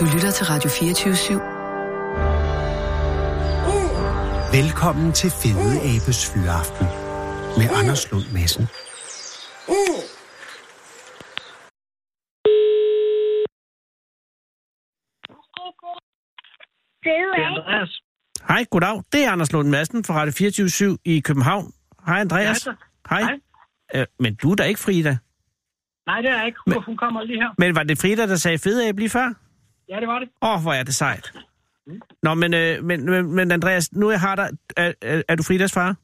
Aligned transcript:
Du 0.00 0.04
lytter 0.14 0.30
til 0.30 0.46
Radio 0.46 0.70
24 0.70 1.14
/7. 1.14 1.34
Velkommen 4.56 5.12
til 5.12 5.30
Fede 5.30 5.74
Abes 5.90 6.30
Fyraften 6.32 6.86
med 7.58 7.68
Anders 7.80 8.10
Lund 8.12 8.24
Madsen. 8.32 8.62
Det 17.04 17.12
er 17.12 17.46
Andreas. 17.50 18.00
Hej, 18.48 18.64
goddag. 18.70 19.02
Det 19.12 19.24
er 19.24 19.30
Anders 19.30 19.52
Lund 19.52 19.68
Madsen 19.68 20.04
fra 20.04 20.14
Radio 20.14 20.32
24 20.32 20.98
i 21.04 21.20
København. 21.20 21.72
Hej, 22.06 22.20
Andreas. 22.20 22.64
Hej, 22.64 22.74
Hej. 23.10 23.22
Hej. 23.22 24.00
Øh, 24.00 24.06
men 24.18 24.34
du 24.34 24.50
er 24.50 24.54
da 24.54 24.62
ikke 24.64 24.80
Frida. 24.80 25.16
Nej, 26.06 26.20
det 26.20 26.30
er 26.30 26.36
jeg 26.36 26.46
ikke. 26.46 26.58
Hun, 26.66 26.82
hun 26.86 26.96
kommer 26.96 27.22
lige 27.22 27.40
her. 27.40 27.48
Men 27.58 27.74
var 27.74 27.82
det 27.82 27.98
Frida, 27.98 28.26
der 28.26 28.36
sagde 28.36 28.58
fede 28.58 28.92
lige 28.92 29.10
før? 29.10 29.43
Ja, 29.88 30.00
det 30.00 30.08
var 30.08 30.18
det. 30.18 30.28
Åh, 30.42 30.54
oh, 30.54 30.62
hvor 30.62 30.72
er 30.72 30.82
det 30.82 30.94
sejt. 30.94 31.32
Nå, 32.22 32.34
men, 32.34 32.54
øh, 32.54 32.84
men, 32.84 33.10
men, 33.10 33.32
men 33.34 33.50
Andreas, 33.50 33.92
nu 33.92 34.10
jeg 34.10 34.20
har 34.20 34.36
dig... 34.36 34.50
Er, 34.76 34.92
er, 35.02 35.22
er 35.28 35.34
du 35.34 35.42
Fridas 35.42 35.72
far? 35.72 35.96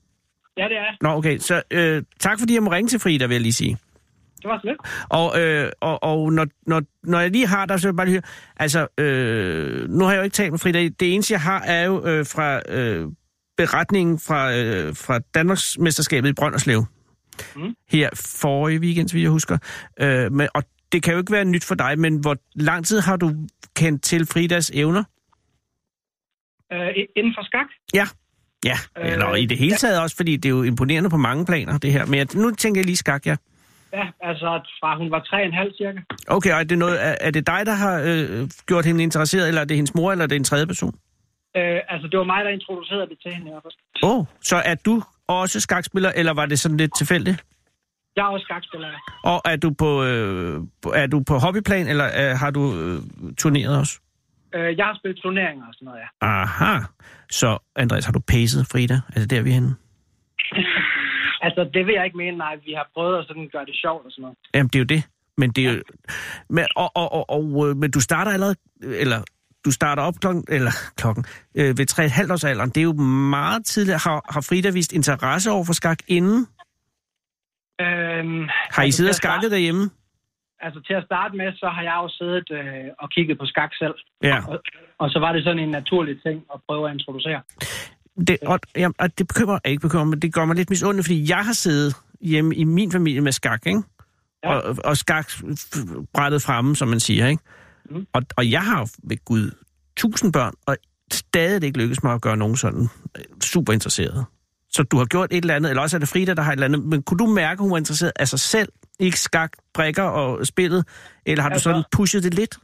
Ja, 0.57 0.65
det 0.65 0.77
er. 0.77 0.97
Nå, 1.01 1.09
okay. 1.09 1.39
Så 1.39 1.63
øh, 1.71 2.03
tak, 2.21 2.39
fordi 2.39 2.55
jeg 2.55 2.63
må 2.63 2.71
ringe 2.71 2.89
til 2.89 3.01
Frida, 3.01 3.27
vil 3.27 3.35
jeg 3.35 3.41
lige 3.43 3.53
sige. 3.53 3.79
Det 4.37 4.49
var 4.49 4.61
så 4.63 4.67
lidt. 4.67 4.79
Og, 5.09 5.41
øh, 5.41 5.73
og, 5.81 6.03
og 6.03 6.33
når, 6.33 6.47
når, 6.67 6.83
når 7.03 7.21
jeg 7.21 7.31
lige 7.31 7.47
har 7.47 7.67
dig, 7.67 7.81
så 7.81 7.87
vil 7.87 7.93
jeg 7.93 7.97
bare 7.97 8.07
lige 8.07 8.15
høre... 8.15 8.23
Altså, 8.57 8.87
øh, 8.99 9.89
nu 9.89 10.05
har 10.05 10.13
jeg 10.13 10.19
jo 10.19 10.25
ikke 10.25 10.35
talt 10.35 10.53
med 10.53 10.59
Frida. 10.59 10.89
Det 10.89 11.15
eneste, 11.15 11.33
jeg 11.33 11.41
har, 11.41 11.61
er 11.61 11.85
jo 11.85 12.07
øh, 12.07 12.27
fra 12.27 12.61
øh, 12.69 13.09
beretningen 13.57 14.19
fra, 14.19 14.53
øh, 14.53 14.97
fra 14.97 15.19
Danmarks 15.19 15.79
mesterskabet 15.79 16.29
i 16.29 16.33
Brønderslev. 16.33 16.85
Mm. 17.57 17.75
Her 17.89 18.09
forrige 18.15 18.81
weekend, 18.81 19.09
så 19.09 19.19
jeg 19.19 19.31
husker. 19.31 19.59
Øh, 20.01 20.33
men, 20.33 20.49
og 20.55 20.63
det 20.93 21.03
kan 21.03 21.13
jo 21.13 21.19
ikke 21.19 21.33
være 21.33 21.45
nyt 21.45 21.65
for 21.65 21.75
dig, 21.75 21.99
men 21.99 22.21
hvor 22.21 22.37
lang 22.55 22.87
tid 22.87 23.01
har 23.01 23.17
du 23.17 23.33
kendt 23.77 24.03
til 24.03 24.27
Fridas 24.27 24.71
evner? 24.75 25.05
Øh, 26.73 26.89
inden 27.17 27.35
for 27.37 27.45
skak? 27.45 27.67
Ja. 27.95 28.07
Ja, 28.65 28.77
Øh, 28.99 29.13
eller 29.13 29.35
i 29.35 29.47
det 29.47 29.59
hele 29.59 29.73
ja. 29.73 29.77
taget 29.77 30.01
også, 30.03 30.17
fordi 30.17 30.37
det 30.37 30.49
er 30.49 30.51
jo 30.51 30.63
imponerende 30.63 31.11
på 31.11 31.17
mange 31.17 31.47
planer, 31.47 31.79
det 31.79 31.93
her. 31.93 32.07
Men 32.07 32.15
jeg, 32.15 32.27
nu 32.35 32.51
tænker 32.51 32.81
jeg 32.81 32.87
lige 32.87 32.97
skak, 32.97 33.27
ja. 33.27 33.37
Ja, 33.93 34.07
altså 34.21 34.47
fra 34.81 34.97
hun 34.97 35.11
var 35.11 35.21
3,5 35.21 35.77
cirka. 35.77 35.99
Okay, 36.29 36.53
og 36.53 36.61
er 36.61 36.65
det, 36.65 36.79
noget, 36.79 37.07
er, 37.07 37.15
er 37.21 37.31
det 37.31 37.47
dig, 37.47 37.67
der 37.67 37.73
har 37.73 38.03
øh, 38.07 38.49
gjort 38.67 38.85
hende 38.87 39.03
interesseret, 39.03 39.49
eller 39.49 39.61
er 39.61 39.65
det 39.65 39.77
hendes 39.77 39.95
mor, 39.95 40.13
eller 40.13 40.23
er 40.23 40.27
det 40.27 40.37
en 40.37 40.45
tredje 40.45 40.67
person? 40.67 40.95
Øh, 41.57 41.81
altså, 41.89 42.09
det 42.11 42.19
var 42.19 42.25
mig, 42.25 42.45
der 42.45 42.51
introducerede 42.51 43.07
det 43.09 43.19
til 43.23 43.33
hende. 43.33 43.51
Åh, 44.03 44.19
oh, 44.19 44.25
så 44.43 44.57
er 44.57 44.75
du 44.75 45.03
også 45.29 45.61
skakspiller, 45.61 46.13
eller 46.17 46.33
var 46.33 46.47
det 46.47 46.59
sådan 46.59 46.77
lidt 46.77 46.97
tilfældigt? 46.97 47.45
Jeg 48.17 48.23
er 48.23 48.27
også 48.29 48.45
skakspiller. 48.45 48.89
ja. 48.89 48.99
Og 49.31 49.41
er 49.45 49.57
du 49.57 49.71
på, 49.79 50.05
øh, 50.05 50.61
er 50.95 51.07
du 51.07 51.23
på 51.29 51.39
hobbyplan, 51.39 51.87
eller 51.89 52.07
øh, 52.21 52.39
har 52.39 52.51
du 52.51 52.63
øh, 52.81 52.99
turneret 53.39 53.79
også? 53.79 53.99
Øh, 54.55 54.77
jeg 54.79 54.85
har 54.87 54.95
spillet 54.99 55.23
turneringer 55.23 55.67
og 55.67 55.75
sådan 55.75 55.87
noget, 55.87 56.01
ja. 56.01 56.27
Aha. 56.27 56.79
Så, 57.31 57.59
Andreas, 57.77 58.05
har 58.05 58.13
du 58.13 58.21
pacet 58.21 58.67
Frida? 58.73 58.95
Er 59.15 59.21
det 59.21 59.31
der, 59.31 59.43
vi 59.43 59.51
er 59.51 59.55
henne? 59.55 59.75
Altså, 61.43 61.71
det 61.75 61.87
vil 61.87 61.95
jeg 61.95 62.05
ikke 62.05 62.17
mene, 62.17 62.37
nej. 62.37 62.57
Vi 62.67 62.73
har 62.77 62.87
prøvet 62.95 63.19
at 63.19 63.25
sådan 63.29 63.49
gøre 63.53 63.65
det 63.65 63.75
sjovt 63.83 64.05
og 64.07 64.11
sådan 64.13 64.23
noget. 64.23 64.39
Jamen, 64.55 64.69
det 64.69 64.75
er 64.75 64.79
jo 64.79 64.85
det. 64.85 65.03
Men 65.39 65.51
det 65.51 65.67
er 65.67 65.73
jo... 65.73 65.83
Men, 66.51 66.65
og, 66.77 66.91
og, 66.97 67.13
og, 67.13 67.31
og, 67.31 67.69
øh, 67.69 67.77
men 67.77 67.91
du 67.91 68.01
starter 68.01 68.33
allerede... 68.33 68.57
Eller 68.83 69.23
du 69.65 69.71
starter 69.71 70.03
op 70.03 70.15
klokken, 70.21 70.45
eller 70.49 70.71
klokken, 70.97 71.25
øh, 71.55 71.79
ved 71.79 71.91
3,5 72.27 72.33
års 72.33 72.45
alderen. 72.45 72.71
Det 72.71 72.77
er 72.77 72.83
jo 72.83 72.93
meget 72.93 73.65
tidligt. 73.67 74.03
Har, 74.03 74.33
har 74.33 74.41
Frida 74.41 74.71
vist 74.71 74.93
interesse 74.93 75.51
over 75.51 75.65
for 75.65 75.73
skak 75.73 75.99
inden? 76.09 76.47
Øhm, 77.81 78.49
Har 78.75 78.83
I 78.83 78.85
altså, 78.85 78.97
siddet 78.97 79.11
og 79.11 79.15
skakket 79.15 79.51
derhjemme? 79.51 79.91
Altså, 80.61 80.81
til 80.87 80.95
at 80.95 81.05
starte 81.05 81.37
med, 81.37 81.53
så 81.53 81.69
har 81.77 81.83
jeg 81.83 81.97
jo 82.03 82.09
siddet 82.09 82.47
øh, 82.59 82.89
og 82.99 83.11
kigget 83.11 83.39
på 83.39 83.47
skak 83.47 83.71
selv. 83.83 83.95
Ja. 84.23 84.39
Og, 84.49 84.59
og 84.99 85.11
så 85.11 85.19
var 85.19 85.33
det 85.33 85.45
sådan 85.45 85.59
en 85.59 85.69
naturlig 85.69 86.23
ting 86.23 86.43
at 86.55 86.61
prøve 86.69 86.89
at 86.89 86.95
introducere. 86.95 87.41
Det, 88.27 88.39
og, 88.47 88.61
ja, 88.77 88.89
og 88.99 89.19
det 89.19 89.29
bekymrer 89.29 89.59
ikke 89.65 89.81
bekymrer, 89.81 90.05
men 90.05 90.23
det 90.23 90.35
gør 90.35 90.45
mig 90.45 90.57
lidt 90.57 90.71
misundeligt, 90.71 91.07
fordi 91.07 91.31
jeg 91.31 91.45
har 91.45 91.53
siddet 91.53 91.97
hjemme 92.21 92.55
i 92.55 92.65
min 92.65 92.93
familie 92.93 93.21
med 93.21 93.33
skak, 93.33 93.67
ikke? 93.67 93.83
Ja. 94.45 94.55
Og, 94.55 94.77
og 94.85 94.97
skak 94.97 95.27
f- 95.29 96.05
brættet 96.15 96.43
fremme, 96.43 96.77
som 96.77 96.89
man 96.89 97.01
siger, 97.01 97.27
ikke? 97.27 97.43
Mhm. 97.91 98.07
Og, 98.13 98.23
og 98.37 98.51
jeg 98.51 98.63
har 98.63 98.91
ved 99.03 99.25
Gud 99.25 99.51
tusind 99.97 100.33
børn, 100.33 100.55
og 100.67 100.77
stadig 101.13 101.65
ikke 101.67 101.79
lykkes 101.79 102.03
mig 102.03 102.13
at 102.15 102.23
gøre 102.23 102.37
nogen 102.37 102.57
sådan 102.57 102.89
øh, 103.19 103.25
super 103.43 103.73
interesseret. 103.73 104.25
Så 104.73 104.83
du 104.83 104.97
har 104.99 105.05
gjort 105.05 105.29
et 105.33 105.37
eller 105.37 105.55
andet, 105.55 105.69
eller 105.71 105.83
også 105.83 105.97
er 105.97 105.99
det 105.99 106.09
Frida, 106.09 106.35
der 106.35 106.43
har 106.43 106.53
et 106.53 106.57
eller 106.57 106.67
andet. 106.67 106.85
Men 106.85 107.03
kunne 107.03 107.19
du 107.19 107.27
mærke, 107.27 107.53
at 107.59 107.63
hun 107.63 107.71
var 107.71 107.79
interesseret 107.79 108.13
af 108.17 108.29
sig 108.29 108.41
selv, 108.41 108.69
ikke 109.01 109.19
skak, 109.21 109.53
brækker 109.75 110.03
og 110.03 110.47
spillet? 110.47 110.85
Eller 111.27 111.43
har 111.43 111.51
Altså- 111.51 111.71
du 111.71 111.75
sådan 111.75 111.85
pushet 111.97 112.23
det 112.23 112.35
lidt? 112.35 112.57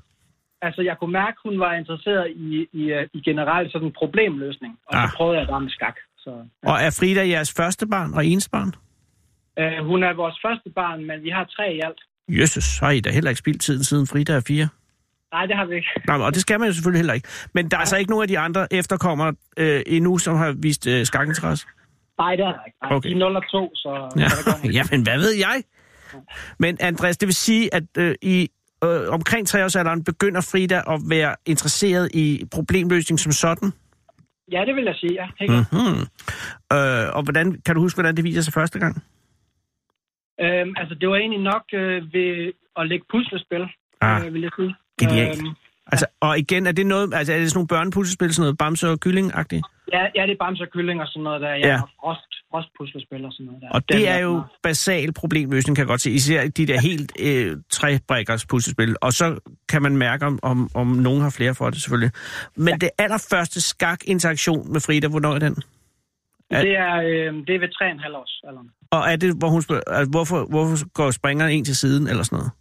Altså, 0.63 0.83
jeg 0.83 0.97
kunne 1.01 1.13
mærke, 1.13 1.37
at 1.45 1.51
hun 1.51 1.61
var 1.61 1.73
interesseret 1.75 2.27
i, 2.37 2.67
i, 2.73 2.83
øh, 2.93 3.09
i 3.15 3.21
generelt 3.21 3.73
sådan 3.73 3.89
en 3.89 3.95
problemløsning. 3.99 4.79
Og 4.89 5.03
Ah. 5.03 5.09
så 5.11 5.17
prøvede 5.17 5.39
jeg 5.39 5.47
bare 5.49 5.61
med 5.61 5.71
skak. 5.71 5.95
Så, 6.19 6.31
ja. 6.65 6.71
Og 6.71 6.77
er 6.83 6.91
Frida 7.01 7.29
jeres 7.29 7.53
første 7.57 7.87
barn 7.87 8.15
og 8.15 8.27
eneste 8.27 8.51
barn? 8.51 8.73
øh, 9.59 9.87
hun 9.87 10.03
er 10.03 10.13
vores 10.15 10.37
første 10.47 10.71
barn, 10.71 11.05
men 11.07 11.23
vi 11.23 11.31
har 11.31 11.45
tre 11.45 11.75
i 11.75 11.81
alt. 11.85 12.01
Jesus, 12.29 12.65
så 12.65 12.85
har 12.85 12.93
I 12.93 13.01
da 13.01 13.11
heller 13.11 13.31
ikke 13.31 13.39
spildt 13.39 13.61
tiden 13.63 13.85
siden 13.85 14.07
Frida 14.07 14.33
er 14.33 14.41
fire. 14.49 14.69
Nej, 15.33 15.47
det 15.47 15.57
har 15.57 15.65
vi 15.65 15.75
ikke. 15.75 15.89
Nej, 16.07 16.17
og 16.17 16.35
det 16.35 16.41
skal 16.41 16.61
man 16.61 16.69
jo 16.69 16.73
selvfølgelig 16.75 16.99
heller 16.99 17.15
ikke. 17.15 17.29
Men 17.55 17.69
der 17.71 17.77
er 17.77 17.81
altså 17.81 17.97
ikke 17.97 18.11
nogen 18.11 18.23
af 18.23 18.29
de 18.29 18.39
andre 18.39 18.73
efterkommere 18.73 19.35
øh, 19.57 19.83
endnu, 19.87 20.19
som 20.19 20.37
har 20.37 20.53
vist 20.53 20.87
øh, 20.87 21.07
skakinteresse? 21.07 21.67
Nej, 22.19 22.37
det 22.37 22.45
har 22.45 22.53
jeg 22.53 22.63
ikke. 22.67 22.79
Nej, 22.83 22.93
Okay. 22.97 23.09
De 23.09 23.15
er 23.15 23.19
0 23.19 23.37
og 23.37 23.43
2, 23.51 23.71
så... 23.75 23.91
Ja. 24.19 24.29
Jamen, 24.79 25.03
hvad 25.07 25.19
ved 25.19 25.33
jeg? 25.39 25.63
Men 26.59 26.77
Andreas, 26.81 27.17
det 27.17 27.27
vil 27.27 27.35
sige, 27.35 27.75
at 27.75 27.83
øh, 27.99 28.15
i 28.23 28.49
øh, 28.85 29.09
omkring 29.09 29.47
treårsalderen 29.49 30.05
begynder 30.05 30.41
Frida 30.53 30.77
at 30.95 31.01
være 31.09 31.35
interesseret 31.47 32.11
i 32.15 32.45
problemløsning 32.53 33.21
som 33.21 33.33
sådan. 33.33 33.73
ja, 34.53 34.65
det 34.67 34.75
vil 34.77 34.85
jeg 34.85 34.95
sige, 34.95 35.13
ja. 35.13 35.27
Helt 35.41 35.51
mm. 35.53 35.57
Mm-hmm. 35.57 36.03
Øh, 36.77 37.17
og 37.17 37.23
hvordan, 37.23 37.61
kan 37.67 37.75
du 37.75 37.81
huske, 37.81 37.97
hvordan 37.97 38.17
det 38.17 38.25
viser 38.25 38.43
sig 38.43 38.53
første 38.53 38.79
gang? 38.79 39.03
øhm, 40.41 40.75
altså, 40.77 40.95
det 41.01 41.09
var 41.09 41.17
egentlig 41.17 41.41
nok 41.43 41.63
øh, 41.73 42.03
ved 42.13 42.53
at 42.77 42.89
lægge 42.89 43.05
puslespil, 43.11 43.65
Ah, 44.01 44.27
øh, 44.27 44.35
vil 44.35 44.43
jeg 44.43 44.51
sige. 44.59 44.75
genialt. 45.01 45.39
Øhm, 45.39 45.55
Altså, 45.93 46.07
og 46.21 46.39
igen, 46.39 46.67
er 46.67 46.73
det 46.73 46.87
noget, 46.87 47.15
altså 47.15 47.33
er 47.33 47.39
det 47.39 47.51
sådan 47.51 47.59
nogle 47.59 47.69
børnepuslespil, 47.69 48.35
sådan 48.35 48.43
noget 48.43 48.59
bamse 48.59 48.89
og 48.89 48.99
kylling-agtigt? 49.07 49.63
Ja, 49.93 50.03
ja, 50.15 50.23
det 50.27 50.33
er 50.33 50.37
bamse 50.45 50.63
og 50.63 50.69
kylling 50.73 51.01
og 51.01 51.09
sådan 51.09 51.23
noget 51.23 51.41
der. 51.41 51.51
Ja, 51.51 51.67
Ja. 51.69 51.83
og 51.83 51.89
frost, 52.01 52.31
frostpuslespil 52.51 53.25
og 53.25 53.33
sådan 53.33 53.47
noget 53.47 53.63
der. 53.63 53.69
Og 53.71 53.89
Den 53.89 53.97
det 53.99 54.07
der 54.07 54.13
er 54.13 54.19
jo 54.19 54.33
meget- 54.33 54.45
basal 54.63 55.13
problemløsning, 55.13 55.77
kan 55.77 55.83
jeg 55.83 55.89
godt 55.89 56.01
se. 56.01 56.11
Især 56.11 56.49
de 56.49 56.67
der 56.67 56.81
helt 56.81 57.13
øh, 57.21 57.57
træbrikkers 57.73 58.47
puslespil. 58.47 58.97
Og 59.01 59.13
så 59.13 59.39
kan 59.69 59.83
man 59.83 59.97
mærke, 59.97 60.27
om, 60.27 60.39
om, 60.43 60.71
om 60.75 60.87
nogen 60.87 61.23
har 61.23 61.31
flere 61.39 61.55
for 61.55 61.71
det 61.71 61.83
selvfølgelig. 61.83 62.11
Men 62.57 62.69
ja. 62.69 62.77
det 62.77 62.91
allerførste 62.99 63.61
skak-interaktion 63.61 64.73
med 64.73 64.81
Frida, 64.81 65.09
hvornår 65.09 65.35
er 65.35 65.39
den? 65.39 65.55
Det 66.51 66.73
er, 66.77 66.95
øh, 66.97 67.35
det 67.47 67.55
er 67.55 67.59
ved 67.65 67.69
3,5 67.69 68.17
års 68.17 68.41
alderen. 68.49 68.71
Og 68.91 69.03
er 69.13 69.17
det, 69.17 69.31
hvor 69.39 69.49
hun 69.49 69.63
spørger, 69.63 69.83
altså, 69.87 70.11
hvorfor, 70.11 70.39
hvorfor 70.55 70.77
går 70.99 71.11
springeren 71.11 71.53
en 71.53 71.65
til 71.65 71.77
siden, 71.77 72.07
eller 72.11 72.23
sådan 72.23 72.37
noget? 72.39 72.53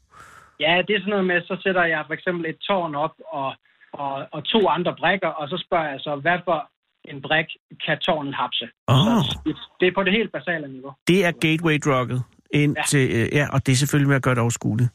Ja, 0.60 0.74
det 0.88 0.94
er 0.96 1.00
sådan 1.00 1.10
noget 1.16 1.26
med, 1.32 1.42
så 1.42 1.56
sætter 1.64 1.84
jeg 1.94 2.04
for 2.08 2.14
eksempel 2.14 2.44
et 2.50 2.58
tårn 2.68 2.96
op 2.96 3.16
og, 3.40 3.50
og, 3.94 4.14
og 4.36 4.44
to 4.54 4.60
andre 4.68 4.94
brikker, 5.02 5.28
og 5.28 5.46
så 5.50 5.58
spørger 5.66 5.90
jeg 5.94 6.00
så, 6.00 6.16
hvad 6.16 6.40
for 6.48 6.58
en 7.12 7.22
brik 7.22 7.46
kan 7.86 7.98
tårnet 8.00 8.36
hapse? 8.36 8.66
Så 8.88 9.40
det- 9.80 9.88
er 9.88 9.92
på 9.96 10.04
det 10.04 10.14
helt 10.14 10.32
basale 10.32 10.68
niveau. 10.68 10.92
Det 11.08 11.26
er 11.26 11.32
gateway-drugget 11.46 12.24
ind 12.54 12.76
ja. 12.78 12.84
Til, 12.88 13.10
øh, 13.12 13.28
ja, 13.34 13.48
og 13.54 13.66
det 13.66 13.72
er 13.72 13.76
selvfølgelig 13.76 14.08
med 14.08 14.16
at 14.16 14.22
gøre 14.24 14.36
det 14.36 14.42
overskueligt. 14.42 14.90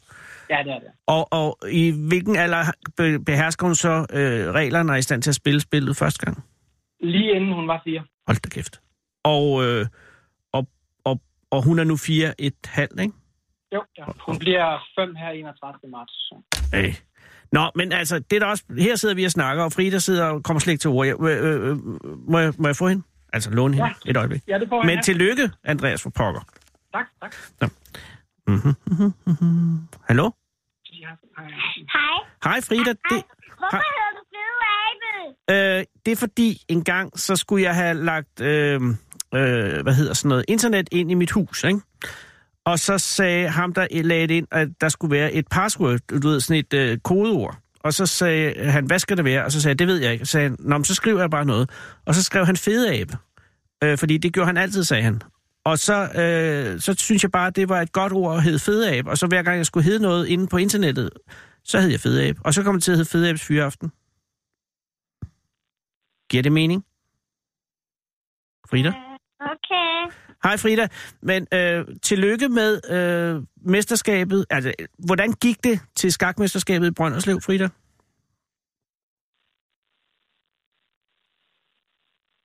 Ja, 0.50 0.58
det 0.64 0.72
er 0.72 0.78
det. 0.78 0.88
Og, 1.06 1.32
og 1.32 1.58
i 1.70 1.90
hvilken 2.08 2.36
alder 2.36 2.64
be- 2.96 3.24
behersker 3.24 3.66
hun 3.66 3.74
så 3.74 4.06
øh, 4.12 4.52
reglerne 4.54 4.90
og 4.92 4.94
er 4.94 4.98
i 4.98 5.02
stand 5.02 5.22
til 5.22 5.30
at 5.30 5.34
spille 5.34 5.60
spillet 5.60 5.96
første 5.96 6.26
gang? 6.26 6.44
Lige 7.00 7.30
inden 7.36 7.52
hun 7.52 7.68
var 7.68 7.80
fire. 7.84 8.02
Hold 8.26 8.36
da 8.42 8.48
kæft. 8.48 8.80
Og, 9.24 9.64
øh, 9.64 9.86
og, 10.52 10.66
og, 11.04 11.20
og 11.50 11.64
hun 11.64 11.78
er 11.78 11.84
nu 11.84 11.96
fire 11.96 12.40
et 12.40 12.54
halvt, 12.64 13.00
ikke? 13.00 13.14
Jo, 13.74 13.82
ja. 13.98 14.04
hun 14.26 14.38
bliver 14.38 14.78
fem 14.98 15.14
her 15.14 15.28
31. 15.30 15.90
marts. 15.90 16.32
Hey. 16.72 16.92
Nå, 17.52 17.70
men 17.74 17.92
altså, 17.92 18.18
det 18.18 18.36
er 18.36 18.40
der 18.40 18.46
også... 18.46 18.64
Her 18.78 18.96
sidder 18.96 19.14
vi 19.14 19.24
og 19.24 19.30
snakker, 19.30 19.64
og 19.64 19.72
Frida 19.72 19.98
sidder 19.98 20.24
og 20.24 20.42
kommer 20.42 20.60
slet 20.60 20.72
ikke 20.72 20.80
til 20.82 20.90
ord. 20.90 21.06
Jeg, 21.06 21.20
øh, 21.22 21.54
øh, 21.54 21.70
øh, 21.70 21.76
må, 22.30 22.38
jeg, 22.38 22.52
må 22.58 22.68
jeg 22.68 22.76
få 22.76 22.88
hende? 22.88 23.02
Altså, 23.32 23.50
låne 23.50 23.74
hende 23.74 23.90
Ja. 24.04 24.10
et 24.10 24.16
øjeblik. 24.16 24.42
Ja, 24.48 24.58
det 24.58 24.68
får 24.68 24.82
jeg. 24.82 24.86
Men 24.86 24.94
ja. 24.96 25.02
tillykke, 25.02 25.50
Andreas 25.64 26.02
for 26.02 26.10
pokker. 26.10 26.40
Tak, 26.94 27.06
tak. 27.22 27.34
Mm-hmm, 28.46 28.74
mm-hmm, 28.86 29.12
mm-hmm. 29.26 29.78
Hallo? 30.08 30.30
Ja, 30.92 31.06
hej. 31.38 31.46
Hej. 31.92 32.52
Hej, 32.52 32.60
Frida. 32.60 32.90
Det, 32.90 32.98
Hvorfor 33.10 33.76
Hej. 33.76 33.82
hedder 33.82 34.10
du 34.18 34.22
Fede 34.32 35.60
Abe? 35.66 35.78
øh, 35.78 35.84
det 36.06 36.12
er 36.12 36.16
fordi, 36.16 36.62
en 36.68 36.84
gang, 36.84 37.18
så 37.18 37.36
skulle 37.36 37.64
jeg 37.64 37.74
have 37.74 37.94
lagt, 37.94 38.40
øh, 38.40 38.74
øh, 39.34 39.82
hvad 39.82 39.94
hedder 39.94 40.14
sådan 40.14 40.28
noget, 40.28 40.44
internet 40.48 40.88
ind 40.92 41.10
i 41.10 41.14
mit 41.14 41.30
hus, 41.30 41.64
ikke? 41.64 41.80
Og 42.64 42.78
så 42.78 42.98
sagde 42.98 43.48
ham, 43.48 43.74
der 43.74 44.02
lagde 44.02 44.26
det 44.26 44.34
ind, 44.34 44.46
at 44.50 44.68
der 44.80 44.88
skulle 44.88 45.16
være 45.16 45.32
et 45.32 45.48
password, 45.48 45.98
du 46.22 46.28
ved, 46.28 46.40
sådan 46.40 46.60
et 46.60 46.74
øh, 46.74 46.98
kodeord. 46.98 47.58
Og 47.80 47.94
så 47.94 48.06
sagde 48.06 48.70
han, 48.70 48.86
hvad 48.86 48.98
skal 48.98 49.16
det 49.16 49.24
være? 49.24 49.44
Og 49.44 49.52
så 49.52 49.60
sagde 49.60 49.72
jeg, 49.72 49.78
det 49.78 49.86
ved 49.86 49.96
jeg 49.96 50.12
ikke. 50.12 50.22
Og 50.22 50.26
så 50.26 50.30
sagde 50.30 50.48
han, 50.48 50.56
Nå, 50.60 50.78
men 50.78 50.84
så 50.84 50.94
skriver 50.94 51.20
jeg 51.20 51.30
bare 51.30 51.44
noget. 51.44 51.70
Og 52.06 52.14
så 52.14 52.22
skrev 52.22 52.46
han 52.46 52.56
fede 52.56 53.00
abe. 53.00 53.16
Øh, 53.84 53.98
fordi 53.98 54.18
det 54.18 54.32
gjorde 54.32 54.46
han 54.46 54.56
altid, 54.56 54.84
sagde 54.84 55.02
han. 55.02 55.22
Og 55.64 55.78
så, 55.78 56.02
øh, 56.02 56.80
så 56.80 56.94
synes 56.98 57.22
jeg 57.22 57.30
bare, 57.30 57.46
at 57.46 57.56
det 57.56 57.68
var 57.68 57.80
et 57.80 57.92
godt 57.92 58.12
ord 58.12 58.36
at 58.36 58.42
hedde 58.42 58.58
fede 58.58 58.98
abe. 58.98 59.10
Og 59.10 59.18
så 59.18 59.26
hver 59.26 59.42
gang 59.42 59.56
jeg 59.56 59.66
skulle 59.66 59.84
hedde 59.84 60.02
noget 60.02 60.26
inde 60.26 60.46
på 60.46 60.56
internettet, 60.56 61.10
Så 61.64 61.80
hed 61.80 61.90
jeg 61.90 62.00
Fede 62.00 62.28
Abe. 62.28 62.40
Og 62.44 62.54
så 62.54 62.62
kom 62.62 62.74
det 62.74 62.82
til 62.82 62.92
at 62.92 62.98
hedde 62.98 63.10
Fede 63.10 63.28
Abes 63.28 63.44
Fyraften. 63.44 63.92
Giver 66.30 66.42
det 66.42 66.52
mening? 66.52 66.84
Frida? 68.70 68.92
Okay. 69.40 70.14
Hej 70.42 70.56
Frida. 70.56 70.88
Men 71.22 71.46
øh, 71.54 71.86
tillykke 72.02 72.48
med 72.48 72.90
øh, 72.90 73.42
mesterskabet. 73.56 74.46
Altså, 74.50 74.72
hvordan 74.98 75.32
gik 75.32 75.64
det 75.64 75.80
til 75.96 76.12
skakmesterskabet 76.12 76.86
i 76.86 76.90
Brønderslev, 76.90 77.40
Frida? 77.40 77.68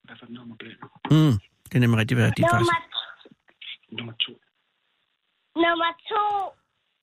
Hvad 0.08 0.16
for 0.20 0.26
nummer 0.34 0.56
blev 0.56 0.72
det? 0.72 0.80
Mm, 1.12 1.40
det 1.70 1.76
er 1.76 1.80
nemlig 1.80 2.00
rigtig 2.00 2.18
værdigt, 2.18 2.48
faktisk. 2.52 2.72
Nummer, 2.72 3.98
Nummer 3.98 4.14
to. 4.14 4.32
nummer 5.56 5.92
to. 6.10 6.26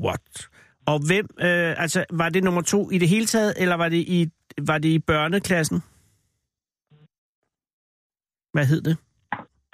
What? 0.07 0.49
Og 0.87 1.07
hvem, 1.07 1.27
øh, 1.41 1.83
altså, 1.83 2.05
var 2.11 2.29
det 2.29 2.45
nummer 2.45 2.63
to 2.63 2.91
i 2.91 2.99
det 2.99 3.09
hele 3.09 3.27
taget, 3.27 3.55
eller 3.57 3.75
var 3.75 3.89
det 3.89 3.97
i, 3.97 4.31
var 4.61 4.79
det 4.79 4.89
i 4.89 4.99
børneklassen? 4.99 5.83
Hvad 8.53 8.67
hed 8.67 8.81
det? 8.83 8.97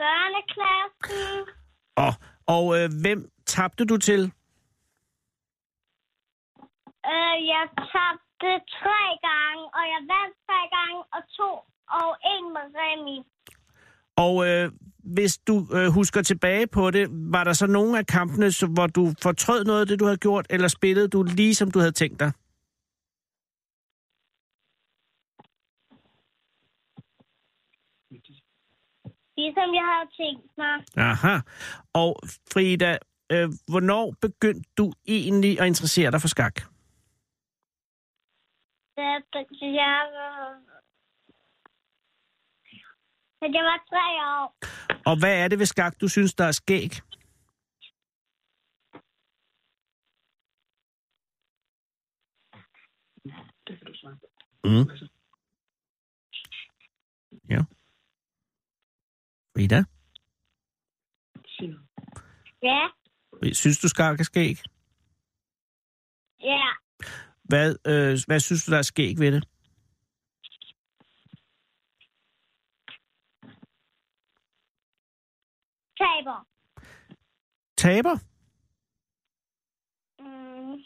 Børneklassen. 0.00 1.54
Og, 2.04 2.12
og 2.54 2.64
øh, 2.78 2.88
hvem 3.02 3.30
tabte 3.46 3.84
du 3.84 3.96
til? 3.96 4.22
Øh, 7.12 7.36
jeg 7.52 7.64
tabte 7.92 8.50
tre 8.80 9.02
gange, 9.28 9.64
og 9.78 9.84
jeg 9.92 10.00
vandt 10.12 10.34
tre 10.46 10.60
gange, 10.76 10.98
og 11.14 11.22
to, 11.38 11.50
og 12.00 12.08
en 12.32 12.44
med 12.54 12.66
Remi. 12.80 13.18
Og 14.16 14.48
øh, 14.48 14.72
hvis 15.14 15.38
du 15.38 15.66
øh, 15.72 15.88
husker 15.88 16.22
tilbage 16.22 16.66
på 16.66 16.90
det, 16.90 17.08
var 17.10 17.44
der 17.44 17.52
så 17.52 17.66
nogle 17.66 17.98
af 17.98 18.06
kampene, 18.06 18.46
hvor 18.74 18.86
du 18.86 19.12
fortrød 19.22 19.64
noget 19.64 19.80
af 19.80 19.86
det, 19.86 20.00
du 20.00 20.04
havde 20.04 20.18
gjort, 20.18 20.46
eller 20.50 20.68
spillede 20.68 21.08
du 21.08 21.22
lige 21.22 21.54
som 21.54 21.70
du 21.70 21.78
havde 21.78 21.92
tænkt 21.92 22.20
dig? 22.20 22.32
Ligesom 29.38 29.68
jeg 29.74 29.86
havde 29.92 30.10
tænkt 30.20 30.52
mig. 30.58 30.74
Aha. 30.96 31.34
Og 31.92 32.20
Frida, 32.52 32.92
øh, 33.32 33.48
hvornår 33.70 34.14
begyndte 34.20 34.70
du 34.78 34.92
egentlig 35.08 35.60
at 35.60 35.66
interessere 35.66 36.10
dig 36.10 36.20
for 36.20 36.28
skak? 36.28 36.56
Jeg 38.96 40.00
var... 40.14 40.60
Da 43.40 43.46
jeg 43.54 43.64
var 43.70 43.84
tre 43.90 44.06
år. 44.34 44.46
Og 45.10 45.18
hvad 45.18 45.44
er 45.44 45.48
det 45.48 45.58
ved 45.58 45.66
skak, 45.66 46.00
du 46.00 46.08
synes, 46.08 46.34
der 46.34 46.44
er 46.44 46.52
skæg? 46.52 46.90
Det 53.66 53.78
kan 53.78 53.86
du 53.86 53.94
svare. 53.94 54.18
Mm. 54.64 55.08
Ja. 57.50 57.62
Noget. 59.66 59.86
Ja, 62.62 62.88
synes 63.52 63.78
du 63.78 63.88
skak 63.88 64.20
er 64.20 64.24
skæg? 64.24 64.58
ja. 66.40 66.62
Hvad, 67.44 67.76
øh, 67.86 68.18
hvad 68.26 68.40
synes 68.40 68.64
du, 68.64 68.70
der 68.70 68.78
er 68.78 68.82
skæg 68.82 69.18
ved 69.18 69.32
det? 69.32 69.48
Taber. 75.98 76.46
Taber? 77.76 78.16
Mm. 80.18 80.82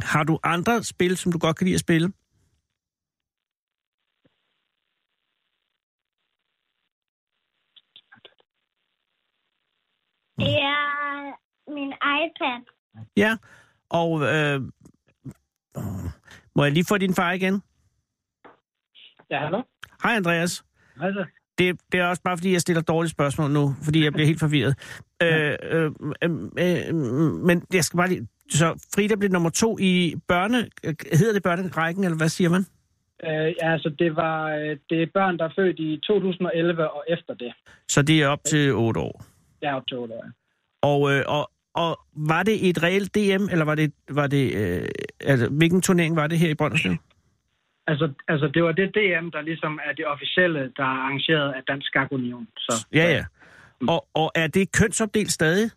Har 0.00 0.24
du 0.24 0.38
andre 0.42 0.84
spil, 0.84 1.16
som 1.16 1.32
du 1.32 1.38
godt 1.38 1.56
kan 1.56 1.64
lide 1.64 1.74
at 1.74 1.80
spille? 1.80 2.12
Det 10.46 10.58
er 10.62 10.82
min 11.74 11.92
iPad. 12.18 12.60
Ja. 13.16 13.36
Og 13.90 14.22
øh, 14.22 14.60
må 16.56 16.64
jeg 16.64 16.72
lige 16.72 16.84
få 16.88 16.98
din 16.98 17.14
far 17.14 17.32
igen? 17.32 17.62
Ja, 19.30 19.38
hallo? 19.38 19.62
Hej 20.02 20.16
Andreas. 20.16 20.64
Hvad 20.96 21.12
så? 21.12 21.24
Det, 21.58 21.80
det 21.92 22.00
er 22.00 22.06
også 22.06 22.22
bare, 22.22 22.36
fordi 22.36 22.52
jeg 22.52 22.60
stiller 22.60 22.82
dårlige 22.82 23.10
spørgsmål 23.10 23.50
nu, 23.50 23.74
fordi 23.84 24.04
jeg 24.04 24.12
bliver 24.12 24.26
helt 24.26 24.40
forvirret. 24.40 24.74
Øh, 25.22 25.56
øh, 25.62 25.90
øh, 26.22 26.30
øh, 26.58 26.94
men 27.48 27.62
jeg 27.72 27.84
skal 27.84 27.96
bare 27.96 28.08
lige... 28.08 28.28
Så 28.50 28.88
Frida 28.94 29.14
blev 29.14 29.30
nummer 29.30 29.50
to 29.50 29.78
i 29.78 30.14
børne... 30.28 30.58
Hedder 31.12 31.32
det 31.32 31.42
børnerækken, 31.42 32.04
eller 32.04 32.16
hvad 32.16 32.28
siger 32.28 32.50
man? 32.50 32.66
Øh, 33.24 33.54
ja, 33.62 33.72
altså, 33.72 33.88
det, 33.98 34.16
var, 34.16 34.48
øh, 34.50 34.76
det 34.90 35.02
er 35.02 35.06
børn, 35.14 35.38
der 35.38 35.44
er 35.44 35.52
født 35.56 35.78
i 35.78 36.00
2011 36.06 36.90
og 36.90 37.04
efter 37.08 37.34
det. 37.34 37.52
Så 37.88 38.02
det 38.02 38.22
er 38.22 38.28
op 38.28 38.44
til 38.44 38.74
otte 38.74 39.00
år. 39.00 39.35
Jeg 39.62 39.70
er 39.70 39.74
op 39.74 39.86
til 39.88 39.96
8 39.96 40.14
år. 40.14 40.24
ja. 40.24 40.30
Og, 40.82 41.12
øh, 41.12 41.24
og, 41.26 41.50
og 41.74 42.00
var 42.30 42.42
det 42.42 42.68
et 42.68 42.82
reelt 42.82 43.14
DM, 43.14 43.44
eller 43.52 43.64
var 43.64 43.74
det... 43.74 43.92
Var 44.08 44.26
det 44.26 44.54
øh, 44.54 44.88
altså, 45.20 45.48
hvilken 45.48 45.82
turnering 45.82 46.16
var 46.16 46.26
det 46.26 46.38
her 46.38 46.50
i 46.50 46.54
Brønderslev? 46.54 46.96
Altså, 47.86 48.12
altså, 48.28 48.46
det 48.54 48.62
var 48.62 48.72
det 48.72 48.94
DM, 48.94 49.28
der 49.30 49.40
ligesom 49.40 49.80
er 49.88 49.92
det 49.92 50.06
officielle, 50.06 50.60
der 50.76 50.82
er 50.82 50.98
arrangeret 51.04 51.52
af 51.52 51.62
Dansk 51.68 51.86
Skak 51.86 52.12
Union. 52.12 52.48
Så, 52.58 52.86
Ja, 52.92 53.12
ja. 53.16 53.24
Og, 53.88 54.06
og 54.14 54.32
er 54.34 54.46
det 54.46 54.72
kønsopdelt 54.72 55.32
stadig? 55.32 55.70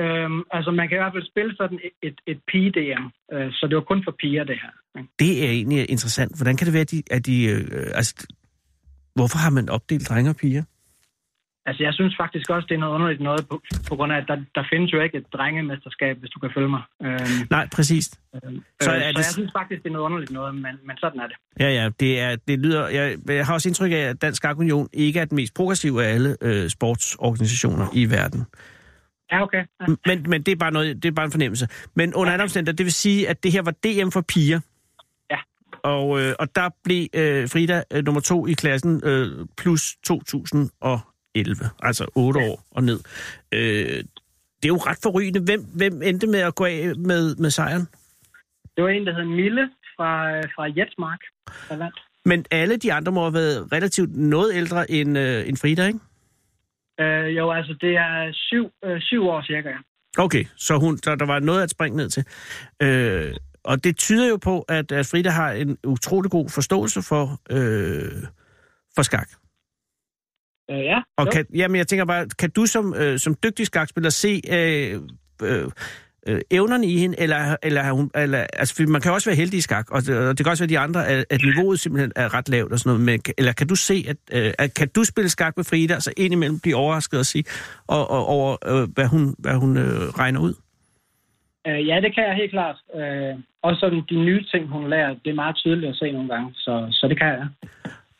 Øhm, 0.00 0.42
altså, 0.50 0.70
man 0.70 0.88
kan 0.88 0.96
i 0.96 1.00
hvert 1.02 1.12
fald 1.14 1.30
spille 1.32 1.56
sådan 1.56 1.80
et, 1.86 1.94
et, 2.08 2.18
et 2.26 2.40
pige-DM. 2.50 3.04
Øh, 3.32 3.52
så 3.52 3.66
det 3.68 3.76
var 3.76 3.82
kun 3.82 4.04
for 4.04 4.14
piger, 4.20 4.44
det 4.44 4.56
her. 4.62 5.02
Det 5.18 5.44
er 5.44 5.50
egentlig 5.50 5.90
interessant. 5.90 6.36
Hvordan 6.36 6.56
kan 6.56 6.66
det 6.66 6.74
være, 6.74 6.86
at 6.88 6.90
de... 6.90 7.02
At 7.10 7.26
de 7.26 7.44
øh, 7.44 7.90
altså, 7.94 8.26
hvorfor 9.14 9.38
har 9.38 9.50
man 9.50 9.68
opdelt 9.68 10.08
drenge 10.08 10.30
og 10.30 10.36
piger? 10.36 10.64
Altså, 11.68 11.82
jeg 11.82 11.94
synes 11.94 12.14
faktisk 12.22 12.50
også, 12.50 12.66
det 12.68 12.74
er 12.74 12.78
noget 12.78 12.94
underligt 12.94 13.20
noget, 13.20 13.48
på, 13.50 13.60
på 13.88 13.96
grund 13.96 14.12
af, 14.12 14.16
at 14.16 14.24
der, 14.28 14.36
der 14.54 14.64
findes 14.72 14.92
jo 14.92 15.00
ikke 15.00 15.18
et 15.18 15.26
drengemesterskab, 15.32 16.18
hvis 16.18 16.30
du 16.30 16.38
kan 16.40 16.50
følge 16.56 16.68
mig. 16.68 16.82
Øhm, 17.04 17.18
Nej, 17.50 17.68
præcis. 17.76 18.06
øhm, 18.34 18.56
Så 18.80 18.84
så, 18.84 18.90
er 18.90 18.96
øh, 18.96 19.02
det- 19.02 19.14
så 19.16 19.18
jeg 19.18 19.24
synes 19.38 19.52
faktisk, 19.58 19.82
det 19.82 19.88
er 19.88 19.92
noget 19.92 20.04
underligt 20.04 20.30
noget, 20.32 20.54
men, 20.54 20.74
men 20.86 20.96
sådan 21.00 21.20
er 21.20 21.26
det. 21.26 21.36
Ja, 21.60 21.68
ja, 21.78 21.90
det, 22.00 22.20
er, 22.20 22.36
det 22.48 22.58
lyder... 22.58 22.88
Jeg, 22.88 23.16
jeg 23.28 23.46
har 23.46 23.54
også 23.54 23.68
indtryk 23.68 23.92
af, 23.92 23.96
at 23.96 24.22
Dansk 24.22 24.44
Union 24.56 24.88
ikke 24.92 25.20
er 25.20 25.24
den 25.24 25.36
mest 25.36 25.54
progressive 25.54 26.04
af 26.04 26.14
alle 26.14 26.36
øh, 26.42 26.68
sportsorganisationer 26.68 27.86
i 27.92 28.10
verden. 28.10 28.44
Ja, 29.32 29.42
okay. 29.42 29.64
Ja. 29.80 29.86
Men, 30.06 30.24
men 30.28 30.42
det, 30.42 30.52
er 30.52 30.56
bare 30.56 30.72
noget, 30.72 31.02
det 31.02 31.08
er 31.08 31.12
bare 31.12 31.24
en 31.26 31.32
fornemmelse. 31.32 31.68
Men 31.94 32.14
under 32.14 32.32
andre 32.32 32.42
omstændigheder, 32.42 32.76
det 32.76 32.84
vil 32.84 32.92
sige, 32.92 33.28
at 33.28 33.42
det 33.42 33.52
her 33.52 33.62
var 33.62 33.70
DM 33.70 34.08
for 34.10 34.20
piger. 34.20 34.60
Ja. 35.30 35.36
Og, 35.82 36.20
øh, 36.22 36.34
og 36.38 36.48
der 36.56 36.68
blev 36.84 37.06
øh, 37.14 37.48
Frida 37.48 37.82
øh, 37.92 38.04
nummer 38.04 38.20
to 38.20 38.46
i 38.46 38.52
klassen 38.52 39.00
øh, 39.04 39.46
plus 39.58 39.96
2011, 41.44 41.70
altså 41.82 42.06
8 42.14 42.40
år 42.40 42.66
og 42.70 42.82
ned. 42.84 43.00
Øh, 43.52 44.04
det 44.56 44.64
er 44.64 44.68
jo 44.68 44.76
ret 44.76 44.98
forrygende. 45.02 45.40
Hvem, 45.40 45.60
hvem 45.76 46.02
endte 46.02 46.26
med 46.26 46.40
at 46.40 46.54
gå 46.54 46.64
af 46.64 46.96
med, 46.96 47.36
med 47.36 47.50
sejren? 47.50 47.86
Det 48.76 48.84
var 48.84 48.88
en, 48.88 49.06
der 49.06 49.14
hed 49.14 49.24
Mille 49.24 49.70
fra, 49.96 50.40
fra 50.40 50.64
Jetsmark, 50.76 51.20
der 51.68 51.76
vandt. 51.76 51.98
Men 52.24 52.44
alle 52.50 52.76
de 52.76 52.92
andre 52.92 53.12
må 53.12 53.22
have 53.22 53.34
været 53.34 53.72
relativt 53.72 54.16
noget 54.16 54.54
ældre 54.54 54.90
end, 54.90 55.18
øh, 55.18 55.48
end 55.48 55.56
Frida, 55.56 55.86
ikke? 55.86 56.00
Øh, 57.00 57.36
jo, 57.36 57.52
altså, 57.52 57.74
det 57.80 57.96
er 57.96 58.32
syv, 58.32 58.70
øh, 58.84 59.00
syv 59.00 59.22
år 59.28 59.42
cirka, 59.42 59.68
ja. 59.68 59.78
Okay, 60.18 60.44
så 60.56 60.78
hun, 60.78 60.96
der, 60.96 61.14
der 61.14 61.26
var 61.26 61.38
noget 61.38 61.62
at 61.62 61.70
springe 61.70 61.96
ned 61.96 62.08
til. 62.08 62.24
Øh, 62.82 63.34
og 63.64 63.84
det 63.84 63.96
tyder 63.96 64.28
jo 64.28 64.36
på, 64.36 64.60
at, 64.60 64.92
at 64.92 65.06
Frida 65.06 65.30
har 65.30 65.52
en 65.52 65.78
utrolig 65.84 66.30
god 66.30 66.48
forståelse 66.50 67.02
for, 67.02 67.40
øh, 67.50 68.22
for 68.94 69.02
skak. 69.02 69.28
Øh, 70.70 70.78
ja, 70.78 70.98
Og 71.16 71.26
jo. 71.26 71.30
kan, 71.30 71.46
jamen, 71.54 71.76
jeg 71.76 71.86
tænker 71.86 72.04
bare, 72.04 72.26
kan 72.38 72.50
du 72.50 72.66
som, 72.66 72.94
øh, 72.94 73.18
som 73.18 73.34
dygtig 73.44 73.66
skakspiller 73.66 74.10
se 74.10 74.42
øh, 74.50 75.00
øh, 75.42 75.70
øh, 76.26 76.40
evnerne 76.50 76.86
i 76.86 76.98
hende, 76.98 77.20
eller, 77.20 77.56
eller, 77.62 77.92
hun, 77.92 78.10
eller 78.14 78.46
altså, 78.52 78.84
man 78.88 79.00
kan 79.00 79.12
også 79.12 79.30
være 79.30 79.36
heldig 79.36 79.58
i 79.58 79.60
skak, 79.60 79.90
og 79.90 80.02
det, 80.02 80.28
og 80.28 80.38
det 80.38 80.46
kan 80.46 80.50
også 80.50 80.64
være 80.64 80.68
de 80.68 80.78
andre, 80.78 81.06
at, 81.06 81.24
at 81.30 81.40
niveauet 81.44 81.80
simpelthen 81.80 82.12
er 82.16 82.34
ret 82.34 82.48
lavt 82.48 82.72
og 82.72 82.78
sådan 82.78 82.90
noget, 82.90 83.04
men, 83.04 83.20
eller 83.38 83.52
kan 83.52 83.66
du 83.66 83.74
se, 83.74 84.04
at, 84.08 84.16
øh, 84.32 84.52
at 84.58 84.74
kan 84.74 84.88
du 84.88 85.04
spille 85.04 85.28
skak 85.28 85.56
med 85.56 85.64
Frida, 85.64 86.00
så 86.00 86.12
indimellem 86.16 86.60
blive 86.60 86.76
overrasket 86.76 87.18
og 87.18 87.26
sige, 87.26 87.44
og, 87.86 88.10
og, 88.10 88.26
over, 88.26 88.56
øh, 88.66 88.88
hvad 88.94 89.06
hun, 89.06 89.34
hvad 89.38 89.54
hun 89.54 89.76
øh, 89.76 90.00
regner 90.20 90.40
ud? 90.40 90.54
Øh, 91.66 91.86
ja, 91.88 92.00
det 92.00 92.14
kan 92.14 92.24
jeg 92.24 92.34
helt 92.34 92.50
klart. 92.50 92.76
Øh, 92.94 93.34
også 93.62 93.80
sådan 93.80 94.02
de 94.10 94.16
nye 94.24 94.44
ting, 94.52 94.68
hun 94.68 94.90
lærer, 94.90 95.14
det 95.24 95.30
er 95.30 95.34
meget 95.34 95.56
tydeligt 95.56 95.90
at 95.90 95.96
se 95.96 96.12
nogle 96.12 96.28
gange, 96.28 96.54
så, 96.54 96.86
så 96.90 97.08
det 97.08 97.18
kan 97.18 97.28
jeg. 97.28 97.48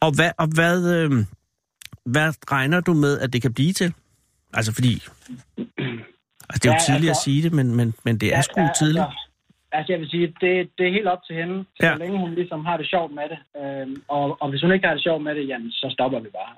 Og 0.01 0.11
hvad, 0.17 0.31
og 0.39 0.49
hvad, 0.55 0.79
øh, 0.97 1.11
hvad 2.07 2.33
regner 2.53 2.81
du 2.81 2.95
med, 2.95 3.19
at 3.19 3.33
det 3.33 3.43
kan 3.43 3.55
blive 3.55 3.73
til? 3.73 3.95
Altså 4.55 4.73
fordi... 4.75 4.93
Altså, 6.49 6.59
det 6.63 6.67
er 6.67 6.73
jo 6.73 6.73
Ja, 6.73 6.79
tidligt 6.89 7.11
at 7.11 7.17
altså- 7.17 7.23
sige 7.25 7.43
det, 7.43 7.53
men, 7.53 7.75
men, 7.79 7.95
men 8.05 8.19
det 8.21 8.35
er 8.35 8.41
sgu 8.41 8.61
tidligt. 8.79 9.05
Altså, 9.05 9.19
altså, 9.73 9.93
jeg 9.93 10.01
vil 10.01 10.11
sige, 10.11 10.27
det, 10.27 10.53
det 10.79 10.85
er 10.89 10.93
helt 10.99 11.07
op 11.15 11.19
til 11.27 11.37
hende, 11.37 11.65
så 11.77 11.87
Ja. 11.87 11.91
ja. 11.91 11.97
længe 11.97 12.19
hun 12.19 12.35
ligesom 12.35 12.65
har 12.65 12.77
det 12.77 12.87
sjovt 12.95 13.13
med 13.15 13.27
det. 13.33 13.39
Øh, 13.63 13.97
og, 14.09 14.43
og 14.43 14.51
hvis 14.51 14.63
hun 14.63 14.73
ikke 14.73 14.87
har 14.87 14.95
det 14.95 15.03
sjovt 15.03 15.23
med 15.25 15.35
det, 15.35 15.49
jamen, 15.49 15.71
så 15.71 15.87
stopper 15.97 16.21
vi 16.21 16.29
bare. 16.41 16.55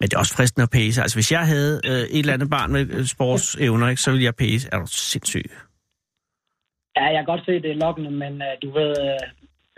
Men 0.00 0.08
det 0.08 0.14
er 0.14 0.18
også 0.18 0.34
fristende 0.36 0.62
at 0.62 0.70
pæse. 0.70 1.02
Altså, 1.02 1.16
hvis 1.16 1.32
jeg 1.32 1.46
havde 1.46 1.80
øh, 1.84 1.92
et 1.92 2.18
eller 2.18 2.32
andet 2.34 2.50
barn 2.50 2.72
med 2.72 2.90
øh, 2.90 3.04
sportsevner, 3.06 3.88
ikke, 3.88 4.02
så 4.02 4.10
ville 4.10 4.24
jeg 4.24 4.34
pæse. 4.34 4.68
Er 4.72 4.78
du 4.78 4.86
sindssyg? 4.86 5.50
Ja, 6.96 7.04
jeg 7.04 7.14
kan 7.20 7.24
godt 7.24 7.44
se, 7.46 7.52
det 7.52 7.70
er 7.70 7.74
lokkende, 7.86 8.10
men 8.10 8.32
uh, 8.32 8.52
du 8.62 8.68
ved, 8.78 8.90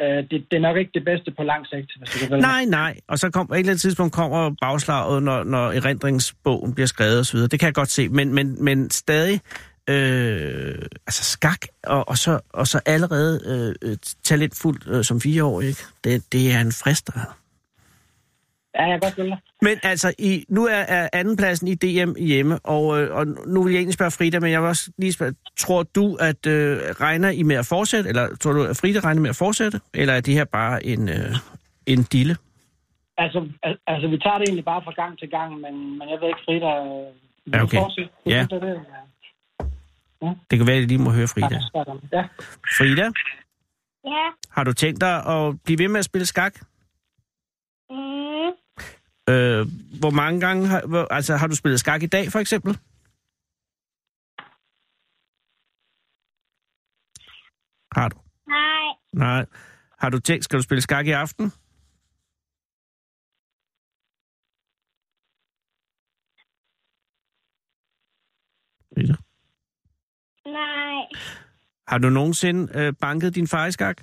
uh, 0.02 0.06
det, 0.06 0.46
det 0.50 0.56
er 0.56 0.60
nok 0.60 0.76
ikke 0.76 0.90
det 0.94 1.04
bedste 1.04 1.30
på 1.36 1.42
lang 1.42 1.66
sigt, 1.66 1.90
hvis 1.98 2.10
du 2.10 2.28
kan. 2.28 2.38
Nej, 2.38 2.64
nej. 2.64 3.00
Og 3.08 3.18
så 3.18 3.30
kom, 3.30 3.46
på 3.46 3.54
et 3.54 3.58
eller 3.58 3.70
andet 3.70 3.80
tidspunkt 3.80 4.12
kommer 4.12 4.54
bagslaget, 4.60 5.22
når, 5.22 5.44
når 5.44 5.72
erindringsbogen 5.72 6.74
bliver 6.74 6.86
skrevet 6.86 7.18
osv. 7.18 7.38
Det 7.38 7.60
kan 7.60 7.66
jeg 7.66 7.74
godt 7.74 7.90
se. 7.90 8.08
Men, 8.08 8.34
men, 8.34 8.64
men 8.64 8.90
stadig, 8.90 9.40
øh, 9.88 10.74
altså 11.06 11.24
skak, 11.24 11.60
og, 11.84 12.08
og, 12.08 12.18
så, 12.18 12.40
og 12.52 12.66
så 12.66 12.80
allerede 12.86 13.74
øh, 13.82 13.96
talentfuldt 14.24 14.88
øh, 14.88 15.04
som 15.04 15.20
fireår, 15.20 15.60
ikke? 15.60 15.80
Det, 16.04 16.32
det 16.32 16.52
er 16.52 16.60
en 16.60 16.72
frister. 16.72 17.36
Ja, 18.78 18.84
jeg 18.84 19.00
godt 19.02 19.14
følge. 19.14 19.36
Men 19.62 19.78
altså, 19.82 20.14
i, 20.18 20.44
nu 20.48 20.66
er, 20.66 20.74
er 20.74 21.08
andenpladsen 21.12 21.68
i 21.68 21.74
DM 21.74 22.12
hjemme, 22.18 22.58
og, 22.58 23.00
øh, 23.02 23.14
og 23.16 23.26
nu 23.26 23.62
vil 23.62 23.72
jeg 23.72 23.78
egentlig 23.78 23.94
spørge 23.94 24.10
Frida, 24.10 24.40
men 24.40 24.50
jeg 24.52 24.60
vil 24.60 24.68
også 24.68 24.90
lige 24.98 25.12
spørge, 25.12 25.34
tror 25.58 25.82
du, 25.82 26.14
at 26.20 26.46
øh, 26.46 26.78
regner 26.78 27.30
I 27.30 27.42
med 27.42 27.56
at 27.56 27.66
fortsætte, 27.66 28.08
eller 28.08 28.36
tror 28.36 28.52
du, 28.52 28.62
at 28.62 28.76
Frida 28.76 29.00
regner 29.00 29.20
med 29.22 29.30
at 29.30 29.36
fortsætte, 29.36 29.80
eller 29.94 30.14
er 30.14 30.20
det 30.20 30.34
her 30.34 30.44
bare 30.44 30.86
en, 30.86 31.08
øh, 31.08 31.34
en 31.86 32.02
dille? 32.02 32.36
Altså, 33.18 33.48
al- 33.62 33.78
altså, 33.86 34.08
vi 34.08 34.18
tager 34.18 34.38
det 34.38 34.48
egentlig 34.48 34.64
bare 34.64 34.82
fra 34.84 34.92
gang 34.92 35.18
til 35.18 35.30
gang, 35.30 35.52
men, 35.60 35.98
men 35.98 36.08
jeg 36.10 36.18
ved 36.20 36.28
ikke, 36.28 36.40
Frida... 36.44 36.66
Øh, 36.66 37.12
vil 37.46 37.54
Ja, 37.58 37.62
okay. 37.62 37.78
fortsætte? 37.78 38.10
Ja. 38.26 38.46
Det, 38.50 38.50
det, 38.50 38.80
det, 40.22 40.36
Det 40.50 40.58
kan 40.58 40.66
være, 40.66 40.76
at 40.76 40.82
I 40.82 40.86
lige 40.86 40.98
må 40.98 41.10
høre 41.10 41.28
Frida. 41.28 41.60
ja. 42.12 42.22
Frida, 42.78 43.10
Ja. 44.04 44.26
har 44.50 44.64
du 44.64 44.72
tænkt 44.72 45.00
dig 45.00 45.26
at 45.26 45.54
blive 45.64 45.78
ved 45.78 45.88
med 45.88 45.98
at 45.98 46.04
spille 46.04 46.26
skak? 46.26 46.54
Øh, 49.28 49.66
hvor 50.00 50.10
mange 50.10 50.40
gange 50.40 50.66
har, 50.66 50.86
hvor, 50.86 51.06
altså, 51.10 51.36
har 51.36 51.46
du 51.46 51.56
spillet 51.56 51.80
skak 51.80 52.02
i 52.02 52.06
dag, 52.06 52.32
for 52.32 52.38
eksempel? 52.38 52.72
Har 57.96 58.08
du? 58.08 58.18
Nej. 58.48 58.88
Nej. 59.12 59.46
Har 59.98 60.10
du 60.10 60.20
tænkt, 60.20 60.44
skal 60.44 60.58
du 60.58 60.62
spille 60.62 60.82
skak 60.82 61.06
i 61.06 61.10
aften? 61.10 61.52
Frida? 68.94 69.16
Nej. 70.46 71.02
Har 71.88 71.98
du 71.98 72.08
nogensinde 72.10 72.72
øh, 72.78 72.92
banket 73.00 73.34
din 73.34 73.48
far 73.48 73.66
i 73.66 73.72
skak? 73.72 73.98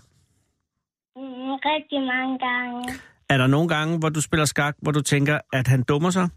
Mm, 1.15 1.53
rigtig 1.69 2.01
mange 2.01 2.39
gange. 2.39 3.12
Er 3.29 3.37
der 3.37 3.47
nogle 3.47 3.69
gange, 3.75 3.99
hvor 3.99 4.09
du 4.09 4.21
spiller 4.21 4.45
skak, 4.45 4.75
hvor 4.81 4.91
du 4.91 5.01
tænker, 5.01 5.39
at 5.53 5.67
han 5.67 5.83
dummer 5.83 6.09
sig? 6.09 6.27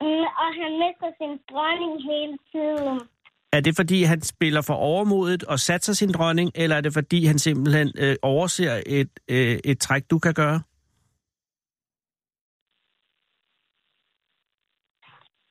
Mm, 0.00 0.26
og 0.42 0.50
han 0.60 0.72
mister 0.82 1.10
sin 1.20 1.32
dronning 1.50 1.92
hele 2.10 2.38
tiden. 2.52 3.00
Er 3.52 3.60
det, 3.60 3.76
fordi 3.76 4.02
han 4.02 4.20
spiller 4.20 4.62
for 4.62 4.74
overmodet 4.74 5.44
og 5.44 5.58
satser 5.58 5.92
sin 5.92 6.12
dronning, 6.12 6.50
eller 6.54 6.76
er 6.76 6.80
det, 6.80 6.92
fordi 6.92 7.24
han 7.24 7.38
simpelthen 7.38 7.92
øh, 7.98 8.16
overser 8.22 8.82
et, 8.86 9.10
øh, 9.30 9.58
et 9.64 9.78
træk, 9.80 10.10
du 10.10 10.18
kan 10.18 10.34
gøre? 10.34 10.62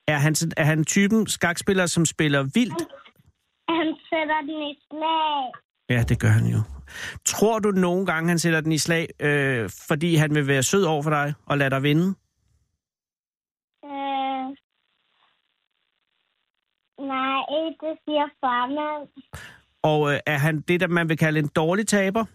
Er 0.08 0.20
han, 0.26 0.34
er 0.58 0.64
han 0.64 0.84
typen 0.86 1.28
skakspiller, 1.28 1.86
som 1.86 2.06
spiller 2.06 2.44
vildt? 2.44 2.82
Han 3.70 3.88
sætter 4.10 4.40
den 4.42 4.62
i 4.72 4.74
slag. 4.88 5.67
Ja, 5.90 6.04
det 6.10 6.20
gør 6.20 6.28
han 6.28 6.46
jo. 6.46 6.62
Tror 7.26 7.60
du 7.60 7.72
nogle 7.72 8.06
gange, 8.06 8.30
han 8.30 8.40
sætter 8.40 8.62
den 8.62 8.72
i 8.72 8.78
slag, 8.78 9.08
øh, 9.20 9.70
fordi 9.88 10.16
han 10.16 10.36
vil 10.36 10.48
være 10.48 10.64
sød 10.64 10.84
over 10.84 11.02
for 11.04 11.10
dig 11.10 11.34
og 11.46 11.58
lade 11.58 11.70
dig 11.70 11.84
vinde? 11.84 12.08
Øh... 13.86 14.48
Nej, 17.08 17.42
det 17.82 17.94
siger 18.06 18.28
farmand. 18.42 19.10
Og 19.84 20.14
øh, 20.14 20.20
er 20.26 20.38
han 20.38 20.62
det, 20.62 20.80
der 20.80 20.88
man 20.88 21.10
vil 21.10 21.18
kalde 21.18 21.40
en 21.40 21.48
dårlig 21.56 21.88
taber? 21.88 22.26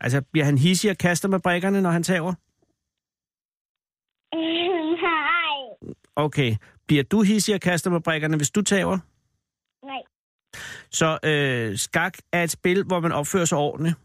Altså, 0.00 0.22
bliver 0.32 0.44
han 0.44 0.58
hissig 0.58 0.90
og 0.90 0.98
kaster 0.98 1.28
med 1.28 1.40
brækkerne, 1.40 1.82
når 1.82 1.90
han 1.90 2.02
taber? 2.02 2.34
Nej. 5.06 5.94
Okay. 6.16 6.56
Bliver 6.86 7.02
du 7.02 7.22
hissig 7.22 7.54
og 7.54 7.60
kaster 7.60 7.90
med 7.90 8.00
brækkerne, 8.00 8.36
hvis 8.36 8.50
du 8.50 8.62
taber? 8.62 8.98
Så 10.94 11.18
øh, 11.24 11.78
skak 11.78 12.18
er 12.32 12.42
et 12.42 12.50
spil, 12.50 12.84
hvor 12.84 13.00
man 13.00 13.12
opfører 13.12 13.44
sig 13.44 13.58
ordentligt. 13.58 13.96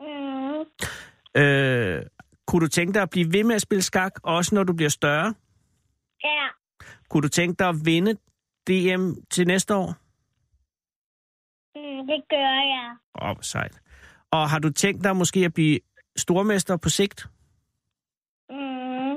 Mm. 0.00 1.42
Øh, 1.42 2.02
kunne 2.46 2.60
du 2.60 2.68
tænke 2.68 2.94
dig 2.94 3.02
at 3.02 3.10
blive 3.10 3.32
ved 3.32 3.44
med 3.44 3.54
at 3.54 3.62
spille 3.62 3.82
skak, 3.82 4.12
også 4.22 4.54
når 4.54 4.64
du 4.64 4.72
bliver 4.72 4.88
større? 4.88 5.34
Ja. 6.24 6.48
Kunne 7.10 7.22
du 7.22 7.28
tænke 7.28 7.58
dig 7.58 7.68
at 7.68 7.76
vinde 7.84 8.14
DM 8.68 9.12
til 9.30 9.46
næste 9.46 9.74
år? 9.74 9.88
Mm, 11.74 12.06
det 12.06 12.22
gør 12.30 12.54
jeg. 12.74 12.96
Åh, 13.22 13.30
oh, 13.30 13.36
sejt. 13.40 13.80
Og 14.30 14.50
har 14.50 14.58
du 14.58 14.70
tænkt 14.70 15.04
dig 15.04 15.16
måske 15.16 15.44
at 15.44 15.54
blive 15.54 15.80
stormester 16.16 16.76
på 16.76 16.88
sigt? 16.88 17.26
Mm. 18.50 19.14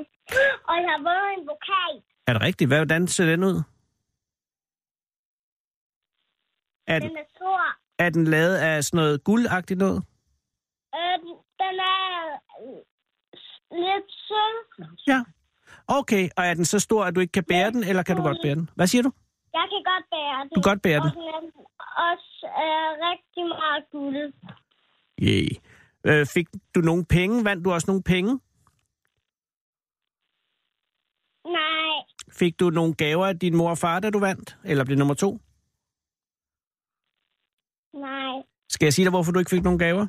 Og 0.70 0.76
jeg 0.82 0.90
har 0.94 0.98
vundet 0.98 1.40
en 1.40 1.48
vokal. 1.48 2.04
Er 2.28 2.34
det 2.34 2.42
rigtigt? 2.42 2.70
Hvordan 2.70 3.08
ser 3.08 3.26
den 3.26 3.44
ud? 3.44 3.62
Er 6.88 7.00
den, 7.00 7.10
Den 7.10 7.18
er 7.18 7.24
stor. 7.36 7.60
er 8.00 8.10
den 8.10 8.24
lavet 8.28 8.56
af 8.58 8.84
sådan 8.84 8.98
noget 8.98 9.24
guldagtigt 9.24 9.78
noget? 9.78 10.04
Øh, 10.96 11.20
den- 11.20 11.80
er 11.80 12.40
øh, 12.62 12.82
lidt 13.72 14.12
sølv. 14.28 14.90
Ja. 15.08 15.24
Okay, 15.88 16.30
og 16.38 16.46
er 16.46 16.54
den 16.54 16.66
så 16.66 16.80
stor, 16.80 17.04
at 17.06 17.16
du 17.16 17.20
ikke 17.20 17.32
kan 17.32 17.44
bære 17.44 17.72
den, 17.72 17.84
eller 17.84 18.04
kan 18.04 18.16
du 18.16 18.22
godt 18.24 18.38
bære 18.44 18.56
den? 18.56 18.70
Hvad 18.76 18.88
siger 18.88 19.02
du? 19.04 19.12
Jeg 19.54 19.66
kan 19.72 19.84
godt 19.94 20.06
bære 20.12 20.40
den. 20.42 20.50
Du 20.56 20.62
kan 20.62 20.70
godt 20.72 20.82
bære 20.82 21.00
den? 21.00 21.10
Og 21.10 21.14
den 21.16 21.22
er 21.22 22.12
også 22.12 22.48
øh, 22.64 22.90
rigtig 23.10 23.44
meget 23.48 23.84
guld. 23.92 24.34
Yeah. 25.22 26.20
Øh, 26.20 26.26
fik 26.34 26.48
du 26.76 26.80
nogle 26.82 27.06
penge? 27.06 27.46
Vandt 27.46 27.66
du 27.66 27.72
også 27.72 27.88
nogle 27.88 28.04
penge? 28.04 28.40
Nej. 31.46 31.96
Fik 32.40 32.60
du 32.60 32.70
nogle 32.70 32.94
gaver 32.94 33.28
af 33.28 33.40
din 33.40 33.56
mor 33.56 33.70
og 33.70 33.78
far, 33.78 34.00
da 34.00 34.10
du 34.10 34.20
vandt? 34.20 34.58
Eller 34.64 34.86
blev 34.86 34.98
nummer 34.98 35.14
to? 35.14 35.40
Nej. 37.96 38.44
Skal 38.70 38.86
jeg 38.86 38.94
sige 38.94 39.06
dig, 39.06 39.10
hvorfor 39.10 39.32
du 39.32 39.40
ikke 39.40 39.50
fik 39.50 39.64
nogen 39.64 39.80
gaver? 39.80 40.08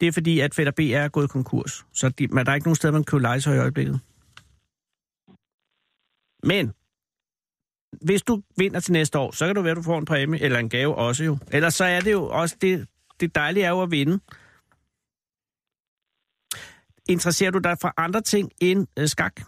Det 0.00 0.08
er 0.08 0.12
fordi, 0.12 0.40
at 0.40 0.54
Fætter 0.54 0.72
B 0.72 0.80
er 0.80 1.08
gået 1.08 1.30
konkurs. 1.30 1.86
Så 1.92 2.08
de, 2.08 2.26
men 2.26 2.46
der 2.46 2.52
er 2.52 2.54
ikke 2.54 2.66
nogen 2.66 2.76
sted, 2.76 2.92
man 2.92 3.04
kan 3.04 3.10
købe 3.10 3.22
legetøj 3.22 3.54
i 3.54 3.58
øjeblikket. 3.58 4.00
Men, 6.42 6.72
hvis 8.06 8.22
du 8.22 8.42
vinder 8.56 8.80
til 8.80 8.92
næste 8.92 9.18
år, 9.18 9.30
så 9.30 9.46
kan 9.46 9.54
du 9.54 9.62
være, 9.62 9.70
at 9.70 9.76
du 9.76 9.82
får 9.82 9.98
en 9.98 10.04
præmie, 10.04 10.40
eller 10.40 10.58
en 10.58 10.68
gave 10.68 10.94
også 10.94 11.24
jo. 11.24 11.38
Ellers 11.52 11.74
så 11.74 11.84
er 11.84 12.00
det 12.00 12.12
jo 12.12 12.28
også 12.28 12.56
det, 12.60 12.88
det 13.20 13.34
dejlige 13.34 13.64
er 13.64 13.70
jo 13.70 13.82
at 13.82 13.90
vinde. 13.90 14.20
Interesserer 17.08 17.50
du 17.50 17.58
dig 17.58 17.76
for 17.80 17.92
andre 17.96 18.20
ting 18.20 18.50
end 18.60 18.86
øh, 18.98 19.08
skak? 19.08 19.40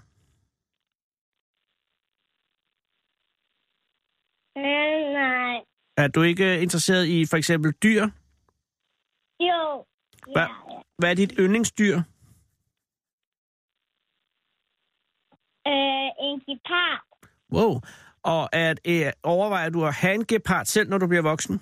Øh, 4.59 5.13
nej. 5.13 5.57
Er 5.97 6.09
du 6.09 6.23
ikke 6.23 6.55
øh, 6.57 6.63
interesseret 6.63 7.07
i 7.07 7.27
for 7.31 7.37
eksempel 7.37 7.73
dyr? 7.83 8.03
Jo. 9.41 9.85
Hvad, 10.35 10.43
Ja. 10.43 10.81
hvad 10.99 11.11
er 11.11 11.15
dit 11.15 11.33
yndlingsdyr? 11.39 11.97
Øh, 15.73 16.09
en 16.27 16.39
guitar. 16.47 16.95
Wow. 17.57 17.73
Og 18.23 18.55
at, 18.57 18.81
øh, 18.89 19.13
overvejer 19.23 19.71
du 19.71 19.85
at 19.85 19.95
have 19.95 20.15
en 20.15 20.27
gepard 20.27 20.65
selv, 20.67 20.89
når 20.91 20.99
du 20.99 21.07
bliver 21.07 21.23
voksen? 21.23 21.55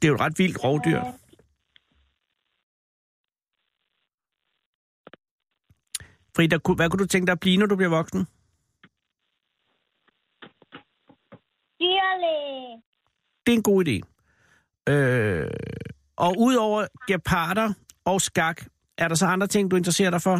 Det 0.00 0.04
er 0.04 0.08
jo 0.08 0.14
et 0.14 0.20
ret 0.20 0.38
vildt 0.38 0.64
rovdyr. 0.64 1.00
Øh, 1.00 1.12
Frida, 6.36 6.56
hvad 6.76 6.90
kunne 6.90 7.02
du 7.04 7.06
tænke 7.06 7.26
dig 7.26 7.32
at 7.32 7.40
blive, 7.40 7.56
når 7.56 7.66
du 7.66 7.76
bliver 7.76 7.90
voksen? 7.90 8.26
Dyrlæge. 12.02 12.82
Det 13.46 13.52
er 13.52 13.56
en 13.56 13.62
god 13.62 13.84
idé. 13.84 13.96
Øh, 14.92 15.50
og 16.16 16.34
udover 16.38 16.86
geparder 17.08 17.74
og 18.04 18.20
skak, 18.20 18.62
er 18.98 19.08
der 19.08 19.14
så 19.14 19.26
andre 19.26 19.46
ting, 19.46 19.70
du 19.70 19.76
interesserer 19.76 20.10
dig 20.10 20.22
for? 20.22 20.36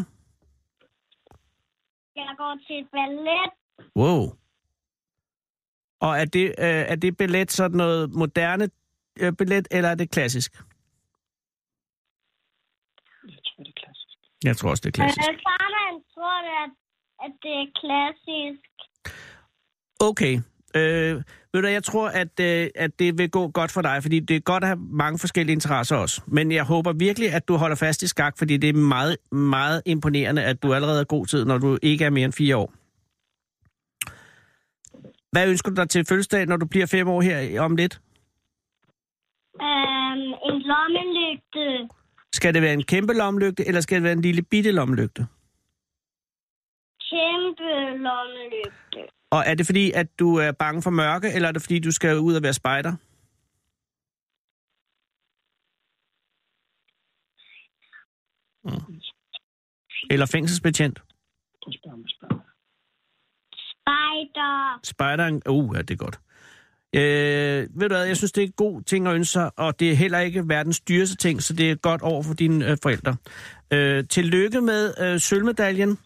Jeg 2.17 2.35
går 2.39 2.59
til 2.67 2.89
ballet. 2.93 3.51
Wow. 3.97 4.23
Og 6.01 6.19
er 6.21 6.25
det, 6.25 6.47
øh, 6.47 6.85
er 6.93 6.97
det 6.97 7.17
ballet 7.17 7.53
sådan 7.53 7.77
noget 7.77 8.11
moderne 8.11 8.71
øh, 9.21 9.33
ballet, 9.33 9.69
eller 9.71 9.91
er 9.91 9.95
det 9.95 10.11
klassisk? 10.11 10.53
Jeg 13.25 13.41
tror, 13.47 13.65
det 13.65 13.69
er 13.69 13.81
klassisk. 13.83 14.19
Jeg 14.45 14.57
tror 14.57 14.71
også, 14.71 14.81
det 14.81 14.89
er 14.89 14.93
klassisk. 14.93 15.31
Øh, 15.31 15.39
tror, 16.15 16.39
det, 16.47 16.55
at, 16.65 16.71
at 17.25 17.33
det 17.43 17.55
er 17.63 17.69
klassisk. 17.83 18.71
Okay. 20.01 20.35
Øh, 20.77 21.23
ved 21.53 21.63
du, 21.63 21.69
jeg 21.69 21.85
tror, 21.85 22.09
at, 22.09 22.41
øh, 22.41 22.69
at 22.75 22.99
det 22.99 23.19
vil 23.19 23.31
gå 23.31 23.49
godt 23.49 23.73
for 23.73 23.83
dig, 23.83 24.03
fordi 24.03 24.21
det 24.21 24.37
er 24.37 24.41
godt 24.41 24.65
at 24.65 24.69
have 24.69 24.81
mange 24.91 25.19
forskellige 25.19 25.55
interesser 25.55 25.97
også. 25.97 26.23
Men 26.27 26.53
jeg 26.53 26.65
håber 26.65 26.93
virkelig, 26.93 27.33
at 27.33 27.49
du 27.49 27.57
holder 27.57 27.77
fast 27.77 28.03
i 28.03 28.07
skak, 28.07 28.39
fordi 28.39 28.57
det 28.57 28.69
er 28.69 28.75
meget, 28.75 29.17
meget 29.33 29.83
imponerende, 29.87 30.45
at 30.45 30.63
du 30.63 30.75
allerede 30.75 31.01
er 31.01 31.05
god 31.05 31.27
tid, 31.27 31.45
når 31.45 31.59
du 31.59 31.79
ikke 31.83 32.05
er 32.05 32.11
mere 32.11 32.25
end 32.25 32.33
fire 32.33 32.57
år. 32.57 32.73
Hvad 35.33 35.49
ønsker 35.49 35.71
du 35.71 35.75
dig 35.75 35.89
til 35.91 36.05
fødselsdag, 36.09 36.47
når 36.47 36.57
du 36.57 36.67
bliver 36.67 36.87
fem 36.87 37.09
år 37.09 37.21
her 37.21 37.61
om 37.61 37.77
lidt? 37.77 38.01
Øhm, 39.61 40.33
en 40.49 40.59
lommelygte. 40.71 41.95
Skal 42.33 42.55
det 42.55 42.63
være 42.63 42.73
en 42.73 42.83
kæmpe 42.83 43.13
lommelygte, 43.13 43.69
eller 43.69 43.81
skal 43.81 43.97
det 43.97 44.05
være 44.05 44.13
en 44.13 44.23
lille 44.23 44.43
bitte 44.43 44.73
lommelygte? 44.73 45.27
Kæmpe 47.11 47.71
lommelygte. 48.07 49.01
Og 49.33 49.45
er 49.47 49.55
det 49.55 49.67
fordi, 49.67 49.91
at 49.91 50.19
du 50.19 50.37
er 50.37 50.53
bange 50.53 50.83
for 50.83 50.91
mørke, 50.91 51.33
eller 51.35 51.49
er 51.49 51.53
det 51.53 51.63
fordi, 51.63 51.79
du 51.79 51.91
skal 51.93 52.19
ud 52.19 52.35
og 52.35 52.43
være 52.43 52.53
spejder? 52.53 52.93
Mm. 58.65 59.01
Eller 60.11 60.27
fængselsbetjent? 60.27 61.03
Spider. 63.73 64.81
Spejderen, 64.85 65.43
uh, 65.49 65.77
ja, 65.77 65.83
det 65.83 65.91
er 65.91 65.99
godt. 65.99 66.21
Øh, 66.95 67.81
ved 67.81 67.89
du 67.89 67.95
hvad, 67.95 68.05
jeg 68.05 68.17
synes, 68.17 68.33
det 68.33 68.43
er 68.43 68.47
en 68.47 68.53
god 68.53 68.83
ting 68.83 69.07
at 69.07 69.15
ønske 69.15 69.33
sig, 69.33 69.51
og 69.59 69.81
det 69.81 69.91
er 69.91 69.95
heller 69.95 70.19
ikke 70.19 70.49
verdens 70.49 70.81
dyreste 70.81 71.17
ting, 71.17 71.43
så 71.43 71.53
det 71.53 71.71
er 71.71 71.75
godt 71.75 72.03
over 72.03 72.23
for 72.23 72.35
dine 72.35 72.71
øh, 72.71 72.77
forældre. 72.83 73.17
Øh, 73.73 74.05
tillykke 74.09 74.61
med 74.61 74.95
øh, 75.01 75.21
sølvmedaljen, 75.21 75.99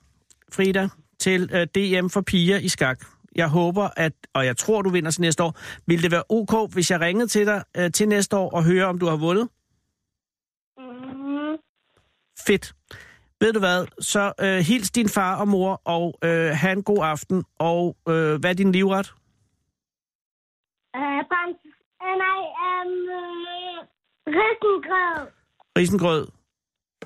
Frida, 0.52 0.88
til 1.18 1.50
øh, 1.52 1.66
DM 1.66 2.09
for 2.09 2.21
piger 2.21 2.59
i 2.59 2.68
skak. 2.68 3.15
Jeg 3.37 3.49
håber, 3.49 3.88
at, 3.97 4.12
og 4.35 4.47
jeg 4.47 4.57
tror, 4.57 4.83
du 4.83 4.90
vinder 4.90 5.11
til 5.11 5.21
næste 5.21 5.43
år. 5.43 5.59
Vil 5.87 6.02
det 6.02 6.11
være 6.11 6.23
ok, 6.28 6.73
hvis 6.73 6.90
jeg 6.90 7.00
ringede 7.00 7.26
til 7.26 7.47
dig 7.47 7.64
øh, 7.76 7.93
til 7.93 8.09
næste 8.09 8.37
år 8.37 8.50
og 8.50 8.64
høre, 8.64 8.85
om 8.85 8.99
du 8.99 9.07
har 9.07 9.16
vundet? 9.16 9.49
Mm. 10.78 11.57
Fedt. 12.47 12.75
Ved 13.40 13.52
du 13.52 13.59
hvad, 13.59 13.87
så 14.00 14.33
øh, 14.40 14.59
hils 14.59 14.90
din 14.90 15.09
far 15.09 15.40
og 15.40 15.49
mor, 15.49 15.83
og 15.85 16.19
øh, 16.25 16.50
have 16.50 16.73
en 16.73 16.83
god 16.83 17.05
aften. 17.05 17.45
Og 17.59 17.97
øh, 18.09 18.40
hvad 18.40 18.50
er 18.50 18.55
din 18.55 18.73
livret? 18.73 19.14
Øh. 20.97 21.02
Øh, 22.07 22.16
nej, 22.25 22.40
øhm... 22.66 23.09
Øh, 23.19 23.78
risengrød. 24.26 25.26
Risengrød. 25.78 26.28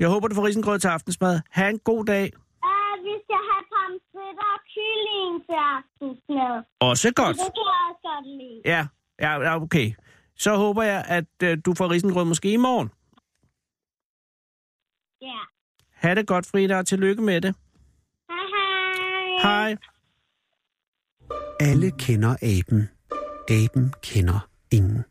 Jeg 0.01 0.09
håber, 0.09 0.29
du 0.29 0.35
får 0.35 0.47
risengrød 0.47 0.79
til 0.79 0.89
aftensmad. 0.89 1.41
Ha' 1.51 1.69
en 1.69 1.79
god 1.79 2.05
dag. 2.05 2.25
Øh, 2.25 2.41
have 2.65 2.99
pomfritter 3.07 3.37
og 3.37 3.40
kylling 4.91 5.35
til 5.47 5.59
aftensmad. 5.75 6.63
Også 6.81 7.13
godt. 7.13 7.37
Det 7.37 7.53
kan 7.57 7.65
jeg 7.71 7.81
også 7.91 8.01
godt 8.03 8.27
lide. 8.27 8.61
Ja, 8.65 8.87
ja, 9.21 9.63
okay. 9.63 9.93
Så 10.37 10.57
håber 10.57 10.83
jeg, 10.83 11.05
at 11.09 11.25
øh, 11.43 11.59
du 11.67 11.75
får 11.75 11.91
risengrød 11.91 12.25
måske 12.25 12.53
i 12.53 12.57
morgen. 12.57 12.91
Ja. 15.23 15.41
Ha' 15.95 16.15
det 16.15 16.27
godt, 16.27 16.47
Frida, 16.47 16.79
og 16.79 16.87
tillykke 16.87 17.23
med 17.23 17.41
det. 17.41 17.55
Hej, 18.31 18.47
hej. 19.43 19.71
Hej. 19.71 19.77
Alle 21.61 21.91
kender 21.91 22.37
aben. 22.43 22.89
Aben 23.51 23.95
kender 24.03 24.49
ingen. 24.73 25.05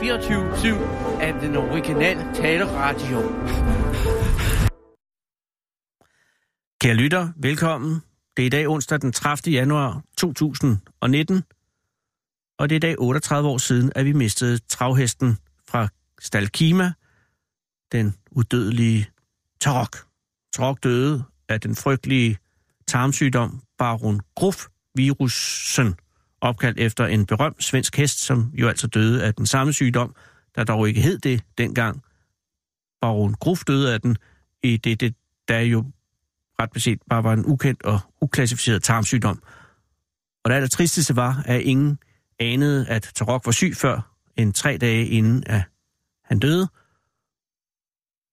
24-7 0.00 1.22
af 1.22 1.34
den 1.40 1.56
originale 1.56 2.34
taleradio. 2.34 3.18
Kære 6.80 6.94
lytter, 6.94 7.28
velkommen. 7.36 8.02
Det 8.36 8.42
er 8.42 8.46
i 8.46 8.48
dag 8.48 8.68
onsdag 8.68 9.00
den 9.00 9.12
30. 9.12 9.54
januar 9.54 10.02
2019, 10.18 11.42
og 12.58 12.68
det 12.68 12.74
er 12.74 12.76
i 12.76 12.80
dag 12.80 12.94
38 12.98 13.48
år 13.48 13.58
siden, 13.58 13.92
at 13.94 14.04
vi 14.04 14.12
mistede 14.12 14.58
travhesten 14.58 15.38
fra 15.68 15.88
Stalkima, 16.20 16.92
den 17.92 18.14
udødelige 18.30 19.10
Tarok. 19.60 19.96
Tarok 20.52 20.82
døde 20.82 21.24
af 21.48 21.60
den 21.60 21.76
frygtelige 21.76 22.38
tarmsygdom 22.86 23.62
Baron 23.78 24.20
Gruff-virussen, 24.34 25.94
opkaldt 26.40 26.78
efter 26.78 27.06
en 27.06 27.26
berømt 27.26 27.64
svensk 27.64 27.96
hest, 27.96 28.20
som 28.20 28.52
jo 28.54 28.68
altså 28.68 28.86
døde 28.86 29.24
af 29.24 29.34
den 29.34 29.46
samme 29.46 29.72
sygdom, 29.72 30.14
der 30.54 30.64
dog 30.64 30.88
ikke 30.88 31.00
hed 31.00 31.18
det 31.18 31.42
dengang. 31.58 32.02
Baron 33.00 33.34
Gruff 33.34 33.64
døde 33.64 33.94
af 33.94 34.00
den, 34.00 34.16
i 34.62 34.76
det, 34.76 35.00
det 35.00 35.14
der 35.48 35.60
jo 35.60 35.84
ret 36.60 36.72
beset 36.72 36.98
bare 37.10 37.24
var 37.24 37.32
en 37.32 37.46
ukendt 37.46 37.82
og 37.82 38.00
uklassificeret 38.20 38.82
tarmsygdom. 38.82 39.42
Og 40.44 40.50
det 40.50 40.54
aller 40.54 40.68
tristeste 40.68 41.16
var, 41.16 41.42
at 41.46 41.60
ingen 41.60 41.98
anede, 42.38 42.88
at 42.88 43.12
Tarok 43.14 43.46
var 43.46 43.52
syg 43.52 43.76
før 43.76 44.16
en 44.36 44.52
tre 44.52 44.76
dage 44.76 45.06
inden, 45.06 45.44
at 45.46 45.62
han 46.24 46.38
døde. 46.38 46.68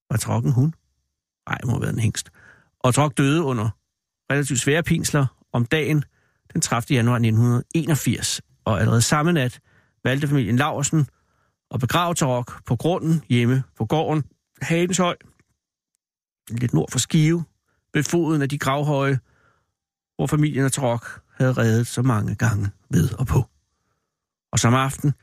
Var 0.10 0.18
Tarok 0.18 0.46
en 0.46 0.52
hund? 0.52 0.74
Nej, 1.50 1.58
må 1.66 1.72
have 1.72 1.82
været 1.82 1.94
en 1.94 2.00
hængst. 2.00 2.30
Og 2.80 2.94
Tarok 2.94 3.18
døde 3.18 3.44
under 3.44 3.70
relativt 4.32 4.60
svære 4.60 4.84
pinsler 4.84 5.26
om 5.54 5.66
dagen 5.66 6.04
den 6.54 6.62
30. 6.62 6.96
januar 6.96 7.16
1981. 7.16 8.42
Og 8.66 8.80
allerede 8.80 9.02
samme 9.02 9.34
nat 9.34 9.60
valgte 10.04 10.28
familien 10.28 10.56
Laversen 10.56 11.08
at 11.72 11.80
begrave 11.80 12.14
Tarok 12.14 12.66
på 12.66 12.76
grunden 12.76 13.24
hjemme 13.30 13.64
på 13.78 13.86
gården 13.86 14.24
Hagenshøj, 14.62 15.16
lidt 16.50 16.74
nord 16.74 16.92
for 16.92 17.00
Skive, 17.00 17.44
ved 17.94 18.04
foden 18.04 18.42
af 18.42 18.50
de 18.50 18.58
gravhøje, 18.58 19.20
hvor 20.16 20.28
familien 20.28 20.66
af 20.66 20.72
Trok 20.72 21.22
havde 21.34 21.54
reddet 21.54 21.88
så 21.88 22.02
mange 22.02 22.36
gange 22.36 22.70
ved 22.90 23.14
og 23.20 23.28
på. 23.28 23.46
Og 24.52 24.60
som 24.60 24.74
aften, 24.74 25.14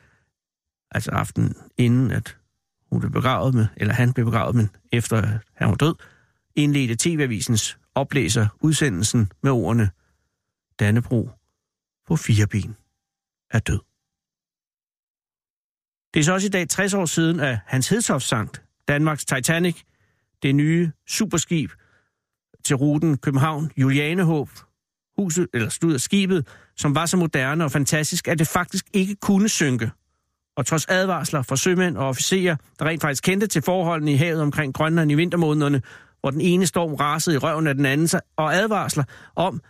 altså 0.90 1.10
aften 1.10 1.54
inden 1.78 2.10
at 2.10 2.36
hun 2.90 3.00
blev 3.00 3.12
begravet 3.12 3.54
med, 3.54 3.66
eller 3.76 3.94
han 3.94 4.12
blev 4.12 4.26
begravet, 4.26 4.54
men 4.54 4.70
efter 4.92 5.16
at 5.16 5.28
han 5.54 5.68
var 5.68 5.74
død, 5.74 5.94
indledte 6.54 6.96
TV-avisens 6.96 7.78
oplæser 7.94 8.48
udsendelsen 8.60 9.32
med 9.42 9.50
ordene 9.50 9.90
Dannebro 10.78 11.30
på 12.06 12.16
fire 12.16 12.46
ben 12.46 12.76
er 13.50 13.58
død. 13.58 13.80
Det 16.14 16.20
er 16.20 16.24
så 16.24 16.32
også 16.32 16.46
i 16.46 16.50
dag 16.50 16.68
60 16.68 16.94
år 16.94 17.04
siden, 17.04 17.40
at 17.40 17.58
Hans 17.66 17.88
Hedtoft 17.88 18.24
sangt 18.24 18.62
Danmarks 18.88 19.24
Titanic, 19.24 19.82
det 20.42 20.54
nye 20.54 20.92
superskib 21.06 21.70
til 22.64 22.76
ruten 22.76 23.16
København 23.16 23.70
Julianehåb, 23.76 24.48
huset, 25.18 25.46
eller 25.54 25.68
slutter 25.68 25.98
skibet, 25.98 26.46
som 26.76 26.94
var 26.94 27.06
så 27.06 27.16
moderne 27.16 27.64
og 27.64 27.72
fantastisk, 27.72 28.28
at 28.28 28.38
det 28.38 28.48
faktisk 28.48 28.84
ikke 28.92 29.14
kunne 29.14 29.48
synke. 29.48 29.90
Og 30.56 30.66
trods 30.66 30.86
advarsler 30.86 31.42
fra 31.42 31.56
sømænd 31.56 31.96
og 31.96 32.08
officerer, 32.08 32.56
der 32.78 32.84
rent 32.84 33.02
faktisk 33.02 33.22
kendte 33.22 33.46
til 33.46 33.62
forholdene 33.62 34.12
i 34.12 34.16
havet 34.16 34.42
omkring 34.42 34.74
Grønland 34.74 35.10
i 35.10 35.14
vintermånederne, 35.14 35.82
hvor 36.20 36.30
den 36.30 36.40
ene 36.40 36.66
storm 36.66 36.94
rasede 36.94 37.36
i 37.36 37.38
røven 37.38 37.66
af 37.66 37.74
den 37.74 37.86
anden, 37.86 38.20
og 38.36 38.54
advarsler 38.54 39.04
om, 39.36 39.60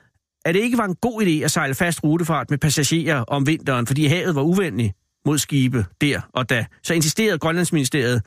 at 0.45 0.55
det 0.55 0.61
ikke 0.61 0.79
var 0.79 0.85
en 0.85 0.95
god 0.95 1.23
idé 1.23 1.45
at 1.45 1.51
sejle 1.51 1.75
fast 1.75 2.05
rutefart 2.05 2.51
med 2.51 2.59
passagerer 2.59 3.21
om 3.21 3.47
vinteren, 3.47 3.87
fordi 3.87 4.07
havet 4.07 4.35
var 4.35 4.43
uvenligt 4.43 4.93
mod 5.27 5.39
skibe 5.39 5.87
der 6.01 6.21
og 6.33 6.51
da, 6.51 6.67
så 6.83 6.95
insisterede 6.95 7.39
Grønlandsministeriet 7.39 8.23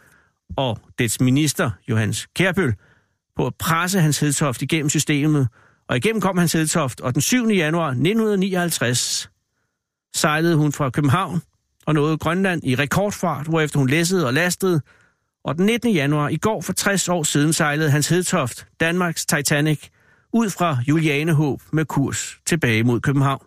og 0.57 0.79
dets 0.99 1.21
minister, 1.21 1.71
Johannes 1.89 2.27
Kærbøl, 2.35 2.73
på 3.37 3.47
at 3.47 3.55
presse 3.55 3.99
Hans 3.99 4.19
Hedtoft 4.19 4.61
igennem 4.61 4.89
systemet, 4.89 5.47
og 5.89 5.97
igennem 5.97 6.21
kom 6.21 6.37
Hans 6.37 6.53
Hedtoft, 6.53 7.01
og 7.01 7.13
den 7.13 7.21
7. 7.21 7.47
januar 7.47 7.87
1959 7.87 9.29
sejlede 10.15 10.55
hun 10.55 10.71
fra 10.71 10.89
København 10.89 11.41
og 11.85 11.93
nåede 11.93 12.17
Grønland 12.17 12.61
i 12.63 12.75
rekordfart, 12.75 13.47
hvorefter 13.47 13.79
hun 13.79 13.89
læssede 13.89 14.25
og 14.25 14.33
lastede, 14.33 14.81
og 15.43 15.57
den 15.57 15.65
19. 15.65 15.91
januar 15.91 16.29
i 16.29 16.37
går 16.37 16.61
for 16.61 16.73
60 16.73 17.09
år 17.09 17.23
siden 17.23 17.53
sejlede 17.53 17.91
Hans 17.91 18.09
Hedtoft, 18.09 18.67
Danmarks 18.79 19.25
Titanic, 19.25 19.87
ud 20.33 20.49
fra 20.49 20.77
Julianehåb 20.87 21.61
med 21.73 21.85
kurs 21.85 22.39
tilbage 22.45 22.83
mod 22.83 22.99
København. 22.99 23.45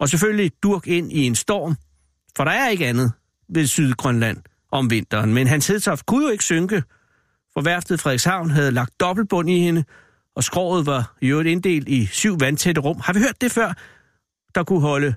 Og 0.00 0.08
selvfølgelig 0.08 0.52
durk 0.62 0.86
ind 0.86 1.12
i 1.12 1.26
en 1.26 1.34
storm, 1.34 1.76
for 2.36 2.44
der 2.44 2.50
er 2.50 2.68
ikke 2.68 2.86
andet 2.86 3.12
ved 3.48 3.66
Sydgrønland 3.66 4.38
om 4.72 4.90
vinteren. 4.90 5.34
Men 5.34 5.46
Hans 5.46 5.66
Hedtoft 5.66 6.06
kunne 6.06 6.24
jo 6.24 6.30
ikke 6.30 6.44
synke, 6.44 6.82
for 7.56 7.62
værftet 7.62 8.00
Frederikshavn 8.00 8.50
havde 8.50 8.70
lagt 8.70 9.00
dobbeltbund 9.00 9.50
i 9.50 9.58
hende, 9.58 9.84
og 10.34 10.44
skroget 10.44 10.86
var 10.86 11.16
i 11.20 11.28
øvrigt 11.28 11.48
inddelt 11.48 11.88
i 11.88 12.06
syv 12.06 12.40
vandtætte 12.40 12.80
rum. 12.80 13.00
Har 13.00 13.12
vi 13.12 13.18
hørt 13.18 13.40
det 13.40 13.52
før? 13.52 13.72
Der 14.54 14.64
kunne 14.64 14.80
holde 14.80 15.14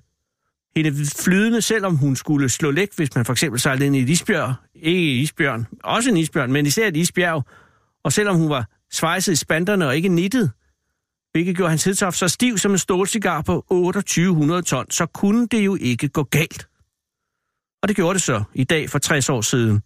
hende 0.76 1.06
flydende, 1.24 1.62
selvom 1.62 1.96
hun 1.96 2.16
skulle 2.16 2.50
slå 2.50 2.72
læk, 2.72 2.90
hvis 2.96 3.16
man 3.16 3.26
for 3.26 3.34
eksempel 3.34 3.60
sejlede 3.60 3.86
ind 3.86 3.96
i 3.96 4.00
et 4.00 4.10
isbjørn. 4.10 4.54
Ikke 4.76 5.14
isbjørn, 5.14 5.68
også 5.84 6.10
en 6.10 6.18
isbjørn, 6.18 6.52
men 6.52 6.66
især 6.66 6.88
et 6.88 6.98
isbjerg. 6.98 7.46
Og 8.04 8.14
selvom 8.14 8.36
hun 8.36 8.50
var 8.50 8.66
svejset 8.92 9.32
i 9.32 9.36
spanderne 9.36 9.88
og 9.88 9.96
ikke 9.96 10.10
nittet, 10.10 10.52
hvilket 11.32 11.56
gjorde 11.56 11.70
hans 11.70 11.84
hedtoft 11.84 12.18
så 12.18 12.28
stiv 12.28 12.58
som 12.58 12.72
en 12.72 12.78
stålcigar 12.78 13.42
på 13.42 13.66
2800 13.72 14.62
ton, 14.62 14.92
så 14.92 15.06
kunne 15.06 15.48
det 15.48 15.66
jo 15.66 15.78
ikke 15.82 16.08
gå 16.08 16.24
galt. 16.24 16.68
Og 17.82 17.88
det 17.88 17.96
gjorde 17.96 18.14
det 18.14 18.22
så 18.22 18.44
i 18.54 18.64
dag 18.64 18.90
for 18.90 19.00
60 19.00 19.30
år 19.30 19.42
siden. 19.42 19.82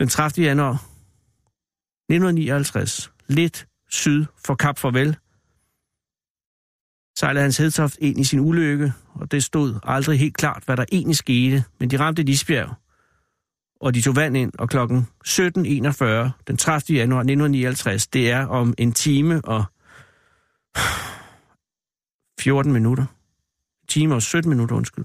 Den 0.00 0.08
30. 0.08 0.46
januar 0.46 0.72
1959, 0.72 3.12
lidt 3.26 3.66
syd 3.88 4.24
for 4.46 4.54
Kap 4.54 4.78
Farvel, 4.78 5.16
sejlede 7.18 7.42
Hans 7.42 7.56
Hedtoft 7.56 7.96
ind 8.00 8.20
i 8.20 8.24
sin 8.24 8.40
ulykke, 8.40 8.92
og 9.14 9.30
det 9.30 9.44
stod 9.44 9.78
aldrig 9.82 10.18
helt 10.18 10.36
klart, 10.36 10.62
hvad 10.64 10.76
der 10.76 10.84
egentlig 10.92 11.16
skete, 11.16 11.64
men 11.80 11.90
de 11.90 11.98
ramte 11.98 12.22
Lisbjerg, 12.22 12.74
og 13.80 13.94
de 13.94 14.02
tog 14.02 14.16
vand 14.16 14.36
ind, 14.36 14.52
og 14.58 14.68
klokken 14.68 15.08
17.41, 15.26 16.04
den 16.46 16.56
30. 16.56 16.98
januar 16.98 17.20
1959, 17.20 18.06
det 18.06 18.30
er 18.30 18.46
om 18.46 18.74
en 18.78 18.92
time 18.92 19.40
og 19.44 19.64
14 22.40 22.72
minutter. 22.72 23.06
Time 23.88 24.14
og 24.14 24.22
17 24.22 24.48
minutter, 24.48 24.76
undskyld. 24.76 25.04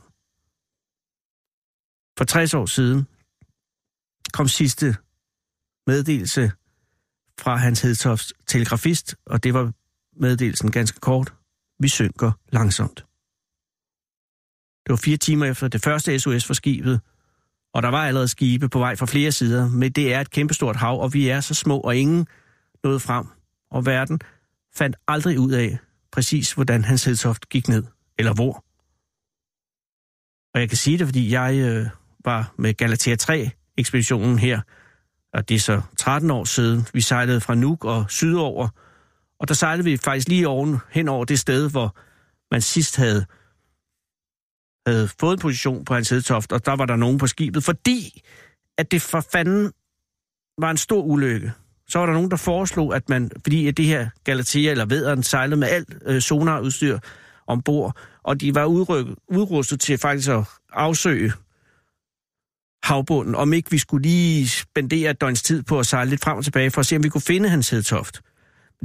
For 2.17 2.25
60 2.25 2.53
år 2.53 2.65
siden 2.65 3.07
kom 4.33 4.47
sidste 4.47 4.95
meddelelse 5.87 6.51
fra 7.39 7.55
Hans 7.55 7.81
Hedtofts 7.81 8.33
telegrafist, 8.47 9.15
og 9.25 9.43
det 9.43 9.53
var 9.53 9.73
meddelelsen 10.19 10.71
ganske 10.71 10.99
kort. 10.99 11.33
Vi 11.79 11.87
synker 11.87 12.31
langsomt. 12.51 13.05
Det 14.85 14.89
var 14.89 14.95
fire 14.95 15.17
timer 15.17 15.45
efter 15.45 15.67
det 15.67 15.81
første 15.81 16.19
SOS 16.19 16.45
for 16.45 16.53
skibet, 16.53 17.01
og 17.73 17.83
der 17.83 17.89
var 17.89 18.07
allerede 18.07 18.27
skibe 18.27 18.69
på 18.69 18.79
vej 18.79 18.95
fra 18.95 19.05
flere 19.05 19.31
sider, 19.31 19.69
men 19.69 19.91
det 19.91 20.13
er 20.13 20.21
et 20.21 20.29
kæmpestort 20.29 20.75
hav, 20.75 21.01
og 21.01 21.13
vi 21.13 21.29
er 21.29 21.41
så 21.41 21.53
små, 21.53 21.79
og 21.79 21.95
ingen 21.95 22.27
nåede 22.83 22.99
frem. 22.99 23.27
Og 23.71 23.85
verden 23.85 24.19
fandt 24.75 24.95
aldrig 25.07 25.39
ud 25.39 25.51
af 25.51 25.77
præcis, 26.11 26.53
hvordan 26.53 26.83
Hans 26.83 27.05
Hedtoft 27.05 27.49
gik 27.49 27.67
ned, 27.67 27.83
eller 28.17 28.33
hvor. 28.33 28.63
Og 30.53 30.59
jeg 30.61 30.69
kan 30.69 30.77
sige 30.77 30.97
det, 30.97 31.07
fordi 31.07 31.31
jeg 31.31 31.55
øh, 31.55 31.87
var 32.25 32.53
med 32.57 32.73
Galatea 32.73 33.15
ekspeditionen 33.77 34.39
her, 34.39 34.61
og 35.33 35.49
det 35.49 35.55
er 35.55 35.59
så 35.59 35.81
13 35.97 36.31
år 36.31 36.43
siden. 36.43 36.87
Vi 36.93 37.01
sejlede 37.01 37.41
fra 37.41 37.55
Nuuk 37.55 37.85
og 37.85 38.05
sydover, 38.09 38.69
og 39.39 39.47
der 39.47 39.53
sejlede 39.53 39.83
vi 39.83 39.97
faktisk 39.97 40.27
lige 40.27 40.47
oven, 40.47 40.77
hen 40.91 41.07
over 41.07 41.25
det 41.25 41.39
sted, 41.39 41.69
hvor 41.71 41.95
man 42.51 42.61
sidst 42.61 42.95
havde, 42.97 43.25
havde 44.87 45.09
fået 45.19 45.33
en 45.33 45.39
position 45.39 45.85
på 45.85 45.93
hans 45.93 46.09
hedtoft, 46.09 46.51
og 46.51 46.65
der 46.65 46.75
var 46.75 46.85
der 46.85 46.95
nogen 46.95 47.17
på 47.17 47.27
skibet, 47.27 47.63
fordi 47.63 48.21
at 48.77 48.91
det 48.91 49.01
for 49.01 49.25
fanden 49.31 49.71
var 50.57 50.71
en 50.71 50.77
stor 50.77 51.03
ulykke. 51.03 51.51
Så 51.87 51.99
var 51.99 52.05
der 52.05 52.13
nogen, 52.13 52.31
der 52.31 52.37
foreslog, 52.37 52.95
at 52.95 53.09
man, 53.09 53.31
fordi 53.43 53.67
at 53.67 53.77
det 53.77 53.85
her 53.85 54.09
Galatea 54.23 54.71
eller 54.71 54.85
Vederen 54.85 55.23
sejlede 55.23 55.59
med 55.59 55.67
alt 55.67 55.95
øh, 56.05 56.21
sonarudstyr 56.21 56.99
ombord, 57.47 57.97
og 58.23 58.41
de 58.41 58.55
var 58.55 58.65
udrykket, 58.65 59.15
udrustet 59.27 59.79
til 59.79 59.97
faktisk 59.97 60.29
at 60.29 60.43
afsøge 60.73 61.33
havbunden, 62.85 63.35
om 63.35 63.53
ikke 63.53 63.71
vi 63.71 63.77
skulle 63.77 64.07
lige 64.07 64.49
spendere 64.49 65.11
et 65.11 65.21
døgns 65.21 65.43
tid 65.43 65.63
på 65.63 65.79
at 65.79 65.85
sejle 65.85 66.09
lidt 66.09 66.23
frem 66.23 66.37
og 66.37 66.43
tilbage, 66.43 66.71
for 66.71 66.79
at 66.79 66.85
se, 66.85 66.95
om 66.95 67.03
vi 67.03 67.09
kunne 67.09 67.21
finde 67.21 67.49
hans 67.49 67.69
hedtoft. 67.69 68.21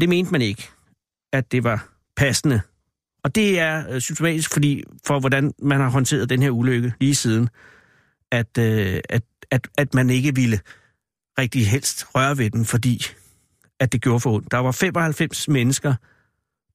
Det 0.01 0.09
mente 0.09 0.33
man 0.33 0.43
ikke, 0.43 0.69
at 1.33 1.53
det 1.53 1.65
var 1.65 1.89
passende. 2.17 2.61
Og 3.25 3.35
det 3.35 3.59
er 3.59 3.85
øh, 3.91 4.01
symptomatisk 4.01 4.53
fordi, 4.53 4.85
for, 5.07 5.21
hvordan 5.21 5.53
man 5.63 5.81
har 5.81 5.91
håndteret 5.91 6.31
den 6.31 6.43
her 6.43 6.51
ulykke 6.51 6.93
lige 7.01 7.15
siden, 7.15 7.49
at, 8.33 8.59
øh, 8.59 9.01
at, 9.09 9.23
at, 9.51 9.69
at 9.79 9.95
man 9.95 10.11
ikke 10.11 10.35
ville 10.35 10.61
rigtig 11.39 11.69
helst 11.69 12.07
røre 12.15 12.39
ved 12.39 12.51
den, 12.51 12.65
fordi 12.65 13.07
at 13.81 13.93
det 13.93 14.03
gjorde 14.03 14.21
for 14.21 14.33
ondt. 14.33 14.51
Der 14.51 14.59
var 14.59 14.73
95 14.73 15.49
mennesker, 15.49 15.95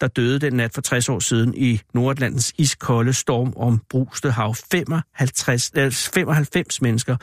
der 0.01 0.07
døde 0.07 0.39
den 0.39 0.53
nat 0.53 0.73
for 0.73 0.81
60 0.81 1.09
år 1.09 1.19
siden 1.19 1.53
i 1.57 1.81
Nordatlantens 1.93 2.53
iskolde 2.57 3.13
storm 3.13 3.53
om 3.55 3.81
bruste 3.89 4.31
hav. 4.31 4.55
55, 4.71 5.71
øh, 5.75 5.91
95 5.91 6.81
mennesker, 6.81 7.17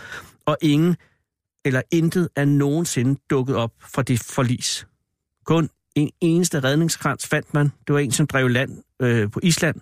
og 0.47 0.57
ingen 0.63 0.97
eller 1.65 1.83
intet 1.91 2.29
er 2.37 2.45
nogensinde 2.45 3.21
dukket 3.31 3.57
op 3.57 3.73
fra 3.81 4.03
det 4.03 4.21
forlis. 4.21 4.87
Kun 5.45 5.71
en 5.95 6.11
eneste 6.21 6.61
redningskrans 6.61 7.27
fandt 7.27 7.55
man. 7.55 7.73
Det 7.87 7.93
var 7.95 7.99
en, 7.99 8.13
som 8.13 8.27
drev 8.27 8.49
land 8.49 8.83
øh, 9.03 9.31
på 9.31 9.41
Island 9.43 9.81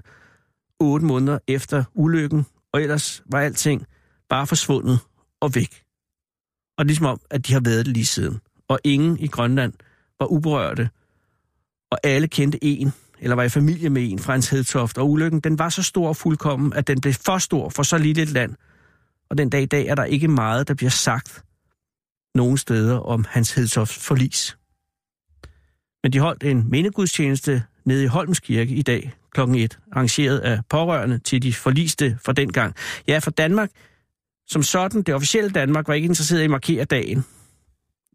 otte 0.80 1.06
måneder 1.06 1.38
efter 1.48 1.84
ulykken, 1.94 2.46
og 2.72 2.82
ellers 2.82 3.22
var 3.26 3.40
alting 3.40 3.86
bare 4.28 4.46
forsvundet 4.46 4.98
og 5.40 5.54
væk. 5.54 5.82
Og 6.78 6.84
ligesom 6.86 7.06
om, 7.06 7.20
at 7.30 7.46
de 7.46 7.52
har 7.52 7.60
været 7.60 7.86
det 7.86 7.94
lige 7.94 8.06
siden. 8.06 8.40
Og 8.68 8.78
ingen 8.84 9.18
i 9.18 9.26
Grønland 9.26 9.72
var 10.20 10.26
uberørte, 10.26 10.90
og 11.90 11.98
alle 12.02 12.28
kendte 12.28 12.64
en, 12.64 12.92
eller 13.20 13.36
var 13.36 13.42
i 13.42 13.48
familie 13.48 13.90
med 13.90 14.10
en 14.10 14.18
fra 14.18 14.32
hans 14.32 14.50
hedtoft, 14.50 14.98
og 14.98 15.10
ulykken, 15.10 15.40
den 15.40 15.58
var 15.58 15.68
så 15.68 15.82
stor 15.82 16.08
og 16.08 16.16
fuldkommen, 16.16 16.72
at 16.72 16.86
den 16.86 17.00
blev 17.00 17.14
for 17.14 17.38
stor 17.38 17.68
for 17.68 17.82
så 17.82 17.98
lille 17.98 18.22
et 18.22 18.30
land. 18.30 18.54
Og 19.30 19.38
den 19.38 19.50
dag 19.50 19.62
i 19.62 19.66
dag 19.66 19.86
er 19.86 19.94
der 19.94 20.04
ikke 20.04 20.28
meget, 20.28 20.68
der 20.68 20.74
bliver 20.74 20.90
sagt 20.90 21.44
nogen 22.34 22.56
steder 22.56 22.98
om 22.98 23.24
hans 23.28 23.54
hedtofts 23.54 23.98
forlis. 23.98 24.56
Men 26.02 26.12
de 26.12 26.18
holdt 26.18 26.44
en 26.44 26.70
mindegudstjeneste 26.70 27.62
nede 27.84 28.04
i 28.04 28.06
Holms 28.06 28.40
Kirke 28.40 28.74
i 28.74 28.82
dag 28.82 29.14
kl. 29.34 29.40
1, 29.40 29.78
arrangeret 29.92 30.38
af 30.38 30.60
pårørende 30.68 31.18
til 31.18 31.42
de 31.42 31.52
forliste 31.52 32.18
fra 32.24 32.32
den 32.32 32.52
gang. 32.52 32.74
Ja, 33.08 33.18
for 33.18 33.30
Danmark, 33.30 33.70
som 34.46 34.62
sådan, 34.62 35.02
det 35.02 35.14
officielle 35.14 35.50
Danmark, 35.50 35.88
var 35.88 35.94
ikke 35.94 36.06
interesseret 36.08 36.40
i 36.40 36.44
at 36.44 36.50
markere 36.50 36.84
dagen. 36.84 37.24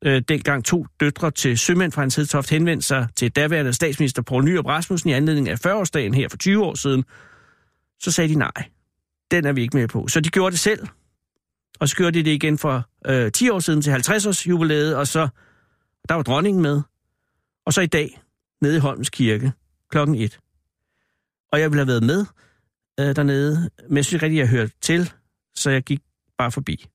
Øh, 0.06 0.22
dengang 0.28 0.65
to 0.65 0.86
døtre 1.00 1.32
til 1.32 1.58
sømænd 1.58 1.91
fra 1.91 2.02
hans 2.02 2.15
hedtoft 2.15 2.50
henvendte 2.50 2.88
sig 2.88 3.08
til 3.15 3.32
daværende 3.32 3.74
statsminister 3.74 4.22
Poul 4.22 4.44
Nyrup 4.46 4.65
Rasmussen 4.65 5.10
i 5.10 5.13
anledning 5.13 5.50
af 5.50 5.65
40-årsdagen 5.65 6.13
her 6.13 6.30
for 6.30 6.38
20 6.38 6.65
år 6.65 6.76
siden. 6.76 7.04
Så 8.00 8.12
sagde 8.12 8.30
de 8.30 8.36
nej, 8.36 8.70
den 9.32 9.46
er 9.46 9.52
vi 9.54 9.62
ikke 9.62 9.78
med 9.78 9.88
på. 9.88 10.08
Så 10.08 10.20
de 10.20 10.30
gjorde 10.30 10.52
det 10.52 10.60
selv. 10.60 10.88
Og 11.80 11.89
så 11.89 11.96
gjorde 11.96 12.20
de 12.20 12.24
det 12.24 12.32
igen 12.32 12.58
for 12.58 12.89
øh, 13.06 13.32
10 13.32 13.50
år 13.50 13.60
siden 13.60 13.82
til 13.82 13.91
50-års 13.91 14.48
jubilæet, 14.48 14.96
og 14.96 15.08
så 15.08 15.28
der 16.10 16.15
var 16.15 16.24
dronningen 16.24 16.62
med. 16.62 16.82
Og 17.65 17.74
så 17.74 17.82
i 17.82 17.86
dag, 17.88 18.22
nede 18.62 18.76
i 18.76 18.80
Holmens 18.80 19.10
Kirke, 19.10 19.52
klokken 19.91 20.15
1. 20.15 20.39
Og 21.52 21.60
jeg 21.60 21.72
ville 21.72 21.80
have 21.80 21.88
været 21.88 22.04
med 22.04 22.26
øh, 23.00 23.15
dernede, 23.15 23.70
men 23.88 23.98
jeg 23.98 24.06
synes 24.06 24.13
ikke 24.13 24.26
rigtig, 24.26 24.39
jeg 24.39 24.50
hørte 24.50 24.72
til, 24.82 25.12
så 25.56 25.70
jeg 25.70 25.84
gik 25.84 26.00
bare 26.38 26.52
forbi. 26.52 26.86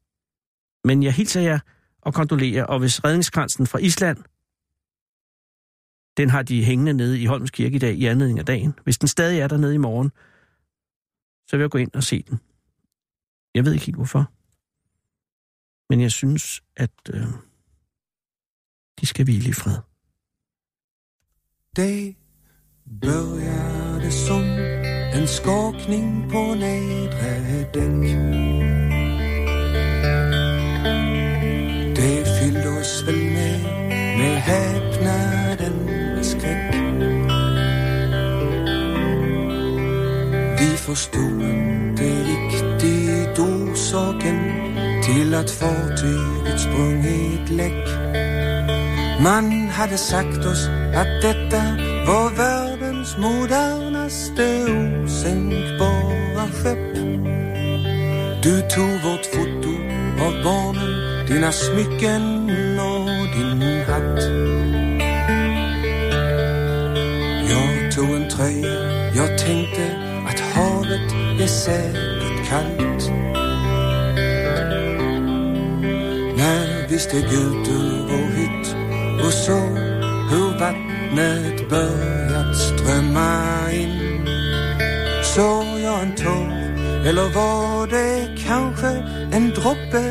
Men 0.85 1.03
jeg 1.03 1.13
hilser 1.13 1.41
jer 1.41 1.59
og 2.01 2.15
kondolerer, 2.15 2.65
og 2.65 2.79
hvis 2.79 3.05
redningskransen 3.05 3.67
fra 3.67 3.79
Island, 3.79 4.19
den 6.17 6.31
har 6.31 6.43
de 6.43 6.65
hængende 6.65 6.93
nede 6.93 7.21
i 7.21 7.27
Holmens 7.27 7.51
Kirke 7.51 7.77
i 7.77 7.79
dag 7.79 7.95
i 7.95 8.07
anledning 8.07 8.39
af 8.39 8.47
dagen. 8.47 8.75
Hvis 8.85 8.99
den 8.99 9.09
stadig 9.09 9.41
er 9.41 9.49
dernede 9.49 9.75
i 9.75 9.79
morgen, 9.79 10.11
så 11.49 11.57
vil 11.57 11.61
jeg 11.61 11.71
gå 11.71 11.79
ind 11.79 11.95
og 11.95 12.03
se 12.03 12.23
den. 12.23 12.41
Jeg 13.55 13.65
ved 13.65 13.73
ikke 13.73 13.87
helt 13.87 13.97
hvorfor. 13.97 14.33
Men 15.91 16.01
jeg 16.01 16.13
synes, 16.13 16.63
at 16.77 16.91
øh, 17.11 17.27
de 19.01 19.07
skal 19.07 19.25
hvile 19.25 19.49
i 19.49 19.53
fred. 19.53 19.79
Dag 21.77 22.17
börjar 23.01 24.01
det 24.05 24.13
som 24.13 24.43
en 25.21 25.27
skakning 25.27 26.31
på 26.31 26.55
nedre 26.55 27.73
dæk. 27.75 28.50
Med 34.41 34.47
häpnaden 34.47 35.87
med 36.17 36.27
skräck. 36.27 36.75
Vi 40.59 40.77
förstod 40.77 41.41
til 41.97 42.15
at 42.15 42.71
få 42.71 42.77
till 45.03 45.35
att 45.35 45.51
fartyget 45.51 46.61
sprungit 46.61 47.51
læk. 47.51 47.89
Man 49.23 49.69
havde 49.71 49.99
sagt 49.99 50.47
os, 50.47 50.69
at 50.95 51.07
dette 51.23 51.63
var 52.07 52.29
verdens 52.37 53.17
moderneste 53.19 54.65
usænkbare 55.05 56.49
skepp. 56.53 56.97
Du 58.45 58.55
tog 58.75 58.93
vårt 59.05 59.27
foto 59.35 59.73
av 60.27 60.33
barnen, 60.45 60.93
dina 61.29 61.53
smycken 61.53 62.51
og 62.81 63.09
din 63.35 63.70
skabt 63.91 64.23
Jeg 67.53 67.93
tog 67.95 68.17
en 68.17 68.31
tröja, 68.31 68.77
Jeg 69.15 69.39
tænkte 69.39 69.85
at 70.31 70.41
havet 70.41 71.01
er 71.41 71.47
säkert 71.47 72.39
kaldt 72.51 73.03
Når 76.39 76.89
vi 76.91 76.99
steg 76.99 77.25
ud 77.43 77.69
ur 77.77 77.97
vår 78.09 78.27
hytt 78.37 78.67
och 79.25 79.33
såg 79.33 79.75
hur 80.31 80.49
vattnet 80.59 81.69
börjat 81.69 82.57
strömma 82.57 83.33
in. 83.73 83.93
Såg 85.23 85.67
jag 85.85 86.03
en 86.03 86.17
tår 86.17 86.49
eller 87.09 87.29
var 87.35 87.87
det 87.87 88.39
kanske 88.47 88.93
en 89.33 89.51
droppe 89.51 90.05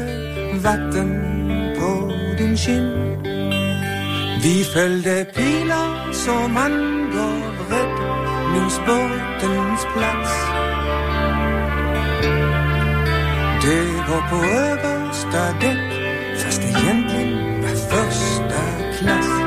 vatten 0.63 1.09
på 1.79 2.11
din 2.37 2.57
kind? 2.57 3.28
Vi 4.43 4.63
følte 4.73 5.25
piler 5.35 6.11
som 6.13 6.57
andre 6.57 7.27
vred 7.59 7.91
Nu 8.53 8.69
sportens 8.69 9.83
plads. 9.93 10.33
Det 13.63 13.87
var 14.09 14.23
på 14.29 14.35
øverste 14.35 15.43
dæk. 15.61 15.81
Første 16.41 16.67
hjemling 16.81 17.31
var 17.63 17.75
første 17.91 18.61
klasse. 18.97 19.43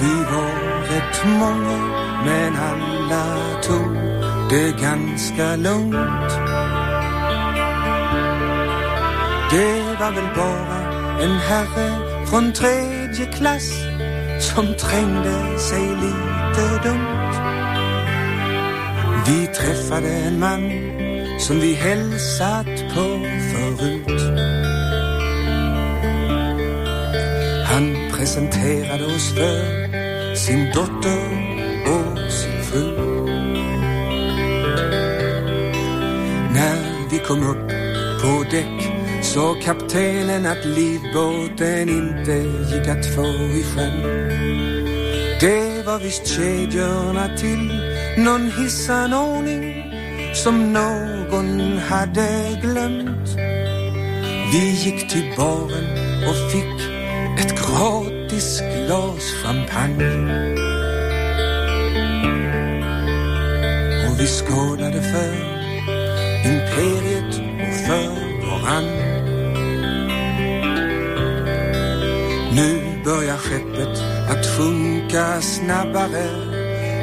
Vi 0.00 0.14
var 0.32 0.54
ret 0.90 1.18
mange 1.40 2.04
Men 2.24 2.56
alle 2.70 3.24
tog 3.62 3.90
det 4.50 4.76
ganske 4.80 5.56
lugnt 5.56 6.32
Det 9.50 9.98
var 10.00 10.10
vel 10.10 10.28
bare 10.34 10.78
en 11.24 11.30
herre 11.30 12.03
från 12.30 12.52
tredje 12.52 13.26
klass 13.26 13.72
som 14.40 14.66
trängde 14.74 15.58
sig 15.58 15.88
lite 15.88 16.88
dumt. 16.88 17.14
Vi 19.26 19.46
träffade 19.46 20.08
en 20.08 20.40
man 20.40 20.72
som 21.38 21.60
vi 21.60 21.74
hälsat 21.74 22.66
på 22.66 23.20
förut. 23.52 24.22
Han 27.64 27.96
presenterade 28.12 29.04
oss 29.04 29.34
för 29.34 30.34
sin 30.36 30.66
dotter 30.74 31.24
och 31.86 32.32
sin 32.32 32.62
fru. 32.62 32.96
När 36.54 37.10
vi 37.10 37.18
kom 37.18 37.50
upp 37.50 37.68
på 38.22 38.44
däck 38.50 38.83
sa 39.34 39.54
kaptenen 39.60 40.46
att 40.46 40.64
livbåten 40.64 41.88
inte 41.88 42.32
gick 42.70 42.88
att 42.88 43.06
få 43.14 43.26
i 43.60 43.64
sjön. 43.64 44.02
Det 45.40 45.86
var 45.86 45.98
visst 45.98 46.26
kedjorna 46.26 47.36
till 47.36 47.64
någon 48.16 48.50
hissanordning 48.58 49.84
som 50.34 50.72
någon 50.72 51.78
hade 51.78 52.60
glömt. 52.62 53.28
Vi 54.52 54.70
gick 54.84 55.10
till 55.10 55.32
baren 55.36 55.88
och 56.28 56.52
fick 56.52 56.76
ett 57.40 57.54
gratis 57.66 58.60
glas 58.60 59.24
champagne. 59.42 60.14
Och 64.06 64.20
vi 64.20 64.26
skålade 64.26 65.02
för 65.02 65.34
imperiet 66.44 67.34
och 67.62 67.74
för 67.86 68.46
varann. 68.46 69.13
Nu 72.54 73.00
börjar 73.04 73.36
skeppet 73.36 73.98
att 74.30 74.46
sjunka 74.46 75.40
snabbare 75.40 76.26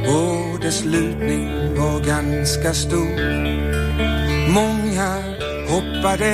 och 0.07 0.59
dess 0.59 0.85
lutning 0.85 1.75
var 1.75 1.99
ganska 1.99 2.73
stor. 2.73 3.17
Många 4.53 5.23
hoppade 5.69 6.27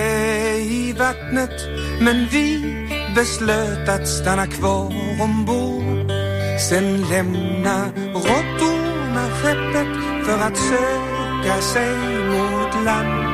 i 0.57 0.95
vattnet 0.99 1.67
men 2.01 2.27
vi 2.31 2.75
beslöt 3.15 3.89
att 3.89 4.07
stanna 4.07 4.47
kvar 4.47 4.93
ombord. 5.21 6.11
Sen 6.69 7.01
lämna 7.01 7.85
råttorna 8.13 9.29
skeppet 9.41 9.87
för 10.25 10.39
att 10.47 10.57
söka 10.57 11.61
sig 11.61 11.97
mot 12.27 12.85
land. 12.85 13.27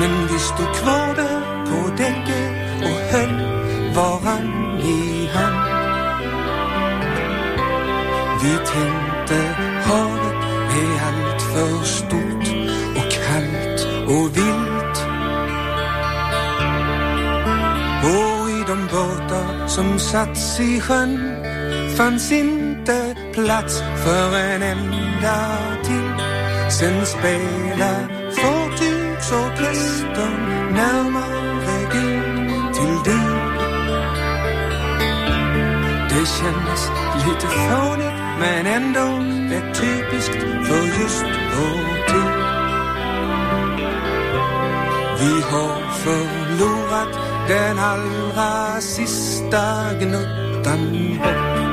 Men 0.00 0.26
vi 0.26 0.38
stod 0.38 0.74
kvar 0.74 1.14
där 1.14 1.52
på 1.66 1.88
däcket 1.96 2.51
hen, 3.12 3.34
höll 3.94 4.48
i 4.80 5.28
ham. 5.34 5.56
Vi 8.42 8.54
tänkte 8.72 9.38
havet 9.86 10.40
är 10.80 10.92
alt 11.08 11.42
for 11.42 11.84
stort 11.84 12.46
og 12.98 13.06
kaldt 13.26 13.80
og 14.14 14.24
vildt. 14.36 14.98
Og 18.14 18.36
i 18.50 18.52
de 18.70 18.78
båter, 18.94 19.46
som 19.68 19.98
satts 19.98 20.60
i 20.60 20.80
sjön 20.80 21.18
fanns 21.96 22.32
inte 22.32 23.16
plats 23.32 23.82
för 24.04 24.36
en 24.36 24.62
enda 24.62 25.38
till. 25.84 26.12
Sen 26.70 27.06
spela 27.06 28.08
fartygsorkestern 28.36 30.36
närmare 30.74 31.31
Det 36.42 36.48
kändes 36.48 36.90
lite 37.26 37.46
fånigt 37.46 38.12
men 38.38 38.66
ändå 38.66 39.00
rätt 39.54 39.74
typiskt 39.80 40.32
för 40.66 41.00
just 41.00 41.24
vår 41.56 42.06
tid. 42.08 42.32
Vi 45.20 45.42
har 45.42 45.92
förlorat 45.92 47.18
den 47.48 47.78
allra 47.78 48.80
sista 48.80 49.92
gnuttan 50.00 51.18
hopp. 51.18 51.72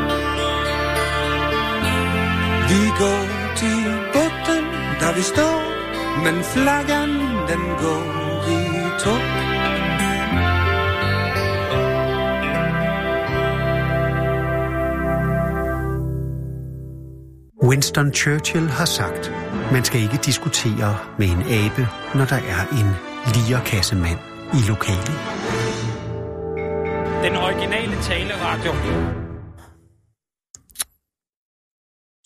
Vi 2.69 2.91
går 2.99 3.55
till 3.55 3.93
botten 4.13 4.63
där 4.99 5.13
vi 5.15 5.23
står 5.23 5.61
men 6.23 6.43
flaggan 6.43 7.09
den 7.47 7.69
går 7.81 8.49
i 8.49 9.03
topp. 9.03 9.28
Winston 17.69 18.13
Churchill 18.13 18.67
har 18.67 18.85
sagt, 18.85 19.31
man 19.71 19.85
skal 19.85 20.01
ikke 20.01 20.19
diskutere 20.25 20.91
med 21.19 21.27
en 21.27 21.41
abe, 21.41 21.83
når 22.15 22.25
der 22.25 22.41
er 22.55 22.61
en 22.79 22.89
lierkassemand 23.35 24.19
i 24.57 24.61
lokalet. 24.71 25.17
Den 27.25 27.35
originale 27.35 27.95
taleradio. 28.01 28.71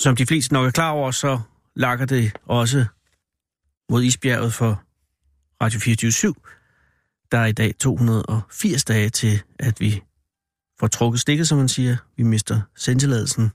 Som 0.01 0.15
de 0.15 0.25
fleste 0.25 0.53
nok 0.53 0.67
er 0.67 0.71
klar 0.71 0.91
over, 0.91 1.11
så 1.11 1.39
lakker 1.75 2.05
det 2.05 2.31
også 2.45 2.85
mod 3.89 4.03
isbjerget 4.03 4.53
for 4.53 4.83
Radio 5.61 5.79
24 5.79 6.33
Der 7.31 7.37
er 7.37 7.45
i 7.45 7.51
dag 7.51 7.75
280 7.79 8.83
dage 8.85 9.09
til, 9.09 9.41
at 9.59 9.79
vi 9.79 10.01
får 10.79 10.87
trukket 10.87 11.21
stikket, 11.21 11.47
som 11.47 11.57
man 11.57 11.69
siger. 11.69 11.97
Vi 12.17 12.23
mister 12.23 12.61
sendtilladelsen, 12.75 13.51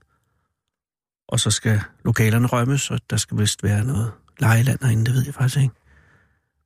og 1.28 1.40
så 1.40 1.50
skal 1.50 1.80
lokalerne 2.04 2.46
rømmes, 2.46 2.90
og 2.90 3.00
der 3.10 3.16
skal 3.16 3.38
vist 3.38 3.62
være 3.62 3.84
noget 3.84 4.12
lejeland 4.40 4.78
herinde, 4.82 5.04
det 5.04 5.14
ved 5.14 5.24
jeg 5.24 5.34
faktisk 5.34 5.56
ikke. 5.56 5.74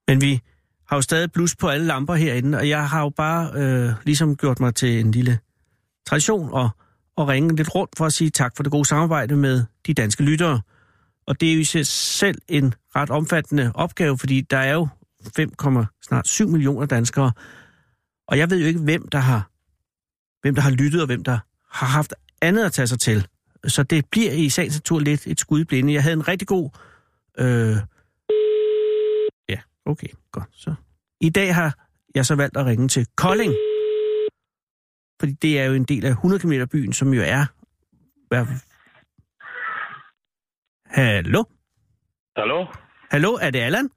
Men 0.09 0.20
vi 0.20 0.40
har 0.88 0.96
jo 0.96 1.03
stadig 1.03 1.33
blus 1.33 1.57
på 1.57 1.68
alle 1.68 1.87
lamper 1.87 2.14
herinde, 2.14 2.59
og 2.59 2.68
jeg 2.68 2.88
har 2.88 3.01
jo 3.01 3.09
bare 3.09 3.51
øh, 3.55 3.92
ligesom 4.05 4.37
gjort 4.37 4.61
mig 4.61 4.75
til 4.75 5.01
en 5.01 5.11
lille 5.11 5.38
tradition 6.07 6.53
og, 6.53 6.70
og 7.16 7.29
ringe 7.29 7.57
lidt 7.57 7.75
rundt 7.75 7.96
for 7.96 8.07
at 8.07 8.12
sige 8.12 8.31
tak 8.31 8.57
for 8.57 8.62
det 8.62 8.72
gode 8.72 8.85
samarbejde 8.85 9.37
med 9.37 9.64
de 9.87 9.94
danske 9.94 10.22
lyttere. 10.22 10.61
Og 11.27 11.40
det 11.40 11.51
er 11.51 11.55
jo 11.55 11.61
i 11.61 11.64
sig 11.64 11.87
selv 11.87 12.38
en 12.48 12.75
ret 12.96 13.11
omfattende 13.11 13.72
opgave, 13.75 14.18
fordi 14.18 14.40
der 14.40 14.59
er 14.59 14.72
jo 14.72 14.88
5,7 15.38 16.46
millioner 16.46 16.87
danskere. 16.87 17.33
Og 18.29 18.38
jeg 18.38 18.51
ved 18.51 18.61
jo 18.61 18.66
ikke, 18.66 18.81
hvem 18.81 19.09
der 19.09 19.18
har, 19.18 19.51
hvem 20.42 20.55
der 20.55 20.62
har 20.62 20.70
lyttet, 20.70 21.01
og 21.01 21.07
hvem 21.07 21.25
der 21.25 21.38
har 21.70 21.87
haft 21.87 22.14
andet 22.42 22.64
at 22.64 22.72
tage 22.72 22.87
sig 22.87 23.01
til. 23.01 23.27
Så 23.66 23.83
det 23.83 24.05
bliver 24.11 24.33
i 24.33 24.48
sagens 24.48 24.77
natur 24.77 24.98
lidt 24.98 25.27
et 25.27 25.40
skud 25.40 25.61
i 25.61 25.64
blinde. 25.64 25.92
Jeg 25.92 26.03
havde 26.03 26.12
en 26.12 26.29
rigtig 26.29 26.48
god... 26.48 26.70
Øh... 27.38 27.77
Ja, 29.48 29.61
okay, 29.87 30.09
godt. 30.33 30.48
Så. 30.53 30.75
I 31.20 31.31
dag 31.31 31.55
har 31.55 31.79
jeg 32.14 32.27
så 32.27 32.35
valgt 32.37 32.57
at 32.57 32.66
ringe 32.66 32.88
til 32.88 33.07
Kolding. 33.16 33.55
Fordi 35.20 35.33
det 35.33 35.61
er 35.61 35.64
jo 35.64 35.75
en 35.75 35.85
del 35.85 36.05
af 36.07 36.11
100 36.11 36.42
km 36.42 36.53
byen, 36.72 36.92
som 36.92 37.14
jo 37.14 37.22
er... 37.22 37.46
Hvad... 38.29 38.46
Hallo? 40.87 41.44
Hallo? 42.37 42.66
Hallo, 43.11 43.33
er 43.33 43.51
det 43.51 43.59
Allan? 43.59 43.90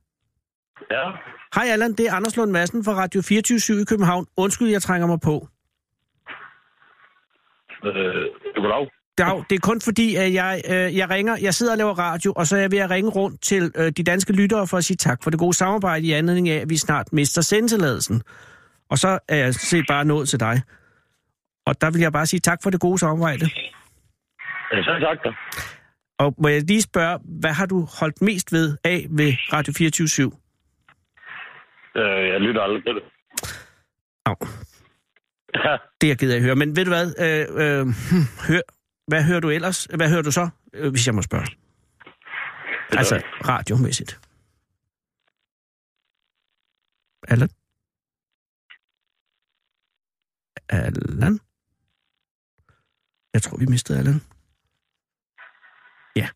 Ja, 0.91 1.11
Hej 1.55 1.65
Allan, 1.71 1.93
det 1.93 2.07
er 2.07 2.13
Anders 2.13 2.37
Lund 2.37 2.51
Madsen 2.51 2.83
fra 2.83 2.93
Radio 2.93 3.21
24 3.21 3.81
i 3.81 3.83
København. 3.83 4.25
Undskyld, 4.37 4.69
jeg 4.69 4.81
trænger 4.81 5.07
mig 5.07 5.19
på. 5.23 5.47
øh, 7.83 8.25
goddag. 8.55 8.89
Dag, 9.17 9.43
det 9.49 9.55
er 9.55 9.59
kun 9.59 9.81
fordi, 9.81 10.15
at 10.15 10.33
jeg, 10.33 10.61
øh, 10.69 10.97
jeg 10.97 11.09
ringer, 11.09 11.37
jeg 11.41 11.53
sidder 11.53 11.71
og 11.71 11.77
laver 11.77 11.99
radio, 11.99 12.33
og 12.35 12.47
så 12.47 12.55
er 12.55 12.59
jeg 12.59 12.71
ved 12.71 12.79
at 12.79 12.89
ringe 12.89 13.09
rundt 13.09 13.41
til 13.41 13.71
øh, 13.75 13.91
de 13.97 14.03
danske 14.03 14.33
lyttere 14.33 14.67
for 14.67 14.77
at 14.77 14.85
sige 14.85 14.97
tak 14.97 15.23
for 15.23 15.29
det 15.29 15.39
gode 15.39 15.53
samarbejde 15.53 16.05
i 16.05 16.11
anledning 16.11 16.49
af, 16.49 16.61
at 16.61 16.69
vi 16.69 16.77
snart 16.77 17.13
mister 17.13 17.41
sendtilladelsen. 17.41 18.21
Og 18.89 18.97
så 18.97 19.19
er 19.27 19.35
jeg 19.35 19.53
set 19.55 19.85
bare 19.87 20.05
nået 20.05 20.29
til 20.29 20.39
dig. 20.39 20.61
Og 21.65 21.81
der 21.81 21.91
vil 21.91 22.01
jeg 22.01 22.11
bare 22.13 22.25
sige 22.25 22.39
tak 22.39 22.59
for 22.63 22.69
det 22.69 22.79
gode 22.79 22.97
samarbejde. 22.99 23.45
Ja, 24.71 24.83
så 24.83 24.91
tak 25.01 25.17
da. 25.23 25.29
Og 26.19 26.35
må 26.37 26.47
jeg 26.47 26.61
lige 26.61 26.81
spørge, 26.81 27.19
hvad 27.41 27.53
har 27.53 27.65
du 27.65 27.87
holdt 27.99 28.21
mest 28.21 28.51
ved 28.53 28.77
af 28.83 29.05
ved 29.09 29.33
Radio 29.53 29.73
24 29.77 30.07
/7? 30.07 30.21
Øh, 32.01 32.27
jeg 32.29 32.41
lytter 32.41 32.61
aldrig 32.61 32.83
til 32.83 32.93
det. 32.95 33.03
Au. 34.25 34.35
Ja, 35.55 35.77
Det 36.01 36.07
er 36.07 36.11
jeg 36.11 36.19
ked 36.19 36.31
af 36.31 36.35
at 36.35 36.41
høre. 36.41 36.55
Men 36.55 36.75
ved 36.75 36.85
du 36.85 36.91
hvad? 36.91 37.07
Øh, 37.19 37.79
øh, 37.79 37.81
hmm, 37.81 38.25
hør, 38.47 38.61
hvad 39.07 39.23
hører 39.23 39.39
du 39.39 39.49
ellers? 39.49 39.85
Hvad 39.85 40.09
hører 40.09 40.21
du 40.21 40.31
så, 40.31 40.49
øh, 40.73 40.91
hvis 40.91 41.07
jeg 41.07 41.15
må 41.15 41.21
spørge? 41.21 41.47
Altså, 42.91 43.23
radiomæssigt. 43.47 44.19
Allan? 47.27 47.49
Allan? 50.69 51.39
Jeg 53.33 53.41
tror, 53.43 53.57
vi 53.57 53.65
mistede 53.65 53.99
Allan. 53.99 54.21
Ja, 56.15 56.29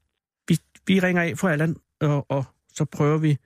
vi 0.88 1.00
ringer 1.00 1.24
af 1.24 1.38
for 1.38 1.50
Allan, 1.50 1.76
og, 2.02 2.26
og 2.30 2.46
så 2.74 2.86
prøver 2.86 3.18
vi... 3.18 3.38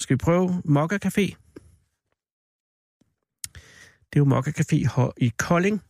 Skal 0.00 0.14
vi 0.14 0.18
prøve 0.18 0.62
Mokka 0.64 0.98
Café? 1.04 1.26
Det 4.10 4.16
er 4.16 4.20
jo 4.20 4.24
Mokka 4.24 4.50
Café 4.50 4.76
i 5.16 5.32
Kolding, 5.38 5.82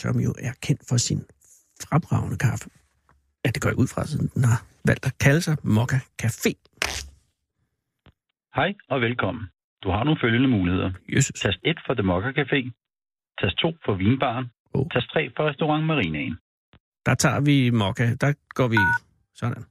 som 0.00 0.20
jo 0.20 0.30
er 0.48 0.52
kendt 0.66 0.82
for 0.88 0.96
sin 0.96 1.20
fremragende 1.84 2.38
kaffe. 2.46 2.66
Ja, 3.44 3.48
det 3.54 3.62
går 3.62 3.70
jeg 3.72 3.78
ud 3.78 3.86
fra, 3.86 4.06
siden 4.06 4.26
den 4.34 4.44
har 4.44 4.60
valgt 4.84 5.06
at 5.06 5.14
kalde 5.24 5.40
sig 5.40 5.56
Mokka 5.76 5.98
Café. 6.22 6.52
Hej 8.58 8.70
og 8.92 9.00
velkommen. 9.00 9.44
Du 9.82 9.88
har 9.90 10.04
nogle 10.04 10.20
følgende 10.22 10.48
muligheder. 10.48 10.90
Jesus. 11.14 11.40
Tast 11.40 11.58
1 11.64 11.76
for 11.86 11.94
The 11.94 12.02
Mokka 12.02 12.30
Café. 12.40 12.60
Tast 13.40 13.56
2 13.56 13.72
for 13.84 13.94
Vinbaren. 13.94 14.46
Oh. 14.74 14.86
Tast 14.92 15.08
3 15.12 15.30
for 15.36 15.48
Restaurant 15.48 15.84
Marinaen. 15.86 16.34
Der 17.06 17.14
tager 17.14 17.40
vi 17.40 17.70
Mokka. 17.70 18.14
Der 18.20 18.32
går 18.58 18.68
vi 18.68 18.78
sådan. 19.34 19.64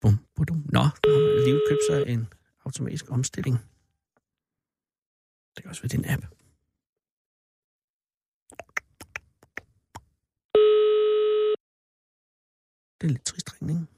Bum, 0.00 0.18
budum. 0.36 0.56
Nå, 0.56 0.84
der 1.02 1.10
har 1.14 1.38
alligevel 1.38 1.62
købt 1.70 1.84
sig 1.90 2.12
en 2.14 2.28
automatisk 2.64 3.10
omstilling. 3.10 3.56
Det 5.54 5.62
kan 5.62 5.68
også 5.70 5.82
være 5.82 5.94
din 5.96 6.04
app. 6.14 6.24
Det 13.00 13.06
er 13.06 13.12
lidt 13.12 13.24
trist 13.24 13.52
ringning. 13.54 13.88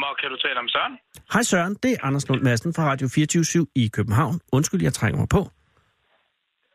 Må, 0.00 0.06
kan 0.20 0.30
du 0.30 0.36
tale 0.36 0.58
om 0.58 0.68
Søren? 0.68 0.98
Hej 1.32 1.42
Søren, 1.42 1.76
det 1.82 1.92
er 1.92 1.96
Anders 2.02 2.28
Lund 2.28 2.42
Madsen 2.42 2.74
fra 2.74 2.84
Radio 2.90 3.08
24 3.08 3.66
i 3.74 3.88
København. 3.88 4.40
Undskyld, 4.52 4.82
jeg 4.82 4.92
trænger 4.92 5.18
mig 5.18 5.28
på. 5.28 5.50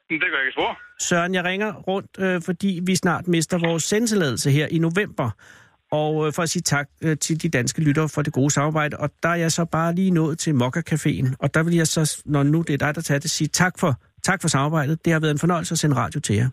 Det 0.10 0.20
gør 0.22 0.38
jeg 0.38 0.46
ikke 0.48 0.56
spor. 0.60 0.80
Søren, 1.00 1.34
jeg 1.34 1.44
ringer 1.44 1.74
rundt, 1.74 2.20
øh, 2.20 2.42
fordi 2.42 2.80
vi 2.84 2.96
snart 2.96 3.28
mister 3.28 3.58
vores 3.58 3.84
sendtilladelse 3.84 4.52
her 4.52 4.68
i 4.72 4.80
november. 4.80 5.30
Og 5.92 6.28
øh, 6.28 6.34
for 6.34 6.44
at 6.44 6.50
sige 6.50 6.62
tak 6.62 6.90
øh, 7.04 7.18
til 7.18 7.42
de 7.42 7.50
danske 7.50 7.82
lyttere 7.82 8.10
for 8.10 8.22
det 8.22 8.34
gode 8.34 8.52
samarbejde. 8.52 8.98
Og 8.98 9.10
der 9.24 9.30
er 9.30 9.36
jeg 9.36 9.52
så 9.52 9.66
bare 9.66 9.96
lige 9.96 10.12
nået 10.12 10.40
til 10.40 10.56
Mokka 10.56 10.82
Caféen. 10.92 11.36
Og 11.40 11.54
der 11.54 11.64
vil 11.64 11.76
jeg 11.76 11.88
så, 11.88 12.22
når 12.26 12.44
nu 12.44 12.62
det 12.62 12.74
er 12.74 12.78
dig, 12.78 12.96
der 12.96 13.02
tager 13.02 13.20
det, 13.20 13.32
sige 13.32 13.48
tak 13.48 13.80
for, 13.80 13.96
tak 14.24 14.42
for 14.42 14.48
samarbejdet. 14.48 15.06
Det 15.06 15.14
har 15.14 15.20
været 15.20 15.32
en 15.32 15.40
fornøjelse 15.40 15.74
at 15.74 15.80
sende 15.80 15.96
radio 15.96 16.20
til 16.20 16.36
jer. 16.36 16.50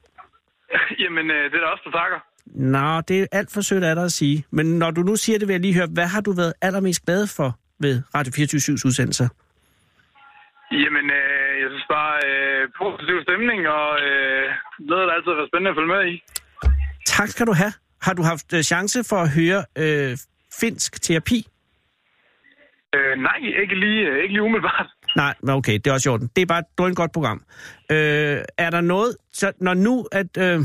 Jamen, 1.02 1.30
øh, 1.30 1.44
det 1.50 1.56
er 1.56 1.64
da 1.64 1.66
også, 1.66 1.82
der 1.84 1.90
takker. 2.00 2.18
Nå, 2.46 3.00
det 3.08 3.16
er 3.22 3.26
alt 3.32 3.50
for 3.54 3.60
sødt 3.60 3.84
af 3.84 3.94
dig 3.94 4.04
at 4.04 4.12
sige. 4.12 4.44
Men 4.50 4.66
når 4.78 4.90
du 4.90 5.00
nu 5.00 5.16
siger 5.16 5.38
det, 5.38 5.48
vil 5.48 5.54
jeg 5.54 5.60
lige 5.60 5.74
høre, 5.74 5.88
hvad 5.94 6.06
har 6.06 6.20
du 6.20 6.32
været 6.32 6.52
allermest 6.62 7.06
glad 7.06 7.26
for 7.36 7.48
ved 7.80 8.02
Radio 8.14 8.30
24-7's 8.38 8.86
udsendelser? 8.88 9.28
Jamen, 10.72 11.06
øh, 11.20 11.52
jeg 11.62 11.68
synes 11.72 11.86
bare, 11.96 12.14
øh, 12.30 12.68
positiv 12.82 13.16
stemning, 13.26 13.60
og 13.68 13.88
øh, 14.06 14.44
noget, 14.78 15.08
der 15.08 15.14
altid 15.14 15.30
har 15.32 15.38
været 15.40 15.50
spændende 15.50 15.70
at 15.70 15.76
følge 15.78 15.92
med 15.96 16.02
i. 16.12 16.14
Tak 17.06 17.28
skal 17.28 17.46
du 17.46 17.52
have. 17.52 17.72
Har 18.06 18.14
du 18.18 18.22
haft 18.22 18.48
øh, 18.56 18.62
chance 18.62 18.98
for 19.10 19.16
at 19.26 19.30
høre 19.38 19.60
øh, 19.82 20.12
finsk 20.60 21.02
terapi? 21.02 21.38
Øh, 22.94 23.14
nej, 23.28 23.38
ikke 23.62 23.76
lige, 23.84 24.02
øh, 24.08 24.16
ikke 24.22 24.34
lige 24.34 24.42
umiddelbart. 24.48 24.88
Nej, 25.16 25.34
men 25.42 25.50
okay, 25.50 25.74
det 25.74 25.86
er 25.86 25.92
også 25.92 26.10
i 26.10 26.12
orden. 26.12 26.30
Det 26.36 26.42
er 26.42 26.46
bare 26.46 26.58
et 26.58 26.78
drøn 26.78 26.94
godt 26.94 27.12
program. 27.12 27.42
Øh, 27.90 28.38
er 28.58 28.70
der 28.70 28.80
noget, 28.80 29.16
så 29.32 29.52
når 29.60 29.74
nu, 29.74 30.06
at, 30.12 30.36
øh, 30.38 30.60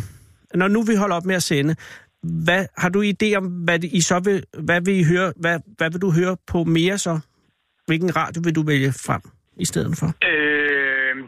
når 0.54 0.68
nu 0.68 0.82
vi 0.84 0.96
holder 0.96 1.16
op 1.16 1.26
med 1.26 1.36
at 1.36 1.44
sende, 1.44 1.76
hvad, 2.24 2.66
har 2.78 2.90
du 2.90 3.04
idé 3.04 3.36
om, 3.36 3.46
hvad 3.46 3.84
I 3.84 4.02
så 4.02 4.20
vil, 4.20 4.44
hvad 4.60 4.82
vil 4.82 5.00
I 5.00 5.04
høre, 5.04 5.34
hvad, 5.36 5.60
hvad 5.78 5.92
vil 5.92 6.02
du 6.02 6.12
høre 6.12 6.38
på 6.48 6.64
mere 6.64 6.98
så? 6.98 7.20
Hvilken 7.86 8.16
radio 8.16 8.42
vil 8.44 8.56
du 8.56 8.64
vælge 8.64 8.92
frem 8.92 9.22
i 9.58 9.66
stedet 9.66 9.98
for? 9.98 10.06
Øh, 10.06 10.59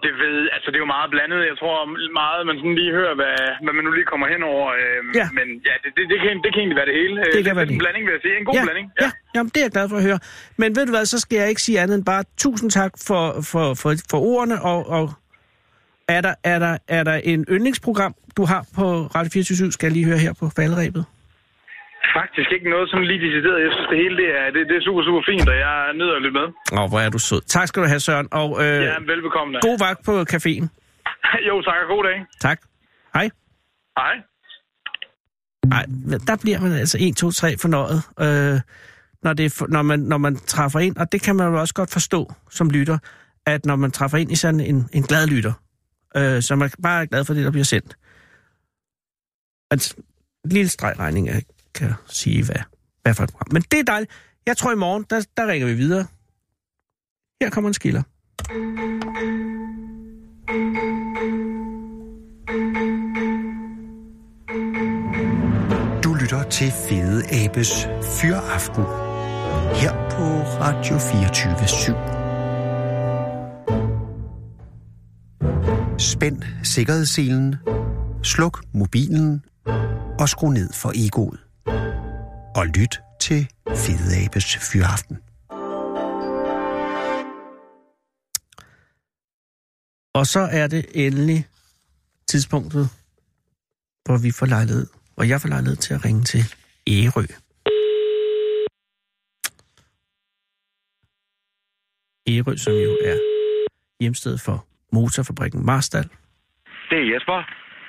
det 0.06 0.12
ved, 0.23 0.36
altså 0.56 0.67
det 0.71 0.77
er 0.80 0.84
jo 0.86 0.91
meget 0.97 1.10
blandet. 1.15 1.39
Jeg 1.51 1.58
tror 1.62 1.75
meget, 2.21 2.39
man 2.49 2.56
sådan 2.62 2.75
lige 2.82 2.91
hører, 2.99 3.13
hvad, 3.19 3.36
hvad 3.63 3.73
man 3.77 3.84
nu 3.88 3.91
lige 3.97 4.10
kommer 4.12 4.27
hen 4.34 4.41
over. 4.54 4.65
Øh, 4.80 4.99
Ja. 5.19 5.27
Men 5.38 5.47
ja, 5.67 5.73
det, 5.84 5.89
det, 5.97 6.04
det, 6.12 6.17
kan, 6.23 6.32
det 6.43 6.49
kan 6.54 6.60
egentlig 6.63 6.80
være 6.82 6.89
det 6.91 6.97
hele. 7.01 7.15
Øh, 7.25 7.32
Det 7.38 7.41
kan 7.47 7.56
være 7.58 7.65
det. 7.65 7.71
det 7.71 7.77
En 7.77 7.84
blanding, 7.84 8.04
vil 8.08 8.13
jeg 8.17 8.23
sige. 8.27 8.36
En 8.41 8.45
god 8.49 8.56
ja, 8.60 8.63
blanding. 8.67 8.88
Ja, 9.04 9.10
jamen, 9.36 9.49
det 9.54 9.60
er 9.62 9.65
jeg 9.67 9.73
glad 9.77 9.86
for 9.91 9.97
at 10.01 10.06
høre. 10.10 10.19
Men 10.62 10.69
ved 10.77 10.84
du 10.88 10.91
hvad, 10.95 11.06
så 11.13 11.17
skal 11.23 11.36
jeg 11.41 11.47
ikke 11.54 11.63
sige 11.67 11.77
andet 11.84 11.95
end 11.99 12.06
bare 12.13 12.23
tusind 12.43 12.69
tak 12.80 12.91
for, 13.08 13.23
for, 13.51 13.65
for, 13.82 13.89
for 14.12 14.19
ordene, 14.32 14.56
og, 14.71 14.80
og 14.97 15.06
er, 16.17 16.21
der, 16.27 16.34
er, 16.54 16.60
der, 16.65 16.73
er 16.97 17.04
der 17.10 17.15
en 17.32 17.45
yndlingsprogram, 17.56 18.13
du 18.38 18.43
har 18.51 18.62
på 18.77 18.86
Radio 19.15 19.30
24 19.34 19.71
skal 19.71 19.86
jeg 19.88 19.93
lige 19.93 20.06
høre 20.06 20.17
her 20.17 20.34
på 20.39 20.45
faldrebet? 20.56 21.06
Faktisk 22.20 22.50
ikke 22.56 22.70
noget 22.70 22.90
som 22.92 23.00
lige 23.10 23.22
decideret. 23.28 23.60
Jeg 23.66 23.72
synes, 23.76 23.88
det 23.92 23.98
hele 24.04 24.16
det 24.22 24.30
er, 24.40 24.46
det, 24.56 24.62
det 24.70 24.76
er 24.80 24.84
super, 24.88 25.02
super 25.08 25.22
fint, 25.32 25.48
og 25.54 25.58
jeg 25.66 25.74
er 25.90 25.94
nødt 26.00 26.14
at 26.18 26.22
lytte 26.26 26.38
med. 26.42 26.48
Åh, 26.80 26.86
hvor 26.90 27.00
er 27.06 27.10
du 27.16 27.20
sød. 27.20 27.42
Tak 27.56 27.68
skal 27.68 27.80
du 27.84 27.88
have, 27.88 28.00
Søren, 28.08 28.28
og 28.42 28.50
øh, 28.64 28.82
Ja, 28.90 28.96
velbekomme. 29.14 29.50
da. 29.54 29.60
god 29.70 29.78
vagt 29.88 30.00
på 30.08 30.14
caféen. 30.34 30.66
jo, 31.50 31.54
tak 31.68 31.78
og 31.84 31.88
god 31.96 32.04
dag. 32.10 32.18
Tak. 32.48 32.60
Hej. 33.16 33.28
Hej. 34.02 34.16
Nej, 35.74 35.86
der 36.28 36.38
bliver 36.42 36.60
man 36.62 36.72
altså 36.72 36.98
1, 37.02 37.18
2, 37.18 37.32
3 37.32 37.58
fornøjet, 37.58 38.00
øh, 38.26 38.60
når, 39.24 39.34
det 39.34 39.46
er 39.46 39.66
når, 39.70 39.82
man, 39.82 40.00
når 40.00 40.18
man 40.18 40.36
træffer 40.36 40.80
ind, 40.80 40.98
og 40.98 41.12
det 41.12 41.22
kan 41.22 41.36
man 41.36 41.48
jo 41.48 41.60
også 41.60 41.74
godt 41.74 41.92
forstå 41.92 42.32
som 42.50 42.70
lytter, 42.70 42.98
at 43.46 43.66
når 43.66 43.76
man 43.76 43.92
træffer 43.92 44.18
ind 44.18 44.32
i 44.32 44.36
sådan 44.36 44.60
en, 44.60 44.90
en 44.94 45.04
glad 45.04 45.28
lytter, 45.28 45.54
øh, 46.18 46.42
så 46.42 46.56
man 46.56 46.70
bare 46.84 47.02
er 47.02 47.06
glad 47.06 47.26
for 47.26 47.34
det, 47.34 47.46
der 47.46 47.52
bliver 47.52 47.64
sendt. 47.64 47.96
At 49.72 49.96
en 50.46 50.52
lille 50.52 50.70
stregregning, 50.70 51.28
jeg 51.28 51.42
kan 51.73 51.93
sige, 52.07 52.45
hvad, 52.45 52.55
hvad 53.01 53.13
for 53.13 53.23
et 53.23 53.29
program. 53.29 53.53
Men 53.53 53.62
det 53.71 53.79
er 53.79 53.84
dejligt. 53.84 54.12
Jeg 54.45 54.57
tror 54.57 54.71
i 54.71 54.75
morgen, 54.75 55.05
der, 55.10 55.25
der 55.38 55.47
ringer 55.47 55.67
vi 55.67 55.73
videre. 55.73 56.05
Her 57.41 57.49
kommer 57.49 57.67
en 57.67 57.73
skiller. 57.73 58.03
Du 66.03 66.13
lytter 66.13 66.49
til 66.49 66.71
Fede 66.71 67.45
Abes 67.45 67.71
Fyraften 68.21 68.84
her 69.75 70.10
på 70.12 70.25
Radio 70.62 70.97
24 70.97 71.67
7. 71.67 71.93
Spænd 75.97 76.43
sikkerhedsselen, 76.63 77.55
sluk 78.23 78.63
mobilen 78.73 79.45
og 80.19 80.29
skru 80.29 80.49
ned 80.49 80.73
for 80.73 80.91
egoet. 80.95 81.39
Og 82.56 82.66
lyt 82.68 83.00
til 83.22 83.48
Fede 83.68 84.26
Abes 84.26 84.58
Fyraften. 84.72 85.18
Og 90.14 90.26
så 90.26 90.40
er 90.40 90.68
det 90.68 90.86
endelig 90.94 91.48
tidspunktet, 92.28 92.90
hvor 94.06 94.18
vi 94.18 94.32
får 94.32 94.46
lejlighed, 94.46 94.88
hvor 95.16 95.24
jeg 95.24 95.42
får 95.42 95.50
lejlighed 95.50 95.78
til 95.78 95.94
at 95.94 96.06
ringe 96.06 96.24
til 96.24 96.44
Ærø. 96.88 97.26
Ærø, 102.28 102.58
som 102.58 102.74
jo 102.74 102.98
er 103.06 103.18
hjemsted 104.00 104.38
for 104.38 104.66
motorfabrikken 104.92 105.66
Marstal. 105.66 106.04
Det 106.90 106.98
er 106.98 107.14
Jesper. 107.14 107.38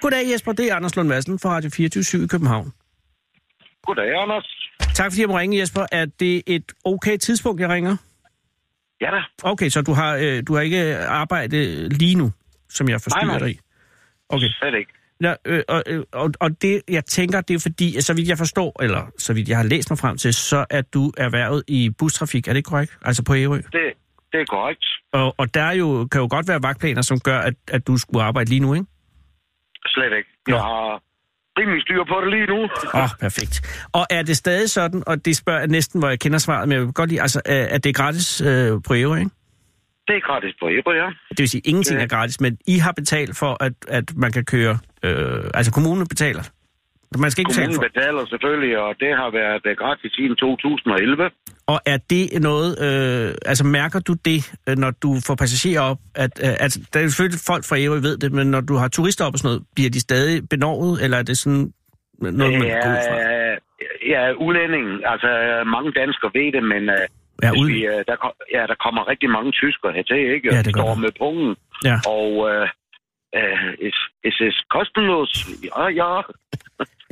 Goddag 0.01 0.31
Jesper, 0.33 0.53
det 0.53 0.71
er 0.71 0.75
Anders 0.77 0.97
Lund 0.97 1.09
Madsen 1.09 1.39
fra 1.39 1.51
Radio 1.51 1.71
24 1.71 2.25
i 2.25 2.27
København. 2.27 2.73
Goddag, 3.87 4.23
Anders. 4.23 4.49
Tak 4.95 5.11
fordi 5.13 5.21
jeg 5.21 5.29
må 5.29 5.39
ringe, 5.39 5.59
Jesper. 5.59 5.87
Er 5.93 6.07
det 6.21 6.43
et 6.47 6.73
okay 6.85 7.17
tidspunkt, 7.17 7.61
jeg 7.61 7.69
ringer? 7.69 7.97
Ja 9.01 9.11
da. 9.11 9.23
Okay, 9.43 9.69
så 9.69 9.83
du 9.83 9.93
har, 9.93 10.17
øh, 10.17 10.43
du 10.47 10.55
har 10.55 10.61
ikke 10.61 10.99
arbejde 10.99 11.89
lige 11.89 12.15
nu, 12.19 12.33
som 12.69 12.89
jeg 12.89 13.01
forstyrrer 13.01 13.25
Nej, 13.27 13.39
nej. 13.39 13.47
dig 13.47 13.57
i? 13.57 13.59
Okay. 14.29 14.49
Slet 14.49 14.75
ikke. 14.75 14.93
Ja, 15.23 15.35
øh, 15.45 15.63
og, 15.69 15.83
øh, 15.87 16.05
og, 16.13 16.31
og 16.41 16.63
det, 16.63 16.83
jeg 16.89 17.05
tænker, 17.05 17.41
det 17.41 17.55
er 17.55 17.59
fordi, 17.59 18.01
så 18.01 18.15
vidt 18.15 18.29
jeg 18.29 18.39
forstår, 18.39 18.83
eller 18.83 19.07
så 19.19 19.35
vidt 19.35 19.49
jeg 19.49 19.57
har 19.57 19.65
læst 19.65 19.91
mig 19.91 19.99
frem 19.99 20.17
til, 20.17 20.35
så 20.35 20.67
er 20.71 20.83
du 20.83 21.13
erhvervet 21.17 21.63
i 21.69 21.91
bustrafik. 21.99 22.49
Er 22.49 22.53
det 22.53 22.65
korrekt? 22.65 22.99
Altså 23.03 23.25
på 23.25 23.35
Ærø? 23.35 23.57
Det, 23.57 23.65
det 24.33 24.41
er 24.41 24.45
korrekt. 24.49 24.85
Og, 25.13 25.35
og 25.39 25.55
der 25.55 25.63
er 25.63 25.73
jo, 25.73 26.07
kan 26.13 26.21
jo 26.21 26.29
godt 26.31 26.49
være 26.49 26.63
vagtplaner, 26.63 27.03
som 27.03 27.21
gør, 27.21 27.39
at, 27.39 27.55
at 27.69 27.87
du 27.87 27.97
skulle 27.97 28.23
arbejde 28.25 28.51
lige 28.51 28.61
nu, 28.61 28.75
ikke? 28.75 28.87
Slet 29.87 30.17
ikke. 30.19 30.31
Jeg 30.49 30.57
har 30.57 31.03
rimelig 31.59 31.83
styr 31.83 32.05
på 32.09 32.17
det 32.25 32.31
lige 32.31 32.47
nu. 32.47 32.59
Åh, 32.95 33.03
oh, 33.03 33.09
perfekt. 33.21 33.87
Og 33.93 34.07
er 34.11 34.23
det 34.23 34.37
stadig 34.37 34.71
sådan, 34.71 35.03
og 35.07 35.25
det 35.25 35.37
spørger 35.37 35.59
jeg 35.61 35.69
næsten, 35.69 36.01
hvor 36.01 36.09
jeg 36.09 36.21
kender 36.21 36.39
svaret, 36.39 36.69
men 36.69 36.73
jeg 36.79 36.83
vil 36.87 36.93
godt 36.93 37.11
lide, 37.11 37.21
altså, 37.23 37.41
er- 37.45 37.67
at 37.75 37.85
det 37.85 37.91
er 37.91 37.95
gratis 38.03 38.41
øh, 38.41 38.71
på 38.87 38.95
Ærø, 38.95 39.17
ikke? 39.17 39.31
Det 40.09 40.17
er 40.17 40.21
gratis 40.21 40.55
på 40.63 40.69
Ebro, 40.69 40.93
ja. 40.93 41.07
Det 41.31 41.39
vil 41.39 41.49
sige, 41.49 41.61
ingenting 41.65 41.99
Ja. 41.99 42.05
er 42.05 42.09
gratis, 42.09 42.41
men 42.41 42.59
I 42.67 42.79
har 42.79 42.93
betalt 42.93 43.37
for, 43.37 43.57
at, 43.65 43.73
at 43.89 44.17
man 44.17 44.33
kan 44.33 44.45
køre... 44.45 44.79
Øh, 45.03 45.45
altså 45.55 45.73
kommunen 45.73 46.07
betaler. 46.09 46.43
Man 47.19 47.31
skal 47.31 47.41
ikke 47.43 47.55
Kommunen 47.55 47.81
betaler 47.81 48.27
selvfølgelig, 48.27 48.79
og 48.79 48.95
det 49.01 49.11
har 49.21 49.31
været 49.31 49.63
øh, 49.67 49.77
gratis 49.77 50.13
siden 50.13 50.37
2011. 50.37 51.31
Og 51.67 51.81
er 51.87 51.99
det 52.11 52.43
noget, 52.43 52.71
øh, 52.87 53.35
altså 53.47 53.65
mærker 53.67 54.01
du 54.01 54.15
det, 54.25 54.41
øh, 54.69 54.77
når 54.77 54.91
du 54.91 55.11
får 55.27 55.35
passagerer 55.35 55.81
op, 55.81 55.99
at, 56.15 56.33
øh, 56.45 56.55
altså 56.65 56.79
der 56.93 57.01
er 57.01 57.09
selvfølgelig 57.09 57.41
folk 57.47 57.65
fra 57.69 57.77
Ærø 57.79 57.99
ved 58.09 58.17
det, 58.17 58.33
men 58.33 58.47
når 58.51 58.61
du 58.61 58.75
har 58.75 58.89
turister 58.89 59.25
op 59.25 59.33
og 59.33 59.39
sådan 59.39 59.49
noget, 59.49 59.63
bliver 59.75 59.91
de 59.91 60.01
stadig 60.01 60.49
benovet, 60.49 61.05
eller 61.05 61.17
er 61.19 61.23
det 61.23 61.39
sådan 61.39 61.73
noget, 62.21 62.53
man 62.53 62.63
det 62.63 62.73
går 62.83 62.91
ud 62.91 62.97
ja, 64.13 64.33
udlænding. 64.45 64.87
Altså, 65.13 65.31
mange 65.67 65.91
danskere 66.01 66.31
ved 66.35 66.53
det, 66.53 66.65
men 66.73 66.83
øh, 66.91 67.07
Ja, 67.43 67.51
ud- 67.61 67.67
vi, 67.71 67.87
øh, 67.87 68.01
der, 68.09 68.17
ja, 68.57 68.63
der 68.67 68.75
kommer 68.85 69.09
rigtig 69.09 69.31
mange 69.31 69.53
tyskere 69.53 69.93
hertil, 69.93 70.17
ikke? 70.37 70.49
Ja, 70.49 70.59
Og 70.59 70.65
det 70.65 70.67
de 70.67 70.73
gør 70.73 70.83
står 70.83 70.95
med 70.95 71.13
pungen. 71.19 71.57
Ja. 71.85 71.97
Og 72.17 72.51
øh, 72.51 72.69
Uh, 73.37 73.91
SS 74.37 74.57
kostenlos? 74.75 75.33
Ja, 75.65 75.85
ja. 76.01 76.21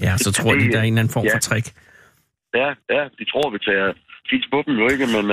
Ja, 0.02 0.16
så 0.16 0.32
tror 0.32 0.52
de, 0.54 0.72
der 0.72 0.78
er 0.78 0.82
en 0.82 0.92
eller 0.92 1.00
anden 1.00 1.12
form 1.12 1.24
ja. 1.24 1.34
for 1.34 1.38
trick. 1.38 1.66
Ja, 2.54 2.68
ja, 2.96 3.02
de 3.18 3.24
tror, 3.30 3.50
vi 3.50 3.58
tager 3.58 3.92
fis 4.30 4.44
på 4.52 4.62
dem 4.66 4.74
jo 4.80 4.88
ikke, 4.88 5.06
men 5.06 5.26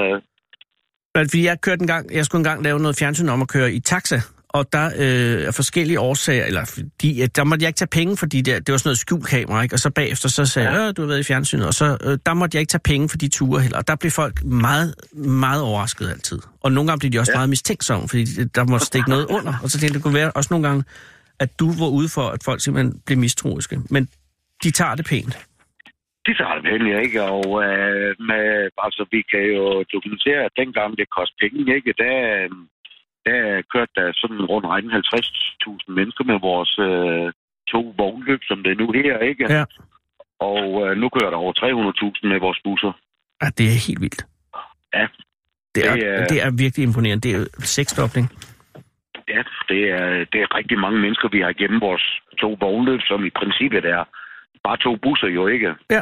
Men 1.16 1.30
fordi 1.30 1.46
jeg 1.46 1.62
kørte 1.62 1.82
en 1.82 1.88
gang, 1.88 2.14
jeg 2.14 2.26
skulle 2.26 2.40
engang 2.40 2.64
lave 2.64 2.80
noget 2.80 2.98
fjernsyn 2.98 3.30
om 3.30 3.42
at 3.42 3.48
køre 3.48 3.74
i 3.74 3.80
taxa, 3.80 4.20
og 4.50 4.74
der 4.74 4.86
øh, 4.98 5.48
er 5.48 5.52
forskellige 5.52 6.00
årsager, 6.00 6.46
eller 6.46 6.66
fordi, 6.66 7.26
der 7.26 7.44
måtte 7.44 7.64
jeg 7.64 7.70
ikke 7.70 7.78
tage 7.78 7.88
penge, 7.88 8.18
fordi 8.18 8.42
det, 8.42 8.68
det 8.68 8.72
var 8.72 8.78
sådan 8.78 8.88
noget 8.88 9.00
skjulkamera, 9.00 9.62
ikke? 9.62 9.76
Og 9.76 9.80
så 9.80 9.90
bagefter 9.90 10.30
så 10.30 10.46
sagde 10.46 10.70
jeg, 10.70 10.88
øh, 10.88 10.94
du 10.98 11.02
har 11.02 11.08
været 11.08 11.20
i 11.20 11.24
fjernsynet, 11.24 11.68
og 11.68 11.74
så 11.74 11.98
øh, 12.04 12.18
der 12.26 12.34
måtte 12.34 12.56
jeg 12.56 12.60
ikke 12.60 12.72
tage 12.72 12.82
penge 12.84 13.10
for 13.10 13.18
de 13.18 13.28
ture 13.28 13.62
heller. 13.62 13.78
Og 13.78 13.88
der 13.88 13.96
blev 13.96 14.12
folk 14.12 14.44
meget, 14.44 14.96
meget 15.14 15.62
overrasket 15.62 16.10
altid. 16.10 16.40
Og 16.62 16.72
nogle 16.72 16.88
gange 16.88 17.00
blev 17.00 17.12
de 17.12 17.20
også 17.20 17.32
ja. 17.32 17.38
meget 17.38 17.50
mistænksomme, 17.50 18.10
fordi 18.10 18.26
der 18.26 18.64
måtte 18.64 18.86
stikke 18.86 19.10
noget 19.10 19.26
under. 19.26 19.54
Og 19.64 19.70
så 19.70 19.80
tænkte 19.80 19.86
jeg, 19.86 19.94
det 19.94 20.04
kunne 20.04 20.14
være 20.14 20.32
også 20.32 20.48
nogle 20.52 20.68
gange, 20.68 20.84
at 21.40 21.60
du 21.60 21.72
var 21.72 21.88
ude 21.88 22.10
for, 22.10 22.30
at 22.30 22.44
folk 22.44 22.62
simpelthen 22.62 23.02
blev 23.06 23.18
mistroiske. 23.18 23.80
Men 23.90 24.10
de 24.64 24.72
tager 24.72 24.96
det 24.96 25.06
pænt. 25.12 25.34
de 26.28 26.34
tager 26.40 26.56
det 26.56 26.64
pænt, 26.70 26.88
ja, 26.94 26.98
ikke? 27.00 27.24
Og 27.24 27.46
uh, 27.62 28.10
med, 28.30 28.70
altså, 28.86 29.06
vi 29.12 29.22
kan 29.32 29.44
jo 29.56 29.84
dokumentere, 29.94 30.42
at 30.48 30.52
dengang 30.62 30.98
det 30.98 31.10
kostede 31.18 31.40
penge, 31.44 31.76
ikke? 31.76 31.94
Der, 32.04 32.16
øh, 32.38 32.50
der 33.26 33.62
kørte 33.74 33.92
der 33.96 34.08
sådan 34.22 34.42
rundt 34.52 34.68
regnet 34.68 34.92
50.000 34.94 35.94
mennesker 35.98 36.24
med 36.32 36.40
vores 36.50 36.72
uh, 36.90 37.28
to 37.72 37.94
vognløb, 37.98 38.40
som 38.50 38.64
det 38.64 38.72
er 38.72 38.76
nu 38.84 38.88
her, 38.92 39.20
ikke? 39.20 39.46
Ja. 39.54 39.64
Og 40.40 40.62
uh, 40.82 40.92
nu 41.02 41.10
kører 41.10 41.30
der 41.32 41.38
over 41.38 41.54
300.000 42.24 42.28
med 42.32 42.40
vores 42.40 42.60
busser. 42.64 42.92
Ja, 43.42 43.48
det 43.58 43.66
er 43.66 43.78
helt 43.88 44.02
vildt. 44.02 44.22
Ja. 44.94 45.08
Det 45.76 45.82
er, 45.88 45.94
Det 45.96 46.08
er- 46.08 46.26
det 46.32 46.38
er 46.46 46.52
virkelig 46.64 46.84
imponerende. 46.84 47.22
Det 47.30 47.36
er 47.36 47.46
seksdobling. 47.78 48.28
Ja, 49.34 49.42
det 49.70 49.82
er, 50.00 50.08
det 50.32 50.40
er 50.42 50.56
rigtig 50.60 50.78
mange 50.80 51.00
mennesker, 51.00 51.28
vi 51.30 51.40
har 51.42 51.50
igennem 51.50 51.82
vores 51.82 52.06
to 52.42 52.58
vognløb, 52.60 53.00
som 53.10 53.26
i 53.26 53.30
princippet 53.40 53.86
er 53.86 54.04
bare 54.64 54.78
to 54.78 54.96
busser 55.04 55.28
jo 55.28 55.48
ikke. 55.48 55.70
Ja. 55.90 56.02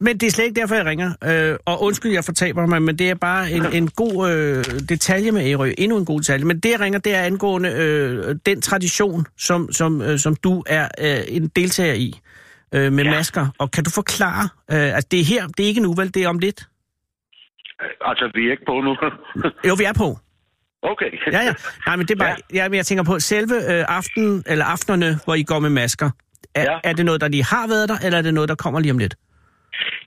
Men 0.00 0.18
det 0.18 0.26
er 0.26 0.30
slet 0.30 0.44
ikke 0.44 0.60
derfor, 0.60 0.74
jeg 0.74 0.86
ringer. 0.86 1.10
Øh, 1.24 1.56
og 1.66 1.82
undskyld, 1.82 2.12
jeg 2.12 2.24
fortaber 2.24 2.66
mig, 2.66 2.82
men 2.82 2.98
det 2.98 3.10
er 3.10 3.14
bare 3.14 3.50
en, 3.50 3.66
en 3.72 3.88
god 3.88 4.30
øh, 4.30 4.64
detalje 4.88 5.32
med 5.32 5.50
Ærø. 5.50 5.72
Endnu 5.78 5.98
en 5.98 6.04
god 6.04 6.20
detalje. 6.20 6.44
Men 6.44 6.60
det, 6.60 6.70
jeg 6.70 6.80
ringer, 6.80 6.98
det 6.98 7.14
er 7.14 7.22
angående 7.22 7.70
øh, 7.72 8.36
den 8.46 8.62
tradition, 8.62 9.26
som, 9.38 9.72
som, 9.72 10.02
øh, 10.02 10.18
som 10.18 10.36
du 10.36 10.62
er 10.66 10.88
øh, 11.00 11.36
en 11.36 11.48
deltager 11.48 11.94
i 11.94 12.20
øh, 12.74 12.92
med 12.92 13.04
ja. 13.04 13.10
masker. 13.10 13.46
Og 13.58 13.70
kan 13.70 13.84
du 13.84 13.90
forklare, 13.90 14.48
øh, 14.72 14.96
at 14.96 15.10
det 15.10 15.20
er 15.20 15.24
her, 15.24 15.46
det 15.46 15.64
er 15.64 15.68
ikke 15.68 15.80
nu, 15.80 15.92
vel? 15.94 16.14
Det 16.14 16.22
er 16.24 16.28
om 16.28 16.38
lidt? 16.38 16.68
Altså, 18.00 18.30
vi 18.34 18.46
er 18.46 18.50
ikke 18.50 18.64
på 18.66 18.80
nu. 18.80 18.96
Jo, 19.68 19.74
vi 19.78 19.84
er 19.84 19.92
på. 19.92 20.18
okay. 20.82 21.32
Ja, 21.32 21.40
ja. 21.40 21.54
Nej, 21.86 21.96
men 21.96 22.06
det 22.06 22.14
er 22.14 22.18
bare, 22.18 22.36
ja. 22.52 22.62
Ja, 22.62 22.68
men 22.68 22.76
jeg 22.76 22.86
tænker 22.86 23.04
på 23.04 23.20
selve 23.20 23.54
øh, 23.54 23.84
aften, 23.88 24.44
eller 24.46 24.64
aftenerne, 24.64 25.18
hvor 25.24 25.34
I 25.34 25.42
går 25.42 25.58
med 25.58 25.70
masker. 25.70 26.10
Er, 26.54 26.62
Ja. 26.62 26.78
er 26.84 26.92
det 26.92 27.04
noget, 27.04 27.20
der 27.20 27.28
lige 27.28 27.44
har 27.44 27.68
været 27.68 27.88
der, 27.88 27.98
eller 28.04 28.18
er 28.18 28.22
det 28.22 28.34
noget, 28.34 28.48
der 28.48 28.54
kommer 28.54 28.80
lige 28.80 28.92
om 28.92 28.98
lidt? 28.98 29.14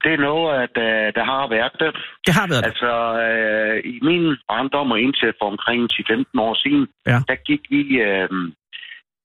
Det 0.03 0.11
er 0.13 0.17
noget, 0.17 0.49
at 0.63 0.75
uh, 0.77 1.05
der 1.17 1.23
har 1.31 1.49
været 1.49 1.75
det. 1.79 1.91
Det 2.25 2.33
har 2.39 2.47
været. 2.47 2.65
Altså, 2.69 2.91
uh, 3.25 3.75
i 3.93 3.99
min 4.09 4.23
barndom 4.49 4.91
og 4.91 4.99
indtil 4.99 5.33
for 5.39 5.45
omkring 5.53 5.81
10-15 5.93 6.39
år 6.47 6.53
siden, 6.63 6.87
Ja. 7.07 7.19
der 7.29 7.35
gik 7.49 7.61
vi 7.73 7.81
uh, 8.07 8.27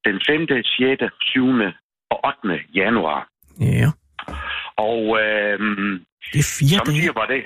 den 0.06 0.16
5., 0.26 0.46
6., 0.64 1.02
7. 1.20 1.46
og 2.10 2.18
8. 2.26 2.60
januar. 2.74 3.28
Ja. 3.60 3.88
Og 4.76 4.98
uh, 5.20 5.56
Det 6.32 6.40
er 6.44 6.48
fire 6.60 6.80
dage. 6.86 7.10
var 7.20 7.26
det, 7.26 7.42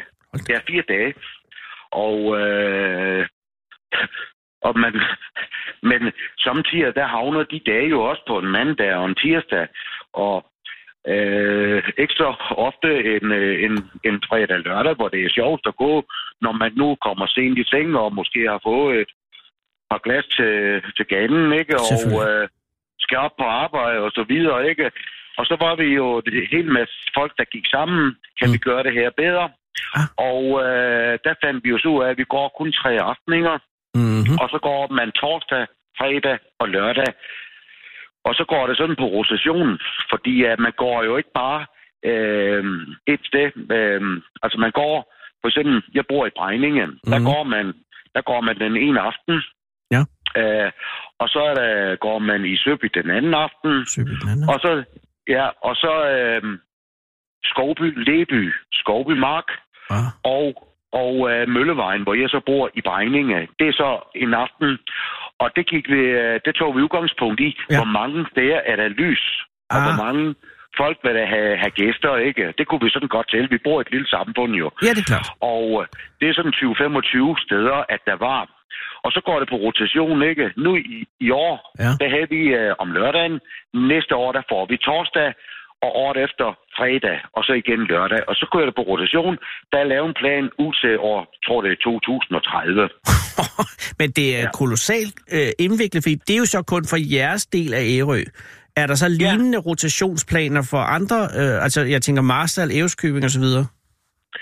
det 0.47 0.55
er 0.59 0.61
fire 0.71 0.85
dage. 0.89 1.15
Og, 1.93 2.17
uh, 2.25 3.23
og 4.63 4.79
man, 4.79 4.95
men 5.91 6.13
samtidig, 6.39 6.95
der 6.95 7.07
havner 7.07 7.43
de 7.43 7.61
dage 7.67 7.89
jo 7.89 8.03
også 8.03 8.23
på 8.29 8.39
en 8.39 8.51
mandag 8.51 8.95
og 8.95 9.07
en 9.07 9.15
tirsdag. 9.15 9.67
Og 10.13 10.37
øh, 11.09 11.83
ikke 11.99 12.15
så 12.15 12.35
ofte 12.51 12.89
en, 13.15 13.33
øh, 13.33 13.65
en, 13.65 13.75
en 14.05 14.23
fredag 14.29 14.59
lørdag, 14.59 14.95
hvor 14.95 15.09
det 15.09 15.25
er 15.25 15.37
sjovt 15.39 15.67
at 15.67 15.77
gå, 15.77 16.05
når 16.41 16.53
man 16.53 16.73
nu 16.77 16.97
kommer 17.07 17.27
sent 17.27 17.59
i 17.59 17.65
seng 17.65 17.97
og 17.97 18.15
måske 18.15 18.41
har 18.49 18.61
fået 18.63 19.01
et 19.01 19.11
par 19.91 19.99
glas 19.99 20.27
til, 20.27 20.83
til 20.97 21.07
ganen, 21.07 21.53
ikke? 21.53 21.75
Og 21.77 22.29
øh, 22.29 22.49
skal 23.01 23.19
op 23.19 23.37
på 23.39 23.45
arbejde 23.45 23.99
og 23.99 24.11
så 24.11 24.25
videre, 24.29 24.69
ikke? 24.69 24.91
Og 25.39 25.47
så 25.47 25.57
var 25.61 25.75
vi 25.77 25.85
jo 26.01 26.07
en 26.19 26.47
hel 26.51 26.69
masse 26.79 26.95
folk, 27.15 27.33
der 27.39 27.45
gik 27.45 27.67
sammen. 27.67 28.17
Kan 28.39 28.49
mm. 28.49 28.53
vi 28.53 28.59
gøre 28.59 28.83
det 28.83 28.93
her 28.93 29.11
bedre? 29.17 29.51
Ah. 29.95 30.07
Og 30.31 30.45
øh, 30.67 31.19
der 31.25 31.35
fandt 31.45 31.65
vi 31.65 31.69
jo 31.71 31.79
så 31.79 31.89
ud 31.89 32.03
af, 32.05 32.11
at 32.11 32.19
vi 32.19 32.25
går 32.25 32.55
kun 32.59 32.73
tre 32.73 32.93
afteninger. 33.11 33.59
Mm-hmm. 33.95 34.37
Og 34.43 34.49
så 34.53 34.59
går 34.63 34.93
man 34.99 35.13
torsdag, 35.13 35.67
fredag 35.99 36.39
og 36.61 36.69
lørdag. 36.69 37.11
Og 38.25 38.35
så 38.35 38.45
går 38.49 38.67
det 38.67 38.77
sådan 38.77 38.97
på 38.97 39.07
rotationen, 39.17 39.79
fordi 40.11 40.45
at 40.45 40.59
man 40.59 40.73
går 40.77 41.05
jo 41.05 41.17
ikke 41.17 41.33
bare 41.35 41.67
øh, 42.11 42.65
et 43.07 43.21
sted. 43.31 43.49
Øh, 43.77 44.01
altså 44.43 44.59
man 44.59 44.71
går, 44.71 44.95
for 45.41 45.49
eksempel, 45.49 45.83
jeg 45.95 46.05
bor 46.09 46.27
i 46.27 46.37
Brejningen, 46.37 46.91
mm. 46.91 47.11
der, 47.13 47.21
går 47.31 47.43
man, 47.43 47.67
der 48.15 48.23
går 48.31 48.41
man 48.41 48.59
den 48.59 48.77
ene 48.77 49.01
aften. 49.01 49.43
Ja. 49.95 50.03
Øh, 50.41 50.71
og 51.19 51.29
så 51.29 51.41
er 51.51 51.55
der, 51.55 51.97
går 51.97 52.19
man 52.19 52.45
i 52.45 52.57
Søby 52.57 52.89
den 52.95 53.11
anden 53.11 53.35
aften. 53.35 53.73
Og 54.53 54.59
så, 54.65 54.85
ja, 55.29 55.47
og 55.63 55.77
så 55.77 55.93
øh, 56.17 56.59
Skovby, 57.45 57.89
Leby, 58.09 58.53
Skovby 58.73 59.13
Mark 59.13 59.49
Ah. 59.91 60.11
og, 60.25 60.70
og 60.93 61.31
øh, 61.33 61.49
Møllevejen, 61.49 62.03
hvor 62.03 62.15
jeg 62.15 62.29
så 62.31 62.41
bor 62.47 62.71
i 62.75 62.81
Brejninge. 62.81 63.49
Det 63.59 63.69
er 63.69 63.73
så 63.73 63.91
en 64.15 64.35
aften, 64.35 64.79
og 65.39 65.51
det, 65.57 65.67
gik 65.67 65.89
vi, 65.91 66.01
øh, 66.23 66.41
det 66.45 66.55
tog 66.55 66.77
vi 66.77 66.83
udgangspunkt 66.83 67.41
i, 67.41 67.57
Ja. 67.71 67.77
hvor 67.77 67.85
mange 67.85 68.27
steder 68.33 68.61
er 68.67 68.77
der 68.77 68.89
lys, 68.89 69.25
og 69.71 69.77
Ah. 69.77 69.83
hvor 69.87 70.05
mange 70.05 70.35
folk 70.77 70.99
vil 71.05 71.15
der 71.15 71.27
have, 71.27 71.57
have 71.57 71.71
gæster, 71.71 72.17
ikke? 72.17 72.55
Det 72.59 72.67
kunne 72.67 72.81
vi 72.85 72.91
sådan 72.91 73.09
godt 73.09 73.31
tælle. 73.31 73.49
Vi 73.51 73.59
bor 73.65 73.81
i 73.81 73.85
et 73.87 73.91
lille 73.91 74.09
samfund 74.09 74.53
jo. 74.63 74.71
Ja, 74.83 74.91
det 74.97 74.99
er 75.07 75.11
klart. 75.15 75.29
Og 75.41 75.67
øh, 75.81 75.87
det 76.21 76.29
er 76.29 76.35
sådan 76.35 76.53
20-25 76.53 77.45
steder, 77.47 77.79
at 77.89 78.01
der 78.07 78.17
var. 78.17 78.41
Og 79.05 79.13
så 79.13 79.21
går 79.25 79.39
det 79.41 79.49
på 79.49 79.57
rotation, 79.57 80.23
ikke? 80.23 80.53
Nu 80.57 80.77
i, 80.77 81.05
i 81.21 81.31
år, 81.31 81.55
Ja. 81.79 81.91
der 82.01 82.09
havde 82.15 82.29
vi 82.31 82.41
øh, 82.61 82.75
om 82.79 82.93
lørdagen. 82.93 83.41
Næste 83.75 84.17
år, 84.17 84.33
der 84.33 84.43
får 84.49 84.67
vi 84.71 84.77
torsdag, 84.77 85.33
og 85.85 85.91
året 86.03 86.19
efter 86.27 86.47
fredag, 86.79 87.19
og 87.37 87.43
så 87.45 87.53
igen 87.63 87.81
lørdag. 87.93 88.21
Og 88.29 88.35
så 88.41 88.45
kører 88.53 88.67
det 88.69 88.75
på 88.75 88.85
rotation. 88.93 89.35
Der 89.73 89.79
er 89.79 89.85
lavet 89.93 90.09
en 90.09 90.17
plan 90.23 90.45
ud 90.65 90.73
til 90.83 90.99
år, 90.99 91.21
tror 91.47 91.61
det 91.65 91.71
er 91.73 91.81
2030. 91.85 92.89
Men 94.01 94.11
det 94.11 94.37
er 94.37 94.41
ja. 94.41 94.51
kolossalt 94.61 95.17
øh, 95.37 95.51
indviklet, 95.59 96.03
fordi 96.05 96.15
det 96.27 96.35
er 96.35 96.39
jo 96.45 96.51
så 96.57 96.63
kun 96.63 96.85
for 96.91 96.99
jeres 97.17 97.47
del 97.47 97.75
af 97.75 97.85
Ærø. 97.97 98.23
Er 98.77 98.87
der 98.87 98.95
så 98.95 99.09
lignende 99.09 99.59
ja. 99.59 99.67
rotationsplaner 99.69 100.63
for 100.71 100.79
andre? 100.79 101.17
Øh, 101.41 101.65
altså, 101.65 101.81
jeg 101.81 102.03
tænker 102.03 102.23
Marstal, 102.23 102.71
Ærøskøbing 102.79 103.25
osv. 103.25 103.47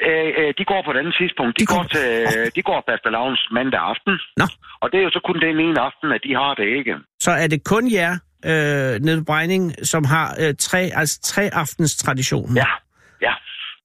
Øh, 0.09 0.29
øh, 0.41 0.51
de 0.59 0.65
går 0.73 0.81
på 0.85 0.91
et 0.95 0.99
andet 1.01 1.15
tidspunkt. 1.21 1.53
De, 1.59 1.63
De 1.63 1.67
går, 1.67 1.77
går- 1.77 1.93
til, 1.97 2.09
øh, 2.39 2.47
de 2.57 2.63
går 2.63 2.79
fastelavns 2.89 3.43
mandag 3.57 3.81
aften. 3.93 4.15
Nå. 4.41 4.47
Og 4.83 4.87
det 4.93 4.99
er 5.01 5.05
jo 5.09 5.11
så 5.11 5.21
kun 5.29 5.41
den 5.47 5.59
ene 5.67 5.81
aften, 5.89 6.09
at 6.17 6.21
de 6.27 6.33
har 6.43 6.55
det 6.61 6.67
ikke. 6.79 6.95
Så 7.27 7.31
er 7.43 7.47
det 7.47 7.61
kun 7.73 7.85
jer 7.99 8.13
øh, 8.51 8.95
nede 9.07 9.25
Brejning, 9.25 9.65
som 9.93 10.05
har 10.05 10.27
øh, 10.43 10.55
tre, 10.69 10.81
altså 11.01 11.17
tre 11.23 11.45
aftens 11.63 11.97
tradition. 11.97 12.51
Ja, 12.63 12.71
ja. 13.27 13.35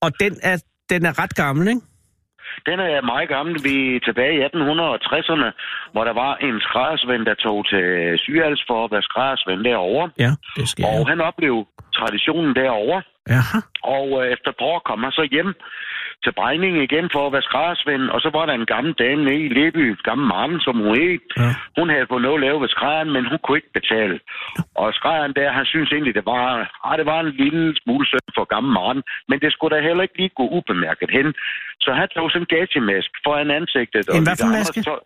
Og 0.01 0.09
den 0.19 0.33
er, 0.43 0.55
den 0.89 1.05
er 1.05 1.13
ret 1.23 1.35
gammel, 1.35 1.67
ikke? 1.67 1.81
Den 2.69 2.79
er 2.79 3.01
meget 3.13 3.29
gammel. 3.29 3.53
Vi 3.63 3.75
er 3.95 3.99
tilbage 4.07 4.33
i 4.39 4.41
1860'erne, 4.49 5.49
hvor 5.93 6.03
der 6.09 6.13
var 6.23 6.33
en 6.47 6.55
skræddersvend, 6.65 7.25
der 7.25 7.33
tog 7.45 7.57
til 7.71 7.83
Sygehals 8.23 8.63
for 8.69 8.77
at 8.85 8.91
være 8.91 9.01
skræddersvend 9.09 9.61
derovre. 9.69 10.09
Ja, 10.19 10.31
det 10.55 10.69
skal 10.69 10.85
Og 10.85 11.07
han 11.07 11.21
oplevede 11.21 11.65
traditionen 11.99 12.55
derovre. 12.55 13.01
Jaha. 13.29 13.59
Og 13.95 14.07
øh, 14.19 14.33
efter 14.33 14.49
et 14.51 14.61
år 14.71 14.79
kom 14.89 15.03
han 15.03 15.11
så 15.11 15.27
hjem 15.31 15.49
til 16.23 16.33
Brejning 16.39 16.73
igen 16.87 17.05
for 17.13 17.21
at 17.27 17.33
være 17.35 17.47
skræddersvend. 17.49 18.03
Og 18.13 18.19
så 18.23 18.29
var 18.37 18.45
der 18.45 18.53
en 18.53 18.65
gammel 18.73 18.93
dame 19.03 19.21
nede 19.27 19.41
i 19.47 19.49
Leby, 19.57 19.83
gammel 20.07 20.25
Marten, 20.33 20.59
som 20.65 20.75
hun 20.83 20.93
hed. 20.99 21.19
Ja. 21.37 21.49
Hun 21.79 21.87
havde 21.93 22.07
fået 22.11 22.21
noget 22.25 22.37
at 22.39 22.43
lave 22.45 22.61
ved 22.63 22.69
skrædderen, 22.75 23.09
men 23.15 23.23
hun 23.31 23.39
kunne 23.43 23.57
ikke 23.59 23.73
betale. 23.79 24.15
Og 24.81 24.87
skrædderen 24.99 25.33
der, 25.39 25.47
han 25.59 25.65
synes 25.73 25.89
egentlig, 25.91 26.15
det 26.19 26.25
var, 26.25 26.43
ah, 26.87 26.97
det 26.99 27.05
var 27.11 27.19
en 27.19 27.31
lille 27.43 27.63
smule 27.83 28.05
synd 28.11 28.27
for 28.37 28.45
gammel 28.53 28.71
Marten. 28.79 29.03
Men 29.29 29.37
det 29.43 29.49
skulle 29.53 29.71
da 29.75 29.81
heller 29.87 30.03
ikke 30.03 30.17
lige 30.21 30.33
gå 30.39 30.45
ubemærket 30.57 31.09
hen. 31.17 31.27
Så 31.83 31.89
han 31.99 32.07
tog 32.15 32.25
sådan 32.31 32.41
en 32.45 32.51
gagemask 32.55 33.09
foran 33.25 33.51
ansigtet. 33.59 34.03
og 34.09 34.15
En 34.17 34.23
hvad 34.27 34.35
for 34.39 34.45
andre 34.47 34.59
maske? 34.59 34.81
tog- 34.89 35.05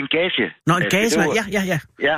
En 0.00 0.06
gage. 0.16 0.46
Nå, 0.68 0.72
en 0.74 0.82
Altså, 0.82 0.96
gas, 0.98 1.12
det 1.12 1.18
var- 1.22 1.34
ja, 1.40 1.44
ja, 1.56 1.62
ja. 1.72 1.78
Ja, 2.08 2.16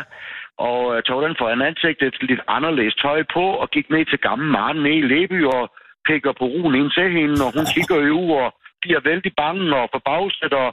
og 0.69 0.81
øh, 0.97 1.03
tog 1.09 1.19
den 1.27 1.35
foran 1.41 1.63
ansigtet, 1.71 2.13
lidt 2.31 2.41
anderledes 2.57 2.95
tøj 2.95 3.21
på, 3.37 3.45
og 3.63 3.67
gik 3.75 3.87
ned 3.91 4.05
til 4.13 4.19
gammel 4.19 4.49
Maren 4.57 4.79
nede 4.85 4.99
i 5.03 5.09
Leby 5.13 5.39
og 5.57 5.63
pikker 6.09 6.33
på 6.39 6.45
ruen 6.55 6.75
ind 6.81 6.91
til 6.99 7.09
hende, 7.19 7.39
og 7.47 7.51
hun 7.57 7.67
kigger 7.75 8.01
jo 8.13 8.21
og 8.43 8.49
bliver 8.83 9.01
vældig 9.11 9.33
bange 9.43 9.77
og 9.81 9.89
forbavset 9.95 10.53
og 10.63 10.69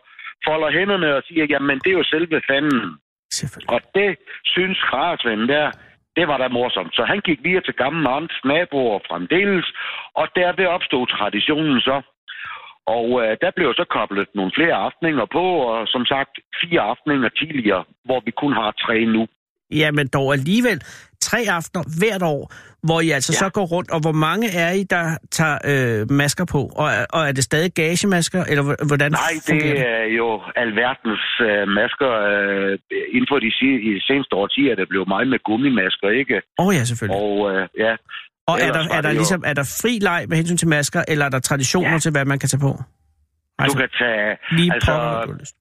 folder 0.48 0.72
hænderne 0.78 1.16
og 1.18 1.24
siger, 1.28 1.46
jamen 1.54 1.78
det 1.84 1.90
er 1.92 2.00
jo 2.02 2.12
selve 2.16 2.42
fanden. 2.50 2.86
Og 3.74 3.80
det 3.96 4.10
synes 4.54 4.78
Krarsven 4.90 5.50
der, 5.54 5.72
det 6.16 6.28
var 6.28 6.38
da 6.38 6.48
morsomt. 6.48 6.94
Så 6.96 7.04
han 7.12 7.20
gik 7.28 7.40
videre 7.44 7.64
til 7.66 7.74
gammel 7.74 8.04
Marens 8.04 8.40
naboer 8.46 9.00
fremdeles, 9.10 9.68
og 10.20 10.28
derved 10.36 10.66
opstod 10.76 11.08
traditionen 11.08 11.82
så. 11.82 11.98
Og 12.88 13.08
øh, 13.22 13.38
der 13.42 13.52
blev 13.56 13.74
så 13.74 13.86
koblet 13.90 14.28
nogle 14.36 14.52
flere 14.56 14.76
afteninger 14.86 15.26
på, 15.38 15.46
og 15.72 15.88
som 15.88 16.06
sagt 16.06 16.34
fire 16.62 16.82
afteninger 16.82 17.30
tidligere, 17.30 17.84
hvor 18.06 18.20
vi 18.26 18.32
kun 18.32 18.54
har 18.54 18.72
tre 18.72 19.06
nu. 19.06 19.28
Ja, 19.72 19.92
men 19.92 20.08
dog 20.08 20.34
alligevel 20.34 20.80
tre 21.30 21.40
aftener 21.58 21.84
hvert 22.00 22.24
år, 22.34 22.42
hvor 22.88 23.00
I 23.06 23.10
altså 23.18 23.32
ja. 23.36 23.40
så 23.44 23.48
går 23.58 23.66
rundt, 23.76 23.90
og 23.96 24.00
hvor 24.06 24.12
mange 24.28 24.48
er 24.66 24.72
I, 24.82 24.84
der 24.96 25.06
tager 25.38 25.58
øh, 25.72 26.12
masker 26.22 26.46
på? 26.56 26.62
Og, 26.82 26.88
er- 26.98 27.06
og 27.16 27.22
er 27.28 27.32
det 27.38 27.44
stadig 27.44 27.72
gagemasker, 27.82 28.42
eller 28.52 28.64
hvor- 28.68 28.88
hvordan 28.90 29.12
Nej, 29.12 29.34
det 29.48 29.62
det? 29.64 29.80
er 29.96 30.06
jo 30.22 30.28
alverdens 30.64 31.26
øh, 31.48 31.64
masker. 31.80 32.12
Øh, 32.32 32.72
inden 33.16 33.28
for 33.32 33.38
de, 33.46 33.50
de 33.88 33.94
seneste 34.10 34.34
årtier 34.42 34.72
er 34.72 34.76
det 34.82 34.88
blevet 34.94 35.08
meget 35.14 35.28
med 35.34 35.40
gummimasker, 35.48 36.08
ikke? 36.22 36.36
Åh 36.60 36.66
oh, 36.68 36.76
ja, 36.78 36.84
selvfølgelig. 36.90 37.22
Og 37.24 37.34
øh, 37.56 37.68
ja, 37.86 37.94
Og 38.52 38.56
er 38.66 38.72
der, 38.78 38.84
er, 38.98 39.02
der 39.02 39.12
ligesom, 39.12 39.44
er 39.46 39.54
der 39.60 39.66
fri 39.82 39.94
leg 40.08 40.26
med 40.30 40.38
hensyn 40.38 40.58
til 40.58 40.68
masker, 40.68 41.02
eller 41.08 41.26
er 41.26 41.30
der 41.30 41.40
traditioner 41.40 41.92
ja. 41.92 42.00
Til, 42.00 42.12
hvad 42.12 42.26
man 42.26 42.40
kan 42.40 42.50
tage 42.50 42.62
på? 42.70 42.74
du 43.70 43.74
kan 43.82 43.90
tage... 44.00 44.38
lige 44.58 44.74
altså, 44.74 44.94
lyst. 45.40 45.56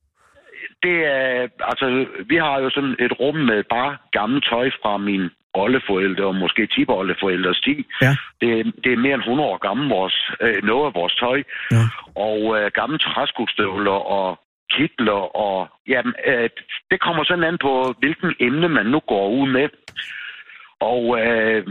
det 0.87 0.97
er, 1.17 1.49
altså, 1.71 1.87
vi 2.31 2.37
har 2.37 2.57
jo 2.65 2.71
sådan 2.77 2.95
et 3.07 3.13
rum 3.21 3.35
med 3.51 3.61
bare 3.77 3.93
gammelt 4.19 4.45
tøj 4.51 4.67
fra 4.83 4.93
min 5.09 5.23
oldeforældre, 5.55 6.25
og 6.25 6.35
måske 6.35 6.67
tipoldeforældres 6.67 7.61
tid. 7.61 7.85
Ja. 8.03 8.17
Det, 8.41 8.51
det 8.85 8.93
er 8.93 8.97
mere 9.05 9.15
end 9.15 9.23
100 9.23 9.49
år 9.49 9.59
gammel, 9.67 9.89
vores, 9.89 10.17
øh, 10.41 10.63
noget 10.63 10.87
af 10.87 10.95
vores 10.95 11.15
tøj. 11.15 11.43
Ja. 11.71 11.85
Og 12.29 12.41
øh, 12.57 12.71
gamle 12.75 12.99
træskostøvler 12.99 13.99
og 14.19 14.41
kitler, 14.71 15.37
og 15.47 15.69
jamen, 15.89 16.15
øh, 16.27 16.51
det 16.91 17.01
kommer 17.01 17.25
sådan 17.25 17.45
an 17.45 17.59
på, 17.59 17.95
hvilken 17.99 18.35
emne 18.41 18.69
man 18.69 18.87
nu 18.87 19.01
går 19.01 19.29
ud 19.29 19.49
med. 19.49 19.69
Og 20.81 21.03
øh, 21.21 21.67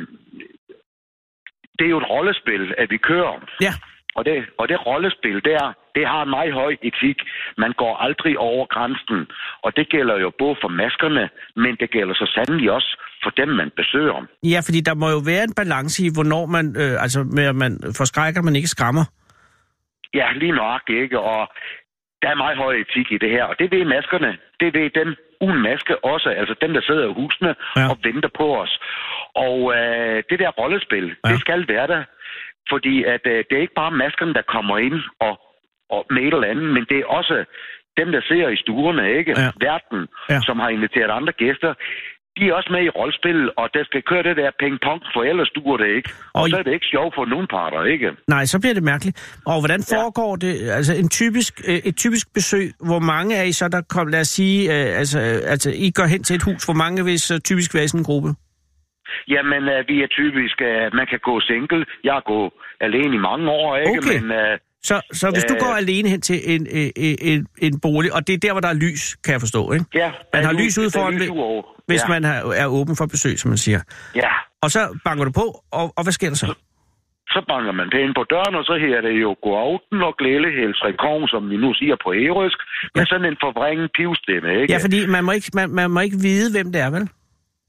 det 1.79 1.85
er 1.85 1.93
jo 1.95 1.97
et 1.97 2.09
rollespil, 2.09 2.73
at 2.77 2.87
vi 2.91 2.97
kører. 2.97 3.33
Ja. 3.61 3.73
Og 4.15 4.25
det, 4.25 4.35
og 4.59 4.65
det 4.69 4.85
rollespil 4.87 5.37
der, 5.45 5.73
det 5.95 6.07
har 6.07 6.21
en 6.23 6.29
meget 6.29 6.53
høj 6.53 6.75
etik. 6.89 7.17
Man 7.57 7.71
går 7.71 7.97
aldrig 7.97 8.37
over 8.37 8.65
grænsen. 8.65 9.27
Og 9.61 9.75
det 9.77 9.89
gælder 9.89 10.17
jo 10.19 10.31
både 10.39 10.55
for 10.61 10.67
maskerne, 10.67 11.29
men 11.55 11.75
det 11.79 11.89
gælder 11.91 12.13
så 12.13 12.25
sandelig 12.35 12.71
også 12.71 12.91
for 13.23 13.29
dem, 13.29 13.47
man 13.47 13.71
besøger. 13.75 14.25
Ja, 14.43 14.59
fordi 14.65 14.79
der 14.81 14.95
må 14.95 15.09
jo 15.09 15.21
være 15.25 15.43
en 15.43 15.53
balance 15.53 16.03
i, 16.05 16.09
hvornår 16.15 16.45
man, 16.45 16.65
øh, 16.81 17.03
altså 17.03 17.19
med 17.23 17.45
at 17.45 17.55
man 17.55 17.71
forskrækker, 17.97 18.41
men 18.41 18.55
ikke 18.55 18.67
skræmmer. 18.67 19.05
Ja, 20.13 20.27
lige 20.35 20.51
nok, 20.51 20.81
ikke? 20.89 21.19
Og 21.19 21.41
der 22.21 22.29
er 22.29 22.35
meget 22.35 22.57
høj 22.57 22.73
etik 22.83 23.11
i 23.11 23.17
det 23.17 23.29
her, 23.29 23.43
og 23.43 23.55
det 23.59 23.71
ved 23.71 23.85
maskerne. 23.85 24.37
Det 24.59 24.73
ved 24.73 24.89
dem 24.99 25.15
uden 25.41 25.61
maske 25.61 26.05
også, 26.05 26.29
altså 26.29 26.55
dem, 26.61 26.73
der 26.73 26.81
sidder 26.81 27.09
i 27.09 27.13
husene 27.13 27.55
Ja. 27.75 27.89
og 27.91 27.97
venter 28.03 28.29
på 28.37 28.47
os. 28.61 28.73
Og 29.35 29.57
øh, 29.77 30.23
det 30.29 30.39
der 30.39 30.49
rollespil, 30.49 31.05
ja. 31.25 31.29
det 31.31 31.39
skal 31.39 31.67
være 31.67 31.87
der. 31.87 32.03
Fordi 32.71 33.03
at, 33.03 33.23
øh, 33.33 33.37
det 33.49 33.53
er 33.57 33.61
ikke 33.61 33.79
bare 33.83 33.91
maskerne, 34.03 34.33
der 34.33 34.41
kommer 34.55 34.77
ind 34.77 34.99
og, 35.27 35.33
og 35.95 36.01
med 36.13 36.21
et 36.27 36.33
eller 36.33 36.47
andet, 36.53 36.69
men 36.75 36.83
det 36.89 36.97
er 36.99 37.05
også 37.19 37.35
dem, 37.99 38.11
der 38.15 38.21
sidder 38.29 38.49
i 38.49 38.57
stuerne, 38.63 39.03
ikke? 39.19 39.31
Ja. 39.41 39.49
Verden, 39.67 40.01
Ja. 40.29 40.33
ja. 40.33 40.39
som 40.47 40.59
har 40.59 40.69
inviteret 40.69 41.09
andre 41.19 41.33
gæster. 41.43 41.73
De 42.39 42.43
er 42.49 42.53
også 42.53 42.69
med 42.75 42.83
i 42.83 42.89
rollespil, 42.89 43.39
og 43.57 43.69
der 43.73 43.83
skal 43.83 44.01
køre 44.11 44.23
det 44.23 44.35
der 44.37 44.51
ping-pong, 44.61 45.01
for 45.13 45.21
ellers 45.23 45.49
duer 45.55 45.77
det 45.77 45.87
ikke. 45.97 46.09
Og, 46.33 46.41
Og 46.41 46.49
så 46.49 46.57
er 46.57 46.63
det 46.63 46.73
ikke 46.73 46.85
sjovt 46.85 47.15
for 47.15 47.25
nogen 47.25 47.47
parter, 47.47 47.83
ikke? 47.83 48.07
Nej, 48.27 48.45
så 48.45 48.59
bliver 48.59 48.73
det 48.73 48.83
mærkeligt. 48.83 49.15
Og 49.45 49.59
hvordan 49.61 49.81
Ja. 49.91 49.95
foregår 49.97 50.35
det, 50.35 50.69
altså 50.69 50.93
en 50.95 51.09
typisk, 51.09 51.53
øh, 51.69 51.75
et 51.89 51.95
typisk 51.97 52.33
besøg, 52.33 52.65
hvor 52.89 52.99
mange 52.99 53.35
er 53.35 53.43
I 53.43 53.51
så, 53.51 53.67
der 53.67 53.81
kom, 53.89 54.07
lad 54.07 54.19
os 54.19 54.27
sige, 54.27 54.59
øh, 54.75 54.99
altså, 54.99 55.19
øh, 55.19 55.51
altså 55.53 55.69
I 55.75 55.91
går 55.91 56.05
hen 56.05 56.23
til 56.23 56.35
et 56.35 56.43
hus, 56.43 56.65
hvor 56.65 56.73
mange 56.83 57.05
vil 57.05 57.19
så 57.19 57.39
typisk 57.39 57.73
være 57.75 57.83
i 57.83 57.87
sådan 57.87 58.01
en 58.01 58.05
gruppe? 58.05 58.29
Jamen, 59.27 59.63
øh, 59.73 59.79
vi 59.87 59.95
er 60.05 60.07
typisk, 60.07 60.57
øh, 60.61 60.83
man 60.99 61.05
kan 61.11 61.19
gå 61.29 61.39
single. 61.49 61.85
Jeg 62.03 62.13
har 62.13 62.23
gået 62.33 62.51
alene 62.81 63.13
i 63.15 63.21
mange 63.29 63.45
år, 63.49 63.77
ikke? 63.77 63.99
Okay. 63.99 64.21
Men 64.21 64.31
øh, 64.31 64.57
Så, 64.83 64.95
så 65.19 65.25
hvis 65.35 65.43
du 65.43 65.53
Øh. 65.53 65.59
går 65.59 65.73
alene 65.83 66.09
hen 66.09 66.21
til 66.21 66.37
en, 66.53 66.67
en, 66.71 67.17
en, 67.31 67.47
en 67.61 67.79
bolig, 67.79 68.13
og 68.15 68.27
det 68.27 68.33
er 68.33 68.37
der, 68.45 68.51
hvor 68.51 68.61
der 68.61 68.71
er 68.75 68.79
lys, 68.85 69.15
kan 69.23 69.31
jeg 69.33 69.41
forstå, 69.41 69.71
ikke? 69.71 69.85
ja... 69.95 70.11
Man 70.33 70.43
har 70.43 70.53
lys 70.53 70.77
ude 70.77 70.89
foran, 70.95 71.13
lys. 71.13 71.29
Hvis 71.87 72.01
ja. 72.03 72.07
man 72.13 72.23
er, 72.23 72.37
er 72.63 72.67
åben 72.67 72.95
for 72.95 73.05
besøg, 73.05 73.39
som 73.39 73.49
man 73.49 73.57
siger. 73.57 73.79
Ja, 74.15 74.31
Og 74.61 74.71
så 74.71 74.99
banker 75.05 75.25
du 75.25 75.31
på, 75.31 75.45
og, 75.71 75.93
og 75.97 76.03
hvad 76.03 76.13
sker 76.13 76.29
der 76.29 76.35
så? 76.35 76.53
så 77.35 77.41
banker 77.51 77.71
man 77.71 77.87
pænt 77.95 78.15
på 78.19 78.23
døren, 78.33 78.55
og 78.59 78.63
så 78.69 78.75
her 78.85 79.01
det 79.01 79.13
jo 79.25 79.29
god 79.45 79.57
aften 79.67 79.97
og 80.07 80.13
glædehels 80.19 80.79
rekon, 80.87 81.27
som 81.33 81.49
vi 81.51 81.57
nu 81.57 81.73
siger 81.73 81.95
på 82.03 82.09
ærøsk, 82.13 82.59
med 82.95 83.05
sådan 83.11 83.25
en 83.31 83.37
forvrænget 83.45 83.89
pivstemme, 83.97 84.49
ikke? 84.61 84.73
Ja, 84.73 84.77
fordi 84.85 84.99
man 85.15 85.23
må 85.23 85.31
ikke, 85.31 85.49
man, 85.53 85.69
man 85.79 85.91
må 85.91 85.99
ikke 86.07 86.17
vide, 86.27 86.47
hvem 86.55 86.71
det 86.73 86.81
er, 86.81 86.89
vel? 86.95 87.05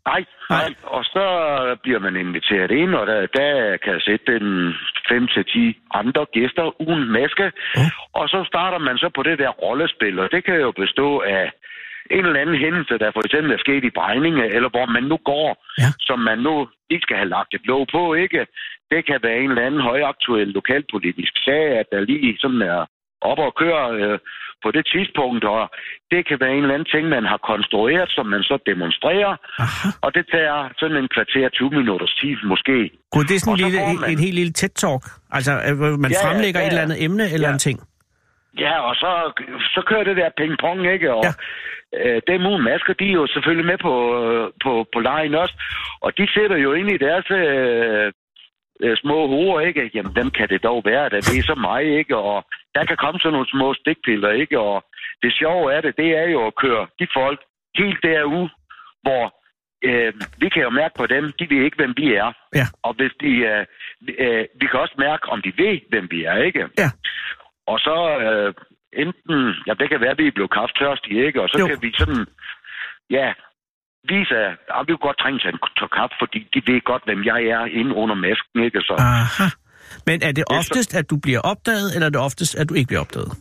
Nej, 0.07 0.24
Nej. 0.50 0.74
Og 0.82 1.05
så 1.05 1.24
bliver 1.82 1.98
man 1.98 2.16
inviteret 2.16 2.70
ind, 2.70 2.94
og 2.94 3.07
der, 3.07 3.26
der 3.26 3.76
kan 3.76 4.00
sætte 4.00 4.36
en 4.36 4.74
5-10 5.11 5.98
andre 6.00 6.26
gæster 6.32 6.80
uden 6.88 7.05
maske. 7.12 7.46
Oh. 7.76 7.90
Og 8.20 8.28
så 8.28 8.44
starter 8.46 8.78
man 8.78 8.98
så 8.98 9.09
på 9.14 9.22
det 9.22 9.38
der 9.38 9.48
rollespil, 9.48 10.18
og 10.18 10.28
det 10.32 10.44
kan 10.44 10.55
jo 10.61 10.70
bestå 10.70 11.20
af 11.20 11.53
en 12.11 12.24
eller 12.26 12.40
anden 12.40 12.59
hændelse, 12.64 12.98
der 12.98 13.11
for 13.12 13.22
eksempel 13.26 13.53
er 13.53 13.59
sket 13.59 13.84
i 13.84 13.90
Brejninge, 13.90 14.44
eller 14.57 14.68
hvor 14.68 14.86
man 14.86 15.03
nu 15.03 15.16
går, 15.16 15.48
Ja. 15.78 15.88
som 16.00 16.18
man 16.18 16.38
nu 16.38 16.68
ikke 16.90 17.03
skal 17.03 17.16
have 17.16 17.28
lagt 17.36 17.55
et 17.55 17.66
låg 17.66 17.86
på, 17.92 18.14
ikke? 18.14 18.46
Det 18.90 19.07
kan 19.07 19.20
være 19.22 19.38
en 19.38 19.50
eller 19.50 19.66
anden 19.66 19.80
højaktuel 19.80 20.48
lokalpolitisk 20.48 21.32
sag, 21.44 21.64
at 21.80 21.86
der 21.92 22.00
lige 22.00 22.38
sådan 22.38 22.62
er 22.62 22.86
op 23.31 23.39
og 23.47 23.53
køre 23.62 23.83
øh, 24.01 24.18
på 24.64 24.68
det 24.77 24.85
tidspunkt, 24.95 25.45
og 25.45 25.62
det 26.11 26.20
kan 26.29 26.37
være 26.43 26.53
en 26.57 26.62
eller 26.64 26.75
anden 26.75 26.91
ting, 26.95 27.05
man 27.09 27.25
har 27.33 27.37
konstrueret, 27.53 28.09
som 28.16 28.27
man 28.35 28.43
så 28.43 28.57
demonstrerer, 28.66 29.33
Aha. 29.64 29.89
og 30.05 30.11
det 30.16 30.25
tager 30.35 30.59
sådan 30.81 30.97
en 31.03 31.09
kvarter 31.14 31.49
20 31.49 31.70
minutters 31.70 32.14
tid 32.20 32.37
måske. 32.53 32.77
Gud, 33.12 33.25
det 33.29 33.35
er 33.37 33.41
sådan 33.41 33.64
en, 33.66 34.01
man- 34.01 34.11
en 34.11 34.18
helt 34.27 34.35
lille 34.41 34.53
TED-talk. 34.61 35.03
Altså, 35.37 35.53
øh, 35.68 35.77
man 36.05 36.11
Ja, 36.11 36.16
ja, 36.18 36.27
fremlægger 36.27 36.61
ja, 36.61 36.66
et 36.66 36.70
eller 36.73 36.83
ja. 36.83 36.87
andet 36.87 36.99
emne 37.07 37.25
eller 37.35 37.49
Ja. 37.49 37.53
en 37.53 37.59
ting. 37.68 37.79
Ja, 38.64 38.75
og 38.89 38.95
så, 39.03 39.11
så 39.75 39.81
kører 39.89 40.05
det 40.05 40.16
der 40.16 40.31
ping-pong, 40.41 40.81
ikke? 40.95 41.09
Og 41.14 41.23
Ja. 41.25 41.33
ja. 41.93 42.14
øh, 42.16 42.23
dem 42.31 42.47
uden 42.47 42.62
masker, 42.70 42.93
de 43.01 43.07
er 43.09 43.12
jo 43.23 43.27
selvfølgelig 43.35 43.66
med 43.73 43.79
på, 43.89 43.95
øh, 44.23 44.45
på, 44.64 44.73
på 44.95 44.99
lejen 45.01 45.35
også. 45.35 45.55
Og 46.01 46.11
de 46.18 46.25
sætter 46.35 46.57
jo 46.57 46.73
ind 46.73 46.89
i 46.93 46.99
deres 47.07 47.27
øh, 47.31 48.12
øh, 48.83 48.97
små 48.97 49.26
hoveder, 49.26 49.61
ikke? 49.61 49.91
Jamen, 49.95 50.14
dem 50.14 50.30
kan 50.30 50.49
det 50.49 50.62
dog 50.62 50.83
være, 50.85 51.09
det 51.09 51.18
er 51.18 51.43
så 51.43 51.55
mig, 51.55 51.85
ikke? 51.99 52.16
Og 52.16 52.45
der 52.74 52.85
kan 52.85 52.97
komme 52.97 53.20
sådan 53.20 53.33
nogle 53.33 53.51
små 53.51 53.74
stikpiller, 53.74 54.30
ikke? 54.30 54.61
Og 54.61 54.85
det 55.22 55.33
sjove 55.33 55.72
er 55.72 55.80
det, 55.80 55.97
det 55.97 56.11
er 56.16 56.26
jo 56.35 56.47
at 56.47 56.55
køre 56.55 56.87
de 57.01 57.07
folk 57.14 57.41
helt 57.76 58.03
derude, 58.03 58.49
hvor 59.03 59.24
øh, 59.85 60.12
vi 60.39 60.49
kan 60.49 60.62
jo 60.62 60.70
mærke 60.70 60.95
på 60.99 61.07
dem, 61.07 61.33
de 61.39 61.51
ved 61.51 61.64
ikke, 61.64 61.76
hvem 61.76 61.95
vi 61.97 62.14
er. 62.14 62.33
Ja. 62.55 62.66
Og 62.83 62.95
hvis 62.95 63.12
de, 63.20 63.33
øh, 63.53 63.64
øh, 64.18 64.45
vi 64.61 64.66
kan 64.66 64.80
også 64.80 64.95
mærke, 64.99 65.28
om 65.28 65.43
de 65.43 65.53
ved, 65.57 65.80
hvem 65.89 66.07
vi 66.11 66.24
er, 66.24 66.37
ikke? 66.37 66.68
Ja. 66.78 66.91
Og 67.66 67.78
så 67.78 67.97
øh, 68.26 68.55
enten, 68.93 69.55
ja, 69.66 69.72
det 69.80 69.89
kan 69.89 70.01
være, 70.01 70.11
at 70.11 70.18
vi 70.18 70.26
er 70.26 70.37
blevet 70.39 70.51
krafttørstige, 70.51 71.26
ikke? 71.26 71.43
Og 71.43 71.49
så 71.49 71.59
jo. 71.59 71.66
kan 71.66 71.78
vi 71.83 71.93
sådan, 71.99 72.26
ja, 73.11 73.33
vise, 74.09 74.36
at 74.78 74.84
vi 74.86 74.92
godt 75.07 75.18
trænge 75.22 75.38
til 75.38 75.48
en 75.55 75.59
tår 75.78 75.90
kaffe, 75.98 76.14
fordi 76.22 76.38
de 76.55 76.59
ved 76.68 76.80
godt, 76.90 77.03
hvem 77.05 77.20
jeg 77.24 77.40
er 77.57 77.64
inde 77.80 77.92
under 77.94 78.14
masken, 78.14 78.62
ikke? 78.66 78.80
Så, 78.80 78.94
Aha. 78.98 79.48
Men 80.07 80.22
er 80.22 80.32
det 80.32 80.44
oftest, 80.59 80.94
at 81.00 81.11
du 81.11 81.16
bliver 81.16 81.40
opdaget, 81.53 81.88
eller 81.94 82.07
er 82.07 82.11
det 82.11 82.20
oftest, 82.20 82.53
at 82.61 82.68
du 82.68 82.74
ikke 82.74 82.88
bliver 82.88 83.00
opdaget? 83.00 83.32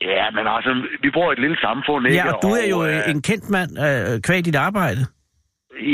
ja, 0.00 0.30
men 0.36 0.44
altså, 0.56 0.70
vi 1.02 1.10
bor 1.10 1.30
i 1.30 1.32
et 1.32 1.42
lille 1.44 1.58
samfund, 1.66 2.06
ikke? 2.06 2.16
Ja, 2.16 2.32
og 2.32 2.42
du 2.42 2.48
er 2.48 2.66
jo 2.74 2.78
øh, 2.84 2.96
øh, 2.96 3.10
en 3.12 3.22
kendt 3.22 3.50
mand 3.50 3.70
øh, 3.86 4.20
kvæg 4.26 4.44
dit 4.44 4.56
arbejde. 4.68 5.02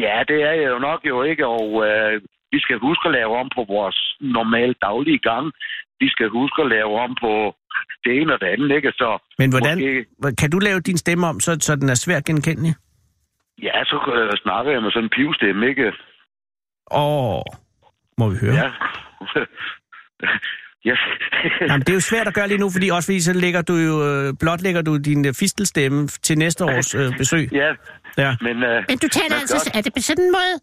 Ja, 0.04 0.16
det 0.28 0.38
er 0.48 0.54
jeg 0.60 0.68
jo 0.74 0.78
nok 0.78 1.00
jo 1.12 1.22
ikke, 1.22 1.46
og 1.46 1.68
øh, 1.86 2.12
vi 2.52 2.58
skal 2.64 2.78
huske 2.78 3.04
at 3.08 3.14
lave 3.18 3.32
om 3.42 3.48
på 3.56 3.62
vores 3.74 3.98
normale 4.20 4.74
daglige 4.86 5.18
gang. 5.18 5.52
Vi 6.00 6.08
skal 6.08 6.28
huske 6.28 6.62
at 6.62 6.68
lave 6.68 6.92
om 7.04 7.16
på 7.24 7.32
det 8.04 8.12
ene 8.20 8.32
og 8.34 8.40
det 8.40 8.46
andet, 8.46 8.70
ikke? 8.76 8.92
Så 8.92 9.08
Men 9.38 9.50
hvordan, 9.50 9.76
Måske, 9.76 10.36
kan 10.40 10.50
du 10.50 10.58
lave 10.58 10.80
din 10.80 10.96
stemme 10.96 11.26
om, 11.26 11.40
så, 11.40 11.56
så 11.60 11.76
den 11.76 11.88
er 11.88 11.94
svært 11.94 12.24
genkendelig? 12.24 12.74
Ja, 13.62 13.84
så 13.84 13.96
øh, 14.16 14.32
snakker 14.42 14.72
jeg 14.72 14.82
med 14.82 14.90
sådan 14.90 15.04
en 15.04 15.10
pivstemme, 15.16 15.68
ikke? 15.68 15.92
Åh, 16.90 17.42
må 18.18 18.28
vi 18.30 18.36
høre. 18.40 18.54
Ja. 18.54 18.68
yes. 20.88 20.98
Jamen, 21.70 21.80
det 21.80 21.88
er 21.88 21.94
jo 21.94 22.00
svært 22.00 22.28
at 22.28 22.34
gøre 22.34 22.48
lige 22.48 22.58
nu, 22.58 22.70
fordi 22.70 22.88
også 22.88 23.06
fordi 23.08 23.20
så 23.20 23.32
lægger 23.32 23.62
du 23.62 23.74
jo, 23.74 23.94
øh, 24.08 24.34
blot 24.40 24.60
lægger 24.62 24.82
du 24.82 24.96
din 24.96 25.26
øh, 25.26 25.34
fistelstemme 25.34 26.08
til 26.08 26.38
næste 26.38 26.64
års 26.64 26.94
øh, 26.94 27.16
besøg. 27.18 27.48
ja, 27.52 27.70
Ja. 28.18 28.36
men... 28.40 28.62
Øh, 28.62 28.84
Men 28.88 28.98
du 28.98 29.08
taler 29.08 29.36
altså, 29.40 29.56
godt. 29.56 29.76
er 29.76 29.80
det 29.82 29.92
på 29.94 30.00
sådan 30.02 30.24
en 30.24 30.32
måde? 30.38 30.54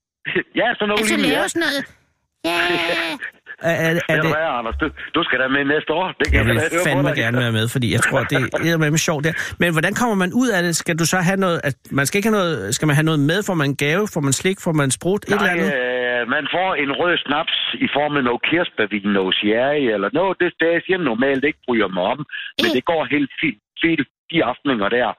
ja, 0.60 0.74
så 0.78 0.86
noget 0.86 1.00
Altså 1.00 1.16
lige 1.16 1.28
lave 1.28 1.48
sådan 1.48 1.60
noget? 1.60 2.01
Ja, 3.64 3.70
Er, 3.70 3.76
er, 3.86 4.00
er 4.08 4.14
det, 4.14 4.22
du 4.24 4.28
hvad, 4.36 4.48
Anders? 4.58 4.76
Du, 4.82 4.86
du 5.16 5.20
skal 5.26 5.38
da 5.42 5.46
med 5.56 5.64
næste 5.74 5.90
år. 5.98 6.06
Det 6.20 6.26
kan 6.30 6.36
jeg 6.38 6.46
vil 6.46 6.54
på 6.76 6.84
fandme 6.88 7.08
dig. 7.08 7.16
gerne 7.22 7.38
være 7.44 7.52
med, 7.58 7.66
fordi 7.74 7.88
jeg 7.96 8.00
tror, 8.06 8.18
det 8.32 8.38
er 8.72 8.76
med 8.84 8.98
sjovt 9.08 9.24
der. 9.26 9.34
Men 9.62 9.68
hvordan 9.76 9.94
kommer 10.00 10.16
man 10.22 10.30
ud 10.42 10.48
af 10.56 10.60
det? 10.66 10.72
Skal 10.82 10.94
du 11.00 11.04
så 11.14 11.18
have 11.28 11.40
noget, 11.46 11.58
at 11.68 11.74
man 11.98 12.04
skal 12.06 12.16
ikke 12.18 12.28
have 12.30 12.38
noget, 12.40 12.74
skal 12.76 12.86
man 12.86 12.96
have 12.98 13.08
noget 13.10 13.20
med? 13.30 13.38
Får 13.48 13.54
man 13.60 13.66
en 13.72 13.76
gave? 13.86 14.02
Får 14.14 14.22
man 14.28 14.32
slik? 14.40 14.58
Får 14.66 14.72
man 14.80 14.90
sprut? 14.98 15.22
Et 15.24 15.28
eller 15.28 15.42
Nej, 15.42 15.54
andet? 15.54 15.70
øh, 15.74 16.20
man 16.36 16.44
får 16.56 16.70
en 16.84 16.90
rød 17.00 17.14
snaps 17.26 17.56
i 17.86 17.88
form 17.96 18.12
af 18.18 18.22
noget 18.28 18.42
kirsebærvin, 18.48 19.08
noget 19.20 19.34
sherry, 19.38 19.82
eller 19.94 20.08
noget, 20.18 20.34
det, 20.40 20.48
det 20.60 20.68
jeg 20.92 20.98
normalt 21.10 21.44
ikke 21.48 21.60
bryder 21.66 21.88
mig 21.96 22.04
om, 22.14 22.20
men 22.62 22.68
det 22.76 22.84
går 22.90 23.02
helt 23.14 23.30
fint, 23.40 23.60
fint 23.82 24.00
de 24.32 24.38
afteninger 24.50 24.88
der. 24.98 25.10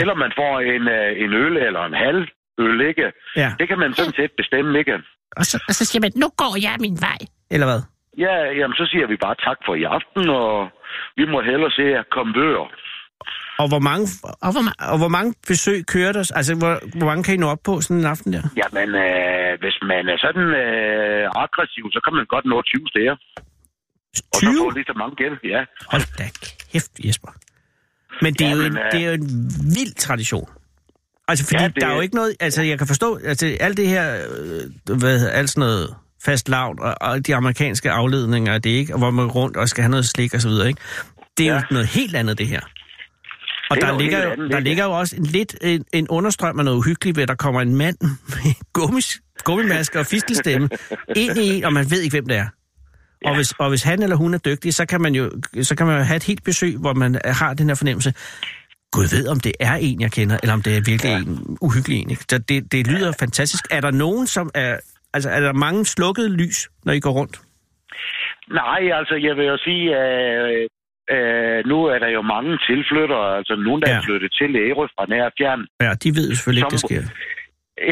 Eller 0.00 0.14
man 0.24 0.32
får 0.40 0.54
en, 0.74 0.84
øh, 0.98 1.10
en 1.24 1.32
øl 1.44 1.54
eller 1.68 1.82
en 1.90 1.98
halv 2.06 2.22
øl, 2.58 2.80
ikke? 2.80 3.12
Ja. 3.36 3.50
Det 3.58 3.68
kan 3.68 3.78
man 3.78 3.94
sådan 3.94 4.12
set 4.12 4.30
bestemme, 4.36 4.78
ikke? 4.78 4.92
og 5.36 5.44
så, 5.50 5.56
og 5.68 5.74
så 5.74 5.84
siger 5.84 6.00
man, 6.00 6.12
nu 6.22 6.28
går 6.42 6.52
jeg 6.66 6.76
min 6.80 6.98
vej. 7.08 7.20
Eller 7.50 7.66
hvad? 7.70 7.80
Ja, 8.24 8.34
jamen 8.58 8.74
så 8.80 8.84
siger 8.90 9.06
vi 9.06 9.16
bare 9.26 9.36
tak 9.46 9.58
for 9.66 9.74
i 9.74 9.84
aften, 9.96 10.22
og 10.28 10.68
vi 11.16 11.24
må 11.32 11.38
hellere 11.50 11.70
se 11.70 11.86
at 12.00 12.06
komme 12.16 12.32
bøger. 12.32 12.66
Og 13.62 13.68
hvor 13.72 13.82
mange, 13.90 14.04
og 14.44 14.50
hvor, 14.54 14.62
og 14.92 14.98
hvor 15.02 15.12
mange 15.16 15.34
besøg 15.48 15.78
kører 15.94 16.12
der? 16.12 16.24
Altså, 16.38 16.52
hvor, 16.60 16.74
hvor 16.98 17.06
mange 17.10 17.22
kan 17.24 17.34
I 17.34 17.36
nå 17.36 17.48
op 17.54 17.62
på 17.64 17.80
sådan 17.80 18.00
en 18.00 18.06
aften 18.14 18.32
der? 18.32 18.44
Jamen, 18.60 18.88
øh, 19.06 19.50
hvis 19.62 19.76
man 19.90 20.04
er 20.12 20.18
sådan 20.26 20.46
øh, 20.64 21.24
aggressiv, 21.44 21.84
så 21.94 22.00
kan 22.04 22.12
man 22.18 22.26
godt 22.34 22.44
nå 22.52 22.62
20 22.62 22.88
steder. 22.92 23.14
Og 24.32 24.38
så 24.40 24.50
20? 24.50 24.58
få 24.58 24.70
lige 24.70 24.88
så 24.90 24.94
mange 25.02 25.14
gæld, 25.22 25.36
ja. 25.54 25.60
Hold 25.92 26.04
da 26.18 26.24
kæft, 26.72 26.92
Jesper. 27.06 27.32
Men 28.24 28.34
det 28.34 28.46
er, 28.46 28.50
jo, 28.56 28.62
Jamen, 28.62 28.72
en, 28.72 28.78
øh, 28.78 28.92
det 28.92 29.00
er 29.04 29.08
jo 29.10 29.14
en 29.22 29.28
vild 29.76 29.94
tradition. 30.06 30.48
Altså, 31.28 31.44
fordi 31.44 31.56
Ja, 31.56 31.62
ja, 31.62 31.68
det- 31.68 31.80
der 31.80 31.86
er 31.88 31.94
jo 31.94 32.00
ikke 32.00 32.14
noget... 32.14 32.34
Altså, 32.40 32.62
jeg 32.62 32.78
kan 32.78 32.86
forstå... 32.86 33.18
Altså, 33.24 33.56
alt 33.60 33.76
det 33.76 33.88
her... 33.88 34.24
Øh, 34.88 34.96
hvad 34.98 35.28
alt 35.28 35.50
sådan 35.50 35.60
noget 35.60 35.94
fast 36.24 36.48
lavt, 36.48 36.80
og, 36.80 36.94
og 37.00 37.26
de 37.26 37.34
amerikanske 37.34 37.90
afledninger, 37.90 38.58
det 38.58 38.72
er 38.72 38.76
ikke, 38.76 38.92
og 38.94 38.98
hvor 38.98 39.10
man 39.10 39.26
rundt 39.26 39.56
og 39.56 39.68
skal 39.68 39.82
have 39.82 39.90
noget 39.90 40.06
slik 40.06 40.34
og 40.34 40.40
så 40.40 40.48
videre, 40.48 40.68
ikke? 40.68 40.80
Det 41.38 41.46
er 41.48 41.52
ja. 41.52 41.56
jo 41.58 41.62
noget 41.70 41.86
helt 41.86 42.16
andet, 42.16 42.38
det 42.38 42.46
her. 42.48 42.60
Og 43.70 43.76
Det 43.76 43.84
er 43.84 43.90
der 43.90 43.98
ligger, 43.98 44.24
jo, 44.24 44.30
andet, 44.30 44.50
der 44.52 44.60
ligger 44.60 44.84
jo 44.84 44.90
også 44.90 45.16
en, 45.16 45.24
lidt 45.26 45.56
en, 45.60 45.84
en 45.92 46.08
understrøm 46.08 46.58
af 46.58 46.64
noget 46.64 46.78
uhyggeligt 46.78 47.16
ved, 47.16 47.22
at 47.22 47.28
der 47.28 47.34
kommer 47.34 47.60
en 47.60 47.76
mand 47.76 47.96
med 48.00 48.54
gummis, 48.72 49.20
gummimaske 49.44 49.98
og 50.00 50.06
fistelstemme 50.06 50.68
ind 51.16 51.38
i 51.38 51.56
en, 51.58 51.64
og 51.64 51.72
man 51.72 51.90
ved 51.90 52.00
ikke, 52.00 52.14
hvem 52.14 52.26
det 52.26 52.36
er. 52.36 52.46
Og, 53.26 53.34
hvis, 53.36 53.52
og 53.58 53.68
hvis 53.68 53.82
han 53.82 54.02
eller 54.02 54.16
hun 54.16 54.34
er 54.34 54.38
dygtig, 54.38 54.74
så 54.74 54.86
kan 54.86 55.00
man 55.00 55.14
jo 55.14 55.30
så 55.62 55.74
kan 55.74 55.86
man 55.86 55.96
jo 55.98 56.02
have 56.02 56.16
et 56.16 56.22
helt 56.24 56.44
besøg, 56.44 56.76
hvor 56.76 56.94
man 56.94 57.20
har 57.24 57.54
den 57.54 57.68
her 57.68 57.74
fornemmelse. 57.74 58.14
Gud 58.92 59.08
ved, 59.16 59.28
om 59.28 59.40
det 59.40 59.52
er 59.60 59.74
en, 59.80 60.00
jeg 60.00 60.12
kender, 60.12 60.36
eller 60.42 60.54
om 60.54 60.62
det 60.62 60.72
er 60.76 60.82
virkelig 60.92 61.12
ja. 61.12 61.18
en 61.18 61.58
uhyggelig 61.66 61.96
en. 62.00 62.10
Ikke? 62.10 62.24
Så 62.30 62.38
det, 62.38 62.72
det 62.72 62.86
lyder 62.86 63.12
fantastisk. 63.18 63.64
Er 63.70 63.80
der 63.80 63.90
nogen, 63.90 64.26
som 64.26 64.50
er... 64.54 64.76
Altså, 65.14 65.30
er 65.30 65.40
der 65.40 65.52
mange 65.52 65.84
slukkede 65.84 66.30
lys, 66.36 66.68
når 66.84 66.92
I 66.92 67.00
går 67.00 67.10
rundt? 67.10 67.36
Nej, 68.50 68.82
altså, 68.98 69.14
jeg 69.26 69.36
vil 69.36 69.46
jo 69.46 69.56
sige, 69.66 69.84
øh, 70.02 70.68
øh, 71.14 71.58
nu 71.70 71.84
er 71.84 71.98
der 71.98 72.10
jo 72.18 72.22
mange 72.22 72.52
tilflyttere, 72.68 73.36
altså 73.38 73.54
nogen, 73.56 73.82
der 73.82 73.88
ja. 73.88 73.94
Ja. 73.94 73.98
er 74.00 74.04
flyttet 74.08 74.32
til 74.40 74.56
Ærø 74.56 74.86
fra 74.96 75.04
nær 75.12 75.30
fjern. 75.38 75.66
Ja, 75.80 75.92
de 76.02 76.08
ved 76.16 76.28
jo 76.30 76.34
selvfølgelig 76.36 76.62
ikke, 76.62 76.74
det 76.76 76.80
Som- 76.80 76.90
sker. 76.90 77.02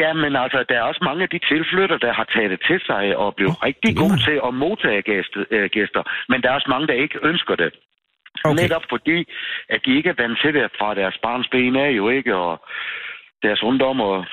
Ja, 0.03 0.11
men 0.23 0.31
altså, 0.43 0.59
der 0.69 0.75
er 0.77 0.85
også 0.91 1.03
mange 1.09 1.21
af 1.23 1.29
de 1.29 1.39
tilflyttere, 1.53 1.99
der 2.05 2.13
har 2.19 2.27
taget 2.35 2.51
det 2.53 2.61
til 2.69 2.79
sig 2.89 3.17
og 3.17 3.35
blevet 3.37 3.63
rigtig 3.67 3.89
det 3.89 3.97
er 3.97 4.01
gode 4.03 4.19
til 4.27 4.37
at 4.47 4.53
modtage 4.65 5.01
gæste, 5.11 5.39
øh, 5.55 5.69
gæster. 5.77 6.01
Men 6.29 6.37
der 6.41 6.47
er 6.49 6.55
også 6.59 6.69
mange, 6.73 6.87
der 6.87 6.97
ikke 7.05 7.17
ønsker 7.29 7.55
det. 7.63 7.71
Okay. 8.49 8.61
Netop 8.61 8.85
fordi, 8.89 9.17
at 9.69 9.79
de 9.85 9.95
ikke 9.97 10.09
er 10.09 10.21
vant 10.21 10.39
til 10.41 10.53
det 10.53 10.71
fra 10.79 10.95
deres 10.95 11.17
barns 11.23 11.47
ben 11.51 11.75
af 11.75 11.91
jo 11.91 12.09
ikke, 12.09 12.35
og 12.35 12.65
deres 13.43 13.63
ungdom 13.63 14.01
og 14.01 14.25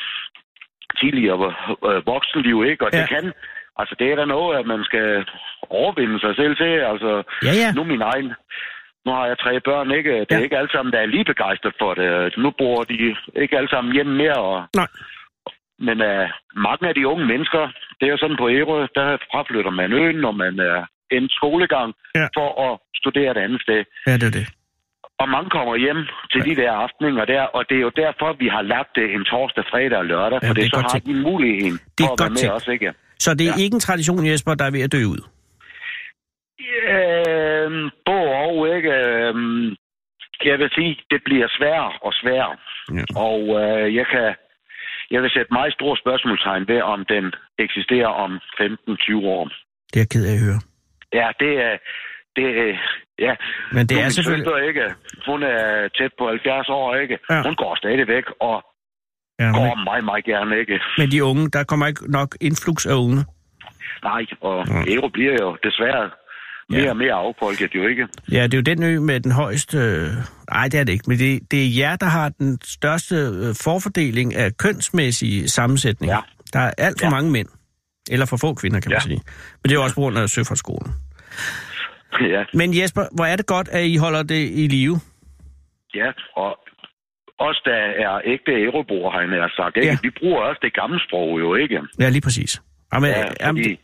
tidligere 1.00 1.54
øh, 1.88 2.06
voksenliv 2.06 2.64
ikke, 2.70 2.84
og 2.86 2.90
ja. 2.92 3.00
Det 3.00 3.08
kan, 3.08 3.32
altså 3.80 3.94
det 3.98 4.06
er 4.12 4.16
der 4.16 4.24
noget, 4.24 4.58
at 4.58 4.66
man 4.66 4.84
skal 4.84 5.24
overvinde 5.70 6.20
sig 6.20 6.36
selv 6.36 6.56
til, 6.56 6.72
altså 6.92 7.10
Ja, 7.48 7.52
ja. 7.62 7.72
nu 7.76 7.84
min 7.84 8.02
egen, 8.02 8.28
nu 9.04 9.10
har 9.12 9.26
jeg 9.26 9.38
tre 9.38 9.60
børn, 9.60 9.90
ikke, 9.90 10.12
det 10.20 10.32
er 10.32 10.38
Ja. 10.38 10.42
ikke 10.44 10.58
alle 10.58 10.72
sammen, 10.72 10.92
der 10.92 10.98
er 11.00 11.06
lige 11.06 11.24
begejstret 11.24 11.74
for 11.78 11.94
det, 11.94 12.36
nu 12.38 12.50
bor 12.58 12.84
de 12.84 13.16
ikke 13.42 13.56
alle 13.58 13.68
sammen 13.70 13.92
hjemme 13.94 14.14
mere, 14.16 14.38
og 14.50 14.64
Nej. 14.76 14.88
men 15.78 15.96
uh, 16.00 16.26
mange 16.68 16.88
af 16.88 16.94
de 16.94 17.06
unge 17.08 17.26
mennesker, 17.26 17.62
det 18.00 18.06
er 18.06 18.10
jo 18.14 18.18
sådan 18.22 18.36
på 18.36 18.48
Ærø, 18.50 18.86
der 18.94 19.16
fraflytter 19.30 19.70
man 19.70 19.92
øen, 19.92 20.16
når 20.16 20.32
man 20.32 20.58
er 20.60 20.86
en 21.10 21.28
skolegang 21.28 21.90
Ja. 22.14 22.26
for 22.36 22.48
at 22.72 22.78
studere 23.00 23.30
et 23.30 23.40
andet 23.44 23.60
sted. 23.62 23.84
Ja, 24.06 24.12
det 24.20 24.22
er 24.22 24.30
det. 24.40 24.46
Og 25.22 25.28
mange 25.28 25.50
kommer 25.50 25.76
hjem 25.76 26.00
til 26.32 26.40
de 26.48 26.54
der 26.62 26.72
afteninger 26.72 27.24
der, 27.24 27.42
og 27.42 27.64
det 27.68 27.76
er 27.76 27.80
jo 27.80 27.92
derfor, 27.96 28.28
vi 28.42 28.48
har 28.48 28.62
lagt 28.62 28.90
det 28.98 29.06
en 29.16 29.24
torsdag, 29.24 29.64
fredag 29.70 29.98
og 29.98 30.04
lørdag, 30.04 30.38
Ja, 30.42 30.48
for 30.48 30.54
det 30.54 30.62
det 30.62 30.70
så 30.70 30.80
har 30.80 30.88
tænkt. 30.88 31.06
de 31.06 31.14
muligheden 31.14 31.76
Det 31.98 32.04
er 32.04 32.08
for 32.08 32.12
at 32.12 32.20
være 32.20 32.30
med 32.30 32.36
tænkt. 32.36 32.54
os, 32.54 32.68
ikke? 32.68 32.92
Så 33.18 33.34
det 33.34 33.40
er 33.40 33.50
Ja. 33.50 33.54
ja. 33.58 33.62
ikke 33.64 33.74
en 33.74 33.80
tradition, 33.88 34.26
Jesper, 34.26 34.54
der 34.54 34.64
er 34.64 34.70
ved 34.70 34.82
at 34.82 34.92
dø 34.92 35.02
ud? 35.14 35.22
Øhm, 36.94 37.90
både 38.06 38.28
og, 38.44 38.76
ikke? 38.76 38.90
Øhm, 38.92 39.66
jeg 40.50 40.58
vil 40.58 40.70
sige, 40.74 40.96
det 41.10 41.20
bliver 41.24 41.48
sværere 41.58 41.92
og 42.06 42.12
sværere. 42.20 42.56
Ja. 42.98 43.04
Og 43.28 43.40
øh, 43.62 43.94
jeg 43.94 44.06
kan 44.06 44.34
jeg 45.10 45.22
vil 45.22 45.30
sætte 45.30 45.52
meget 45.52 45.72
store 45.72 45.96
spørgsmålstegn 45.96 46.68
ved, 46.68 46.80
om 46.82 47.04
den 47.04 47.24
eksisterer 47.58 48.06
om 48.24 48.32
15-20 48.60 49.26
år. 49.36 49.44
Det 49.90 49.96
er 49.96 50.00
jeg 50.04 50.08
ked 50.08 50.24
af 50.26 50.34
at 50.38 50.44
høre. 50.46 50.60
Ja, 51.18 51.28
det 51.40 51.52
er... 51.66 51.74
Det, 52.36 52.44
er- 52.44 52.78
ja. 53.26 53.34
Men 53.72 53.86
det 53.86 53.96
Nu 53.96 54.02
er 54.02 54.08
selvfølgelig... 54.08 54.46
Søster, 54.46 54.68
ikke? 54.68 54.94
Hun 55.26 55.42
er 55.42 55.88
tæt 55.98 56.10
på 56.18 56.28
70 56.28 56.68
år, 56.68 56.94
ikke? 56.94 57.18
Ja. 57.30 57.42
Hun 57.42 57.54
går 57.56 57.74
stadig 57.76 58.08
væk, 58.08 58.24
og 58.40 58.56
Ja, 59.40 59.50
går 59.58 59.74
men, 59.74 59.84
meget, 59.84 60.04
meget 60.04 60.24
gerne, 60.24 60.58
ikke? 60.60 60.80
men 60.98 61.10
de 61.10 61.24
unge, 61.24 61.50
der 61.50 61.64
kommer 61.64 61.86
ikke 61.86 62.10
nok 62.10 62.36
influx 62.40 62.86
af 62.86 62.94
unge. 62.94 63.24
Nej, 64.04 64.22
og 64.40 64.66
Ja. 64.68 64.94
Ero 64.94 65.08
bliver 65.08 65.32
jo 65.40 65.56
desværre 65.64 66.10
mere 66.68 66.82
Ja. 66.82 66.90
og 66.90 66.96
mere 66.96 67.12
affolket, 67.12 67.74
jo 67.74 67.86
ikke? 67.86 68.08
Ja, 68.32 68.42
det 68.42 68.54
er 68.54 68.58
jo 68.58 68.62
den 68.62 68.82
ø 68.82 69.00
med 69.00 69.20
den 69.20 69.32
højeste... 69.32 69.78
øh, 69.78 70.06
Nej, 70.50 70.64
det 70.68 70.80
er 70.80 70.84
det 70.84 70.92
ikke, 70.92 71.04
men 71.06 71.18
det, 71.18 71.50
det 71.50 71.58
er 71.64 71.68
jer, 71.78 71.96
der 71.96 72.06
har 72.06 72.28
den 72.28 72.58
største 72.64 73.14
øh, 73.14 73.54
forfordeling 73.64 74.34
af 74.34 74.56
kønsmæssig 74.56 75.50
sammensætning. 75.50 76.12
Ja. 76.12 76.18
Der 76.52 76.60
er 76.60 76.72
alt 76.78 77.00
for 77.00 77.06
Ja. 77.06 77.10
mange 77.10 77.30
mænd. 77.30 77.48
Eller 78.10 78.26
for 78.26 78.36
få 78.36 78.54
kvinder, 78.54 78.80
kan 78.80 78.90
man 78.90 78.96
Ja. 78.96 79.00
sige. 79.00 79.20
Men 79.58 79.62
det 79.64 79.70
er 79.70 79.74
jo 79.74 79.82
også 79.82 79.94
på 79.94 80.00
grund 80.00 80.18
af 80.18 80.28
Søfartsskolen. 80.28 80.92
Ja, 82.20 82.44
Men 82.54 82.78
Jesper, 82.78 83.04
hvor 83.16 83.24
er 83.24 83.36
det 83.36 83.46
godt, 83.46 83.68
at 83.68 83.84
I 83.84 83.96
holder 83.96 84.22
det 84.22 84.42
i 84.62 84.66
live? 84.68 84.96
ja, 85.94 86.08
og 86.36 86.58
os, 87.38 87.60
der 87.64 87.74
er 88.06 88.20
ægte 88.24 88.52
æroboer, 88.64 89.10
har 89.10 89.20
jeg 89.20 89.28
nær 89.30 89.48
sagt, 89.56 89.76
ikke? 89.76 89.88
Ja. 89.88 89.96
Vi 90.02 90.10
bruger 90.20 90.40
også 90.42 90.60
det 90.62 90.74
gamle 90.74 91.00
sprog, 91.06 91.40
jo 91.40 91.54
ikke? 91.54 91.80
Ja, 92.00 92.08
lige 92.08 92.20
præcis. 92.20 92.62
Jamen, 92.94 93.10
Ja, 93.10 93.24
jamen, 93.40 93.62
fordi 93.64 93.76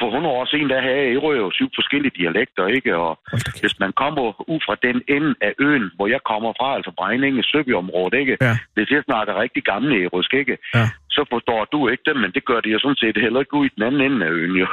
for 0.00 0.06
100 0.06 0.34
år 0.38 0.44
siden, 0.52 0.68
der 0.72 0.80
havde 0.86 1.02
Ærø 1.14 1.30
jo 1.42 1.48
syv 1.58 1.68
forskellige 1.78 2.14
dialekter, 2.20 2.64
ikke? 2.76 2.90
Og 3.04 3.12
kæft. 3.32 3.60
hvis 3.62 3.76
man 3.84 3.92
kommer 4.02 4.22
ud 4.52 4.60
fra 4.66 4.74
den 4.86 4.96
ende 5.16 5.30
af 5.48 5.52
øen, 5.66 5.84
hvor 5.96 6.06
jeg 6.14 6.20
kommer 6.30 6.50
fra, 6.60 6.68
altså 6.78 6.90
Brejninge, 7.00 7.42
Søbyområdet, 7.52 8.14
ikke? 8.22 8.34
Ja. 8.46 8.54
Hvis 8.76 8.88
jeg 8.94 9.02
snakker 9.08 9.32
rigtig 9.44 9.62
gamle 9.72 9.92
ærøsk, 10.02 10.32
ikke? 10.42 10.54
Ja. 10.74 10.86
Så 11.16 11.22
forstår 11.34 11.60
du 11.72 11.78
ikke 11.92 12.02
det, 12.08 12.16
men 12.22 12.30
det 12.36 12.42
gør 12.50 12.60
de 12.60 12.68
jo 12.68 12.78
sådan 12.78 12.96
set 13.02 13.16
heller 13.24 13.40
ikke 13.40 13.54
ud 13.60 13.66
i 13.66 13.72
den 13.76 13.82
anden 13.86 14.00
ende 14.06 14.26
af 14.26 14.30
øen, 14.30 14.56
jo. 14.62 14.66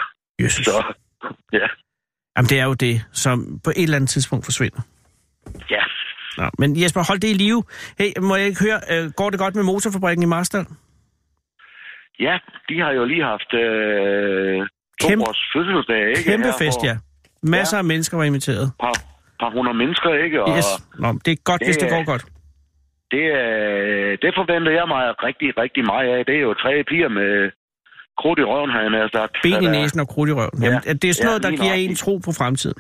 Jesus. 0.44 0.66
Så, 0.66 0.78
ja. 1.60 1.68
Jamen, 2.38 2.50
det 2.52 2.60
er 2.60 2.66
jo 2.66 2.74
det, 2.74 2.96
som 3.12 3.38
på 3.66 3.70
et 3.70 3.84
eller 3.84 3.96
andet 3.96 4.10
tidspunkt 4.10 4.46
forsvinder. 4.46 4.82
Ja. 5.76 5.84
Nå, 6.38 6.46
men 6.60 6.82
Jesper, 6.82 7.02
hold 7.10 7.20
det 7.20 7.30
i 7.30 7.34
live. 7.34 7.64
Hey, 8.00 8.10
må 8.22 8.36
jeg 8.36 8.46
ikke 8.46 8.64
høre, 8.68 8.80
øh, 8.92 9.12
går 9.12 9.30
det 9.30 9.40
godt 9.40 9.56
med 9.56 9.64
motorfabrikken 9.64 10.24
i 10.24 10.30
Marstal? 10.36 10.66
Ja, 12.20 12.36
de 12.70 12.80
har 12.80 12.92
jo 12.92 13.06
lige 13.06 13.24
haft 13.24 13.54
øh, 13.54 14.68
to 15.02 15.08
Kæmpe- 15.08 15.24
års 15.30 15.42
fødselsdag, 15.56 16.10
ikke? 16.10 16.24
Kæmpe 16.32 16.46
Her 16.48 16.54
fest, 16.60 16.80
ja. 16.84 16.96
Masser 17.44 17.78
ja. 17.78 17.80
af 17.80 17.86
mennesker 17.86 18.18
var 18.18 18.24
inviteret. 18.24 18.72
Par, 18.80 18.94
par 19.40 19.50
hundrede 19.56 19.78
mennesker, 19.78 20.10
ikke? 20.26 20.44
Og 20.44 20.58
Yes. 20.58 20.66
Nå, 21.00 21.08
det 21.26 21.32
er 21.32 21.36
godt, 21.44 21.60
Det 21.60 21.68
hvis 21.68 21.78
det 21.78 21.90
går 21.90 22.06
godt. 22.06 22.26
Det, 23.16 23.26
øh, 23.42 24.12
det 24.24 24.32
forventer 24.40 24.72
jeg 24.80 24.86
mig 24.94 25.04
rigtig, 25.28 25.50
rigtig 25.64 25.84
meget 25.92 26.10
af. 26.18 26.20
Det 26.30 26.36
er 26.40 26.44
jo 26.50 26.54
tre 26.64 26.72
piger 26.90 27.10
med 27.20 27.32
krudt 28.22 28.40
i 28.40 28.46
røven, 28.52 28.70
har 28.76 28.82
jeg 28.86 28.90
nær 28.96 29.08
sagt. 29.18 29.34
Ben 29.44 29.52
i 29.64 29.66
der- 29.66 29.72
næsen 29.78 30.00
og 30.04 30.08
krudt 30.14 30.30
i 30.30 30.34
røven. 30.40 30.58
Jamen, 30.64 30.82
Ja. 30.88 30.94
det 31.02 31.08
er 31.10 31.14
sådan 31.14 31.26
Ja, 31.26 31.30
noget, 31.30 31.44
der 31.44 31.52
giver 31.64 31.74
en 31.74 31.96
tro 31.96 32.14
på 32.28 32.32
fremtiden. 32.40 32.80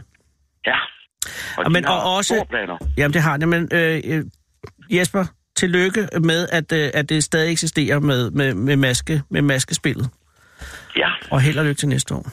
Ja. 0.69 0.77
Og, 1.57 1.63
Ja, 1.63 1.63
de 1.63 1.73
men- 1.73 1.85
har 1.85 1.93
og 1.93 2.15
også-. 2.17 2.45
Jamen, 2.97 3.13
det 3.13 3.21
har 3.21 3.37
det, 3.37 3.47
men 3.53 3.61
øh, 3.73 3.95
øh, 4.11 4.21
Jesper, 4.97 5.23
tillykke 5.55 6.01
med, 6.29 6.41
at, 6.57 6.67
øh, 6.79 6.89
at 6.93 7.09
det 7.09 7.23
stadig 7.23 7.51
eksisterer 7.51 7.99
med, 7.99 8.31
med, 8.31 8.53
med, 8.53 8.75
maske, 8.75 9.21
med 9.29 9.41
maskespillet. 9.41 10.07
Ja, 10.97 11.09
Og 11.31 11.41
held 11.41 11.57
og 11.57 11.65
lykke 11.65 11.79
til 11.79 11.89
næste 11.89 12.13
år. 12.15 12.25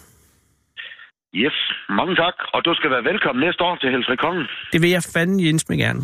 yes. 1.35 1.57
Mange 1.89 2.15
tak. 2.17 2.35
Og 2.55 2.65
du 2.65 2.75
skal 2.75 2.91
være 2.91 3.05
velkommen 3.05 3.45
næste 3.47 3.65
år 3.65 3.77
til 3.77 3.91
Helsingør 3.91 4.17
Kongen. 4.17 4.47
Det 4.73 4.83
vil 4.83 4.91
jeg 4.91 5.03
fandme 5.15 5.43
Jens 5.43 5.69
med 5.69 5.79
gerne. 5.79 6.01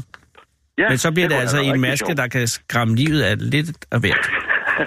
Ja, 0.79 0.89
Men 0.89 0.99
så 0.99 1.13
bliver 1.13 1.29
det, 1.29 1.35
kunne 1.35 1.41
altså 1.41 1.61
en 1.61 1.81
maske, 1.81 2.07
sjovt. 2.07 2.17
der 2.17 2.29
kan 2.29 2.47
skræmme 2.49 2.95
livet 2.97 3.23
af 3.23 3.51
lidt 3.51 3.71
af 3.93 4.01
hvert. 4.01 4.27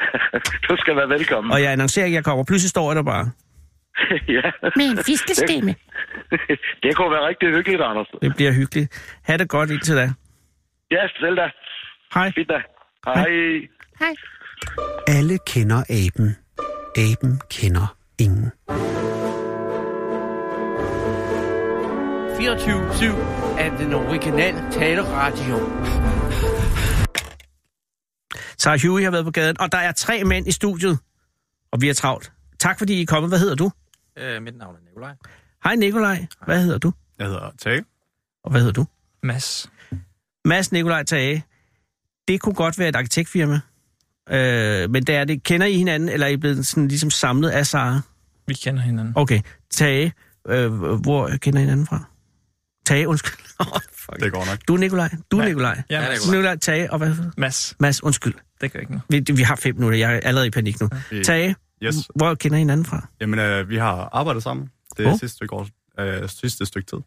du 0.70 0.76
skal 0.78 0.96
være 0.96 1.10
velkommen. 1.10 1.52
Og 1.54 1.62
jeg 1.64 1.72
annoncerer 1.72 2.06
ikke, 2.06 2.16
at 2.16 2.18
jeg 2.18 2.24
kommer. 2.26 2.44
Pludselig 2.44 2.70
står 2.70 2.90
jeg 2.92 2.96
der 2.96 3.04
bare. 3.04 3.32
ja. 4.38 4.52
Med 4.76 4.86
en 4.86 4.98
fiskestemme. 4.98 5.76
det 6.84 6.96
kunne 6.96 7.12
være 7.12 7.28
rigtig 7.28 7.50
hyggeligt, 7.50 7.82
Anders. 7.82 8.08
Det 8.22 8.36
bliver 8.36 8.52
hyggeligt. 8.52 9.18
Ha' 9.24 9.38
det 9.38 9.50
godt 9.50 9.70
indtil 9.70 9.96
da. 9.96 10.12
Ja, 10.92 11.08
selv 11.20 11.36
da. 11.36 11.48
Hej. 12.14 12.32
Fint 12.36 12.50
da. 12.50 12.60
Hej. 13.06 13.30
Hej. 14.00 14.14
Alle 15.08 15.38
kender 15.48 15.84
aben. 15.90 16.36
Aben 16.98 17.42
kender 17.52 17.96
ingen. 18.20 18.52
24-7 22.40 23.60
af 23.60 23.78
den 23.78 23.94
originale 23.94 24.72
taleradio. 24.72 25.58
Sarah 28.58 28.80
Huey 28.86 29.04
har 29.04 29.12
været 29.12 29.26
på 29.26 29.32
gaden, 29.32 29.60
og 29.60 29.72
der 29.72 29.78
er 29.78 29.92
tre 29.92 30.24
mænd 30.24 30.48
i 30.48 30.52
studiet, 30.52 31.00
og 31.72 31.82
vi 31.82 31.90
er 31.90 31.94
travlt. 31.94 32.32
Tak 32.60 32.78
fordi 32.78 32.94
I 32.94 33.02
er 33.02 33.06
kommet. 33.06 33.32
Hvad 33.32 33.40
hedder 33.40 33.56
du? 33.56 33.72
Øh, 34.18 34.42
mit 34.42 34.58
navn 34.58 34.76
er 34.76 34.80
Nikolaj. 34.90 35.14
Hej 35.64 35.76
Nikolaj. 35.76 36.26
Hvad 36.46 36.64
hedder 36.64 36.78
du? 36.78 36.94
Jeg 37.20 37.28
hedder 37.28 37.52
Tage. 37.62 37.86
Og 38.44 38.52
hvad 38.52 38.62
hedder 38.62 38.74
du? 38.74 38.86
Mads. 39.24 39.72
Mads 40.46 40.72
Nikolaj 40.72 41.04
Tage. 41.04 41.46
Det 42.28 42.42
kunne 42.42 42.56
godt 42.56 42.80
være 42.80 42.90
et 42.90 42.96
arkitektfirma. 42.96 43.60
Øh, 44.30 44.90
men 44.90 45.04
det 45.04 45.16
er 45.16 45.24
det. 45.24 45.44
Kender 45.44 45.68
I 45.68 45.74
hinanden, 45.74 46.10
eller 46.10 46.28
er 46.28 46.32
I 46.32 46.38
blevet 46.38 46.68
sådan 46.68 46.88
ligesom 46.88 47.10
samlet 47.10 47.50
af 47.50 47.68
Sara? 47.68 48.02
Vi 48.48 48.54
kender 48.54 48.82
hinanden. 48.82 49.14
Okay. 49.16 49.42
Tage, 49.70 50.14
øh, 50.48 50.74
hvor 50.74 51.30
kender 51.42 51.60
I 51.60 51.64
hinanden 51.64 51.86
fra? 51.86 52.09
Tage, 52.86 53.08
undskyld. 53.08 53.36
Oh, 53.60 53.66
fuck. 53.94 54.20
Det 54.20 54.32
går 54.32 54.46
nok. 54.46 54.58
Du 54.68 54.74
er 54.74 54.78
Nikolaj. 54.80 55.10
Du 55.32 55.38
er 55.38 55.42
Ja. 55.44 55.48
Nikolaj. 55.48 55.82
Ja, 55.90 56.00
Nikolaj. 56.00 56.14
Nikolaj. 56.16 56.32
Nikolaj, 56.36 56.56
Tage 56.58 56.92
og 56.92 56.98
hvad? 56.98 57.16
Mads, 57.38 57.76
Mads, 57.80 58.04
undskyld. 58.04 58.34
det 58.62 58.72
gør 58.72 58.80
ikke 58.80 58.92
noget. 59.10 59.28
Vi, 59.30 59.34
vi 59.34 59.42
har 59.42 59.56
fem 59.56 59.76
minutter. 59.76 59.98
Jeg 60.00 60.16
er 60.16 60.20
allerede 60.20 60.48
i 60.48 60.50
panik 60.52 60.82
nu. 60.82 60.90
Vi- 61.12 61.24
Tage, 61.24 61.56
Yes. 61.84 61.96
hvor 62.16 62.36
kender 62.36 62.58
I 62.58 62.60
hinanden 62.60 62.86
fra? 62.86 63.08
Jamen, 63.22 63.40
øh, 63.40 63.70
vi 63.70 63.78
har 63.78 64.10
arbejdet 64.14 64.44
sammen 64.44 64.70
det 64.98 65.06
Oh. 65.06 65.12
sidste, 65.12 65.28
stykke 65.28 65.54
år, 65.56 65.68
øh, 66.00 66.30
sidste 66.30 66.66
stykke 66.66 66.86
tid. 66.92 66.98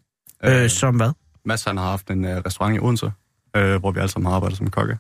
Øh, 0.45 0.71
som 0.71 0.97
hvad? 0.97 1.11
Mads 1.45 1.65
han 1.65 1.77
har 1.77 1.91
haft 1.91 2.11
en 2.11 2.25
øh, 2.25 2.37
restaurant 2.47 2.77
i 2.77 2.79
Odense, 2.79 3.13
øh, 3.57 3.77
hvor 3.81 3.91
vi 3.91 4.01
alle 4.01 4.11
sammen 4.13 4.27
har 4.27 4.37
arbejdet 4.37 4.59
som 4.59 4.71
kokke. 4.71 4.99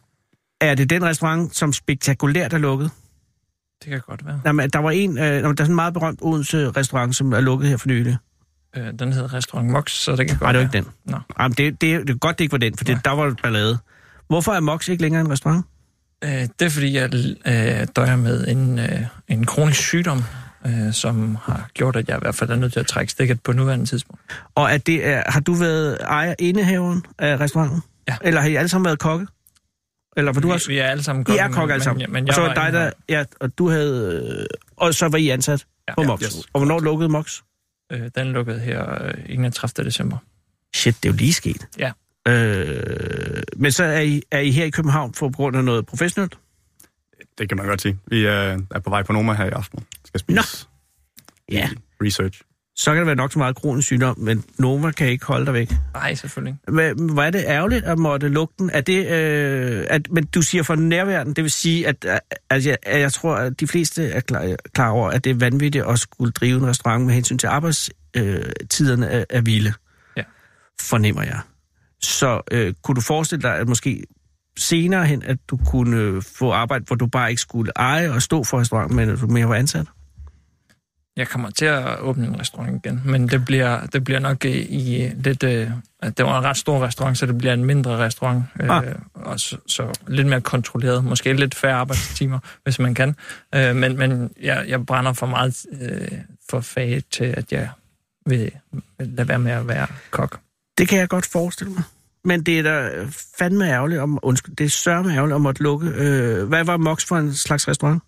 Er 0.61 0.75
det 0.75 0.91
den 0.91 1.05
restaurant, 1.05 1.57
som 1.57 1.73
spektakulært 1.73 2.53
er 2.53 2.59
lukket? 2.59 2.91
Det 3.85 3.91
kan 3.91 4.01
godt 4.07 4.27
være. 4.27 4.41
Jamen, 4.47 4.71
der 4.71 4.79
var 4.79 4.91
en, 4.91 5.19
øh, 5.19 5.25
der 5.25 5.49
er 5.49 5.55
sådan 5.57 5.67
en 5.71 5.75
meget 5.75 5.95
berømt 5.95 6.19
Odense-restaurant, 6.23 7.17
som 7.17 7.33
er 7.33 7.41
lukket 7.41 7.69
her 7.69 7.77
for 7.77 7.89
nylig. 7.89 8.17
Øh, 8.77 8.87
den 8.99 9.13
hedder 9.13 9.35
Restaurant 9.35 9.71
Mox, 9.71 9.91
så 9.93 10.17
det 10.17 10.29
kan 10.29 10.37
godt 10.39 10.41
Nej, 10.43 10.53
det 10.53 10.59
var 10.59 10.65
ikke 10.65 10.79
den. 10.79 10.87
Nå. 11.05 11.19
Jamen, 11.41 11.55
det, 11.59 11.81
det, 11.81 12.07
det 12.07 12.11
er 12.11 12.19
godt, 12.19 12.39
det 12.39 12.45
ikke 12.45 12.53
var 12.53 12.59
den, 12.59 12.77
for 12.77 12.85
det, 12.85 12.99
der 13.05 13.11
var 13.11 13.35
ballade. 13.43 13.79
Hvorfor 14.29 14.53
er 14.53 14.61
Mox 14.61 14.89
ikke 14.89 15.03
længere 15.03 15.21
en 15.21 15.31
restaurant? 15.31 15.67
Øh, 16.25 16.31
det 16.31 16.63
er, 16.63 16.69
fordi 16.69 16.95
jeg 16.97 17.15
øh, 17.47 17.87
døjer 17.97 18.17
med 18.17 18.47
en, 18.49 18.79
øh, 18.79 19.01
en 19.29 19.47
kronisk 19.47 19.81
sygdom, 19.81 20.25
øh, 20.67 20.93
som 20.93 21.37
har 21.43 21.71
gjort, 21.75 21.97
at 21.97 22.09
jeg 22.09 22.17
i 22.17 22.21
hvert 22.23 22.35
fald 22.35 22.51
er 22.51 22.57
nødt 22.57 22.73
til 22.73 22.81
at 22.81 22.87
trække 22.87 23.13
stikket 23.13 23.41
på 23.43 23.53
nuværende 23.53 23.87
tidspunkt. 23.87 24.23
Og 24.55 24.73
er 24.73 24.79
det, 24.79 25.07
er, 25.07 25.23
har 25.27 25.41
du 25.41 25.53
været 25.53 25.99
ejer 26.01 26.35
indehaveren 26.39 27.03
af 27.19 27.41
restauranten? 27.41 27.83
Ja. 28.09 28.17
Eller 28.25 28.41
har 28.41 28.49
I 28.49 28.55
alle 28.55 28.69
sammen 28.69 28.85
været 28.85 28.99
kokke? 28.99 29.27
Eller 30.17 30.33
var 30.33 30.41
du 30.41 30.49
vi, 30.49 30.53
også? 30.55 30.69
vi 30.69 30.79
er 30.79 30.85
alle 30.87 31.03
sammen 31.03 31.27
I 31.29 31.37
er 31.39 31.49
kokke 31.49 31.75
alle 31.75 31.85
sammen. 31.85 32.01
Men, 32.01 32.13
men 32.13 32.23
og 32.23 32.27
jeg 32.27 32.35
så 32.35 32.41
var 32.41 32.49
var 32.49 32.55
dig, 32.55 32.73
der, 32.73 32.91
ja, 33.09 33.25
og 33.41 33.59
du 33.59 33.69
havde, 33.71 34.23
øh, 34.41 34.47
og 34.77 34.95
så 34.95 35.09
var 35.09 35.19
I 35.19 35.29
ansat 35.29 35.65
Ja. 35.89 35.95
på 35.95 36.03
Ja, 36.03 36.07
Mox. 36.07 36.23
yes. 36.23 36.37
Og 36.53 36.61
hvornår 36.61 36.81
lukkede 36.81 37.09
Mox? 37.09 37.41
Øh, 37.93 38.11
den 38.15 38.33
lukkede 38.33 38.61
her 38.61 39.05
øh, 39.05 39.15
31. 39.29 39.87
december. 39.87 40.17
Shit, 40.75 40.97
det 41.03 41.09
er 41.09 41.13
jo 41.13 41.17
lige 41.17 41.33
sket. 41.33 41.69
Ja. 41.79 41.93
Øh, 42.29 43.43
men 43.57 43.73
så 43.73 43.85
er 43.85 44.01
I, 44.01 44.23
er 44.31 44.39
I 44.39 44.51
her 44.51 44.65
i 44.65 44.71
København 44.71 45.15
for 45.15 45.29
på 45.29 45.37
grund 45.37 45.57
af 45.57 45.65
noget 45.65 45.87
professionelt? 45.87 46.39
Det 47.39 47.49
kan 47.49 47.57
man 47.59 47.67
godt 47.67 47.83
sige. 47.83 47.99
Vi 48.07 48.27
øh, 48.27 48.59
er 48.71 48.81
på 48.85 48.91
vej 48.91 49.03
på 49.03 49.13
Noma 49.13 49.33
her 49.33 49.45
i 49.45 49.51
aften. 49.51 49.85
Skal 50.05 50.21
spise 50.21 50.37
Nå. 50.37 50.43
Ja. 51.53 51.69
research. 52.03 52.43
Så 52.77 52.91
kan 52.91 52.99
det 52.99 53.07
være 53.07 53.17
nok 53.17 53.33
så 53.33 53.39
meget 53.39 53.57
kronisk 53.57 53.87
sygdom, 53.87 54.19
men 54.19 54.45
Nova 54.59 54.91
kan 54.91 55.09
ikke 55.09 55.27
holde 55.27 55.47
dig 55.47 55.55
væk. 55.55 55.73
Nej, 55.95 56.15
selvfølgelig 56.15 56.57
hvor 56.99 57.23
er 57.23 57.31
det 57.31 57.45
ærgerligt 57.47 57.85
at 57.85 57.99
måtte 57.99 58.29
lukke 58.29 58.55
den? 58.59 58.71
Er 58.71 58.81
det, 58.81 59.07
øh, 59.07 59.87
at, 59.91 60.11
men 60.11 60.27
du 60.27 60.43
siger 60.43 60.63
for 60.63 60.75
nærværende, 60.75 61.35
det 61.35 61.45
vil 61.45 61.51
sige, 61.51 61.89
at, 61.89 62.05
at, 62.05 62.21
at, 62.51 62.67
jeg, 62.67 62.77
at 62.83 63.01
jeg 63.01 63.13
tror, 63.13 63.35
at 63.35 63.61
de 63.61 63.67
fleste 63.67 64.09
er 64.09 64.21
klar, 64.21 64.57
klar 64.75 64.89
over, 64.89 65.11
at 65.11 65.25
det 65.25 65.31
er 65.31 65.35
vanvittigt 65.35 65.85
at 65.85 65.99
skulle 65.99 66.33
drive 66.33 66.59
en 66.59 66.67
restaurant 66.67 67.07
med 67.07 67.15
hensyn 67.15 67.39
til 67.39 67.47
arbejdstiderne 67.47 69.09
af, 69.09 69.27
af 69.31 69.47
vilde. 69.47 69.73
Ja. 70.17 70.23
Fornemmer 70.81 71.23
jeg. 71.23 71.41
Så 72.01 72.41
øh, 72.51 72.75
kunne 72.83 72.95
du 72.95 73.01
forestille 73.01 73.43
dig, 73.43 73.59
at 73.59 73.69
måske 73.69 74.05
senere 74.59 75.07
hen, 75.07 75.23
at 75.23 75.37
du 75.49 75.59
kunne 75.67 75.97
øh, 75.97 76.23
få 76.23 76.53
arbejde, 76.53 76.85
hvor 76.87 76.97
du 76.97 77.07
bare 77.07 77.31
ikke 77.31 77.43
skulle 77.43 77.73
eje 77.77 78.11
og 78.11 78.23
stå 78.23 78.45
for 78.45 78.61
restauranten, 78.61 78.97
men 78.97 79.11
at 79.11 79.21
du 79.21 79.27
mere 79.27 79.49
var 79.49 79.55
ansat? 79.55 79.87
Jeg 81.17 81.29
kommer 81.29 81.51
til 81.51 81.65
at 81.65 82.01
åbne 82.01 82.27
en 82.27 82.41
restaurant 82.41 82.87
igen, 82.87 83.03
men 83.05 83.29
det 83.29 83.45
bliver, 83.45 83.87
det 83.87 84.05
bliver 84.05 84.19
nok 84.21 84.45
i, 84.45 84.61
i 84.61 85.09
lidt... 85.15 85.43
Øh, 85.43 85.71
det 86.03 86.25
var 86.25 86.39
en 86.39 86.45
ret 86.45 86.57
stor 86.57 86.83
restaurant, 86.87 87.19
så 87.19 87.27
det 87.27 87.39
bliver 87.39 87.55
en 87.55 87.65
mindre 87.65 87.99
restaurant. 87.99 88.45
Øh, 88.61 88.71
Ah. 88.71 88.95
og 89.15 89.41
så, 89.41 89.57
så 89.67 89.93
lidt 90.07 90.27
mere 90.27 90.41
kontrolleret. 90.41 91.05
Måske 91.05 91.33
lidt 91.33 91.55
færre 91.55 91.75
arbejdstimer, 91.75 92.39
hvis 92.63 92.79
man 92.79 92.95
kan. 92.95 93.17
Øh, 93.55 93.77
men 93.77 93.99
men 93.99 94.31
jeg, 94.43 94.65
jeg 94.69 94.87
brænder 94.87 95.13
for 95.13 95.27
meget 95.27 95.67
øh, 95.81 96.09
for 96.51 96.61
faget 96.61 97.05
til, 97.11 97.25
at 97.25 97.53
jeg 97.53 97.69
vil, 98.27 98.51
vil 98.99 99.09
lade 99.09 99.29
være 99.29 99.39
med 99.39 99.53
at 99.53 99.69
være 99.69 99.87
kok. 100.11 100.39
Det 100.79 100.89
kan 100.89 100.99
jeg 100.99 101.09
godt 101.09 101.27
forestille 101.27 101.73
mig. 101.73 101.83
Men 102.25 102.43
det 102.43 102.59
er 102.59 102.63
da 102.63 102.91
fandme 103.39 103.69
ærgerligt, 103.71 104.01
om, 104.01 104.19
undskyld, 104.23 104.57
det 104.57 104.65
er 104.65 104.69
sørme 104.69 105.15
ærgerligt 105.15 105.35
om 105.35 105.47
at 105.47 105.61
lukke. 105.61 105.89
Øh, 105.89 106.49
hvad 106.49 106.65
var 106.65 106.77
Mox 106.77 107.07
for 107.07 107.17
en 107.17 107.35
slags 107.35 107.69
restaurant? 107.69 108.03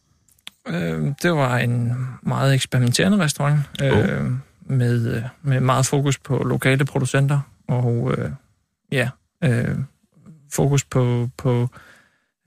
Øh, 0.69 1.12
det 1.23 1.33
var 1.33 1.59
en 1.59 1.93
meget 2.23 2.55
eksperimenterende 2.55 3.19
restaurant, 3.19 3.61
øh, 3.83 4.31
med, 4.67 5.17
øh, 5.17 5.23
med 5.43 5.61
meget 5.61 5.87
fokus 5.87 6.19
på 6.19 6.37
lokale 6.37 6.85
producenter, 6.85 7.41
og 7.69 8.15
øh, 8.19 8.31
ja, 8.93 9.11
øh, 9.45 9.79
fokus 10.53 10.85
på, 10.85 11.31
på 11.37 11.69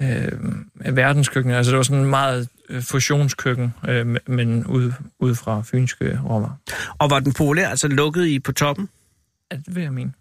øh, 0.02 0.32
verdenskøkken. 0.76 1.52
Altså 1.54 1.72
det 1.72 1.78
var 1.78 1.84
sådan 1.84 2.04
en 2.04 2.10
meget 2.10 2.50
øh, 2.70 2.82
fusionskøkken, 2.82 3.74
øh, 3.88 4.18
men 4.28 4.66
ud, 4.66 4.92
ud 5.20 5.36
fra 5.36 5.62
fynske 5.62 6.20
råvarer. 6.26 6.56
Og 7.00 7.10
var 7.10 7.20
den 7.20 7.34
populær, 7.34 7.70
altså 7.70 7.88
lukket 7.88 8.26
i 8.26 8.40
på 8.40 8.52
toppen? 8.52 8.90
Ja, 9.52 9.58
det 9.58 9.76
vil 9.76 9.84
jeg 9.84 9.94
mene. 9.94 10.14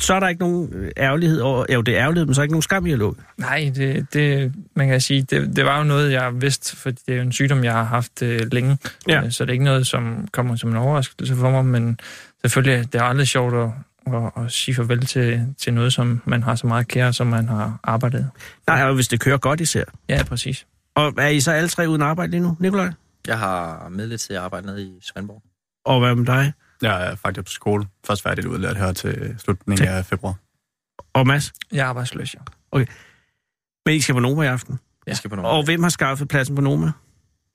Så 0.00 0.14
er 0.14 0.20
der 0.20 0.28
ikke 0.28 0.40
nogen 0.40 0.72
øh, 0.72 0.90
ærgerlighed 0.96 1.40
over... 1.40 1.64
Jo, 1.72 1.80
det 1.80 1.96
er 1.96 2.02
ærgerlighed, 2.02 2.26
men 2.26 2.34
så 2.34 2.40
er 2.40 2.42
ikke 2.42 2.52
nogen 2.52 2.62
skam 2.62 2.86
i 2.86 2.92
at 2.92 2.98
lukke. 2.98 3.22
Nej, 3.36 3.72
det, 3.74 4.06
det, 4.12 4.54
man 4.76 4.88
kan 4.88 5.00
sige, 5.00 5.22
det, 5.22 5.56
det 5.56 5.64
var 5.64 5.78
jo 5.78 5.84
noget, 5.84 6.12
jeg 6.12 6.42
vidste, 6.42 6.76
for 6.76 6.90
det 6.90 7.08
er 7.08 7.14
jo 7.14 7.22
en 7.22 7.32
sygdom, 7.32 7.64
jeg 7.64 7.72
har 7.72 7.84
haft 7.84 8.22
øh, 8.22 8.40
længe. 8.52 8.78
Ja. 9.08 9.24
Øh, 9.24 9.32
Så 9.32 9.44
det 9.44 9.50
er 9.50 9.52
ikke 9.52 9.64
noget, 9.64 9.86
som 9.86 10.28
kommer 10.32 10.56
som 10.56 10.70
en 10.70 10.76
overraskelse 10.76 11.36
for 11.36 11.50
mig, 11.50 11.64
men 11.64 11.98
selvfølgelig, 12.40 12.92
det 12.92 13.00
er 13.00 13.04
aldrig 13.04 13.28
sjovt 13.28 13.54
at, 13.54 13.70
at, 14.14 14.44
at 14.44 14.52
sige 14.52 14.74
farvel 14.74 15.06
til, 15.06 15.46
til 15.58 15.74
noget, 15.74 15.92
som 15.92 16.22
man 16.24 16.42
har 16.42 16.54
så 16.54 16.66
meget 16.66 16.88
kære, 16.88 17.12
som 17.12 17.26
man 17.26 17.48
har 17.48 17.80
arbejdet. 17.82 18.30
Nej, 18.66 18.84
og 18.84 18.94
hvis 18.94 19.08
det 19.08 19.20
kører 19.20 19.38
godt 19.38 19.60
især. 19.60 19.84
Ja, 20.08 20.22
præcis. 20.22 20.66
Og 20.94 21.12
er 21.18 21.28
I 21.28 21.40
så 21.40 21.52
alle 21.52 21.68
tre 21.68 21.88
uden 21.88 22.02
arbejde 22.02 22.30
lige 22.30 22.40
nu, 22.42 22.56
Nikolaj? 22.60 22.90
Jeg 23.26 23.38
har 23.38 23.88
midlertidigt 23.90 24.40
arbejde 24.40 24.66
nede 24.66 24.82
i 24.82 24.90
Svendborg. 25.02 25.42
Og 25.84 26.00
hvad 26.00 26.14
med 26.14 26.26
dig? 26.26 26.52
Jeg 26.84 27.06
er 27.06 27.14
faktisk 27.14 27.46
på 27.46 27.50
skole. 27.50 27.86
Først 28.06 28.22
færdigt 28.22 28.46
udlært 28.46 28.76
her 28.76 28.92
til 28.92 29.34
slutningen 29.38 29.88
af 29.88 30.04
februar. 30.04 30.34
Og 31.12 31.26
Mads? 31.26 31.52
Jeg 31.72 31.80
er 31.80 31.86
arbejdsløs, 31.86 32.34
ja. 32.34 32.40
Men 33.86 33.94
I 33.94 34.00
skal 34.00 34.14
på 34.14 34.20
Noma 34.20 34.42
i 34.42 34.46
aften. 34.46 34.78
Jeg 35.06 35.16
skal 35.16 35.30
på 35.30 35.36
nogle... 35.36 35.50
Og 35.50 35.64
hvem 35.64 35.82
har 35.82 35.90
skaffet 35.90 36.28
pladsen 36.28 36.54
på 36.54 36.62
Noma? 36.62 36.92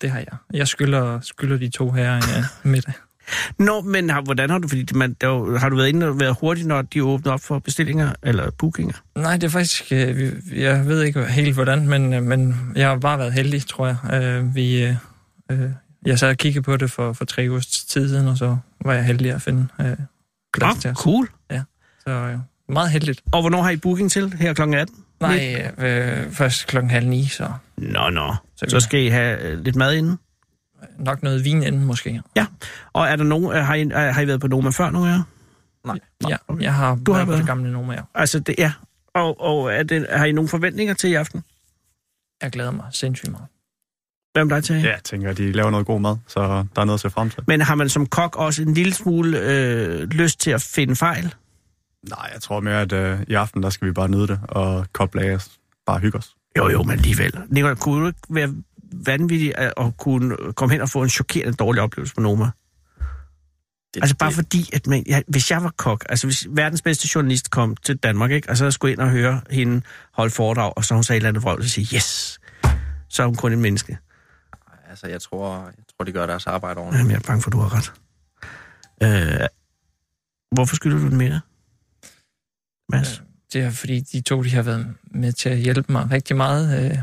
Det 0.01 0.11
har 0.11 0.19
jeg. 0.19 0.37
Jeg 0.53 0.67
skylder, 0.67 1.19
skylder 1.21 1.57
de 1.57 1.69
to 1.69 1.91
her 1.91 2.15
en 2.15 2.23
uh, 2.23 2.71
middag. 2.71 2.93
Nå, 3.67 3.81
men 3.81 4.09
har, 4.09 4.21
hvordan 4.21 4.49
har 4.49 4.57
du... 4.57 4.67
Fordi 4.67 4.85
man, 4.95 5.15
der, 5.21 5.27
er 5.27 5.57
har 5.57 5.69
du 5.69 5.75
været 5.75 5.89
inde 5.89 6.07
og 6.07 6.19
været 6.19 6.37
hurtigt, 6.39 6.67
når 6.67 6.81
de 6.81 7.03
åbner 7.03 7.31
op 7.31 7.41
for 7.41 7.59
bestillinger 7.59 8.13
eller 8.23 8.51
bookinger? 8.51 8.93
Nej, 9.15 9.33
det 9.33 9.43
er 9.43 9.49
faktisk... 9.49 9.91
Øh, 9.91 10.33
jeg 10.55 10.85
ved 10.87 11.03
ikke 11.03 11.25
helt 11.25 11.53
hvordan, 11.53 11.87
men, 11.87 12.13
øh, 12.13 12.23
men 12.23 12.71
jeg 12.75 12.89
har 12.89 12.97
bare 12.97 13.19
været 13.19 13.33
heldig, 13.33 13.67
tror 13.67 13.87
jeg. 13.87 14.23
Øh, 14.23 14.55
vi, 14.55 14.83
øh, 14.83 14.95
øh, 15.51 15.71
jeg 16.05 16.23
og 16.23 16.37
kiggede 16.37 16.63
på 16.63 16.77
det 16.77 16.91
for, 16.91 17.13
for 17.13 17.25
tre 17.25 17.47
ugers 17.49 17.67
tid 17.67 18.09
siden, 18.09 18.27
og 18.27 18.37
så 18.37 18.57
var 18.85 18.93
jeg 18.93 19.05
heldig 19.05 19.31
at 19.31 19.41
finde 19.41 19.67
øh, 19.79 19.97
plads 20.53 20.77
til 20.79 20.87
Ah, 20.87 20.91
os. 20.91 20.97
cool. 20.97 21.29
Så 22.03 22.09
øh, 22.09 22.39
meget 22.69 22.91
heldigt. 22.91 23.21
Og 23.31 23.41
hvornår 23.41 23.61
har 23.61 23.69
I 23.69 23.77
booking 23.77 24.11
til? 24.11 24.33
Her 24.33 24.53
kl. 24.53 24.61
18? 24.61 24.95
Nej, 25.19 25.71
øh, 25.77 26.31
først 26.31 26.67
klokken 26.67 26.89
halv 26.89 27.07
ni, 27.07 27.25
så 27.25 27.51
Nå, 27.77 28.09
nå. 28.09 28.35
Så 28.55 28.65
Så 28.69 28.79
skal 28.79 28.99
I 28.99 29.07
have 29.07 29.41
øh, 29.41 29.59
lidt 29.63 29.75
mad 29.75 29.93
inden? 29.95 30.19
nok 30.99 31.23
noget 31.23 31.43
vin 31.43 31.63
inden 31.63 31.85
måske. 31.85 32.21
Og 32.93 33.07
er 33.07 33.15
der 33.15 33.23
nogen, 33.23 33.57
øh, 33.57 33.65
har, 33.65 33.73
I, 33.75 33.81
øh, 33.81 33.91
har 33.91 34.21
I 34.21 34.27
været 34.27 34.41
på 34.41 34.47
Noma 34.47 34.69
før, 34.69 34.89
nogen 34.89 35.09
af 35.09 35.13
jer? 35.13 35.23
Nej. 35.85 35.99
Ja, 36.29 36.37
jeg 36.59 36.73
har 36.73 36.95
Du 36.95 37.11
har 37.11 37.25
været 37.25 37.27
på 37.27 37.39
det 37.39 37.45
gamle 37.45 37.71
nummer, 37.73 37.93
ja. 37.93 38.01
Altså, 38.15 38.39
det, 38.39 38.55
ja. 38.57 38.71
Og, 39.13 39.41
og 39.41 39.73
er 39.73 39.83
det, 39.83 40.07
har 40.09 40.25
I 40.25 40.31
nogle 40.31 40.47
forventninger 40.47 40.93
til 40.93 41.09
i 41.09 41.13
aften? 41.13 41.43
Jeg 42.41 42.51
glæder 42.51 42.71
mig 42.71 42.85
sindssygt 42.91 43.31
meget. 43.31 43.45
Hvem 44.33 44.49
dig 44.49 44.63
til? 44.63 44.75
Ja, 44.75 44.91
jeg 44.91 45.03
tænker, 45.03 45.29
at 45.29 45.37
de 45.37 45.51
laver 45.51 45.69
noget 45.69 45.85
god 45.85 46.01
mad, 46.01 46.17
så 46.27 46.39
der 46.75 46.81
er 46.81 46.85
noget 46.85 46.93
at 46.97 46.99
se 46.99 47.09
frem 47.09 47.29
til. 47.29 47.43
Men 47.47 47.61
har 47.61 47.75
man 47.75 47.89
som 47.89 48.05
kok 48.05 48.35
også 48.35 48.61
en 48.61 48.73
lille 48.73 48.93
smule 48.93 49.39
øh, 49.39 50.03
lyst 50.03 50.39
til 50.39 50.51
at 50.51 50.61
finde 50.61 50.95
fejl? 50.95 51.35
Nej, 52.09 52.29
jeg 52.33 52.41
tror 52.41 52.59
mere, 52.59 52.81
at 52.81 52.93
øh, 52.93 53.19
i 53.27 53.33
aften, 53.33 53.63
der 53.63 53.69
skal 53.69 53.87
vi 53.87 53.91
bare 53.91 54.09
nyde 54.09 54.27
det 54.27 54.39
og 54.49 54.85
koble 54.93 55.21
af 55.21 55.35
os. 55.35 55.49
Bare 55.85 55.99
hygge 55.99 56.17
os. 56.17 56.35
Jo, 56.57 56.69
jo, 56.69 56.83
men 56.83 56.91
alligevel. 56.91 57.33
Nicolai, 57.49 57.75
kunne 57.75 58.01
du 58.01 58.07
ikke 58.07 58.19
være 58.29 58.53
vanvittig 59.05 59.57
at, 59.57 59.73
at 59.77 59.97
kunne 59.97 60.37
komme 60.55 60.73
hen 60.73 60.81
og 60.81 60.89
få 60.89 61.03
en 61.03 61.09
chokerende 61.09 61.53
dårlig 61.53 61.81
oplevelse 61.81 62.15
på 62.15 62.21
Noma? 62.21 62.45
Det, 63.93 64.01
Altså 64.01 64.15
bare 64.15 64.29
det, 64.29 64.35
fordi, 64.35 64.69
at 64.73 64.87
man, 64.87 65.03
ja, 65.07 65.21
hvis 65.27 65.51
jeg 65.51 65.63
var 65.63 65.73
kok, 65.77 66.05
altså 66.09 66.27
hvis 66.27 66.47
verdens 66.49 66.81
bedste 66.81 67.09
journalist 67.15 67.51
kom 67.51 67.75
til 67.75 67.97
Danmark, 67.97 68.31
ikke, 68.31 68.49
og 68.49 68.57
så 68.57 68.71
skulle 68.71 68.91
ind 68.91 68.99
og 68.99 69.09
høre 69.09 69.41
hende 69.49 69.81
holde 70.13 70.31
foredrag, 70.31 70.73
og 70.75 70.85
så 70.85 70.93
hun 70.93 71.03
sagde 71.03 71.17
et 71.17 71.19
eller 71.19 71.29
andet 71.29 71.43
vrøvl, 71.43 71.63
så 71.63 71.69
sige, 71.69 71.95
yes, 71.95 72.39
så 73.09 73.23
er 73.23 73.25
hun 73.25 73.35
kun 73.35 73.53
et 73.53 73.59
menneske. 73.59 73.97
Altså, 74.89 75.07
jeg 75.07 75.21
tror, 75.21 75.55
jeg 75.65 75.83
tror, 75.97 76.05
de 76.05 76.11
gør 76.11 76.25
deres 76.25 76.47
arbejde 76.47 76.77
ordentligt. 76.79 76.99
Jamen, 76.99 77.11
jeg 77.11 77.17
er 77.17 77.27
bange 77.27 77.41
for, 77.41 77.49
at 77.49 77.53
du 77.53 77.59
har 77.59 77.75
ret. 77.77 77.91
Øh, 79.41 79.47
hvorfor 80.51 80.75
skylder 80.75 80.97
du 80.97 81.07
den 81.09 81.17
mere? 81.17 81.41
Mads? 82.89 83.23
Det 83.53 83.61
er 83.61 83.69
fordi, 83.69 83.99
de 83.99 84.21
to 84.21 84.43
de 84.43 84.49
har 84.55 84.61
været 84.61 84.87
med 85.11 85.31
til 85.33 85.49
at 85.49 85.57
hjælpe 85.57 85.91
mig 85.91 86.07
rigtig 86.11 86.35
meget. 86.35 86.91
Øh, 86.91 86.97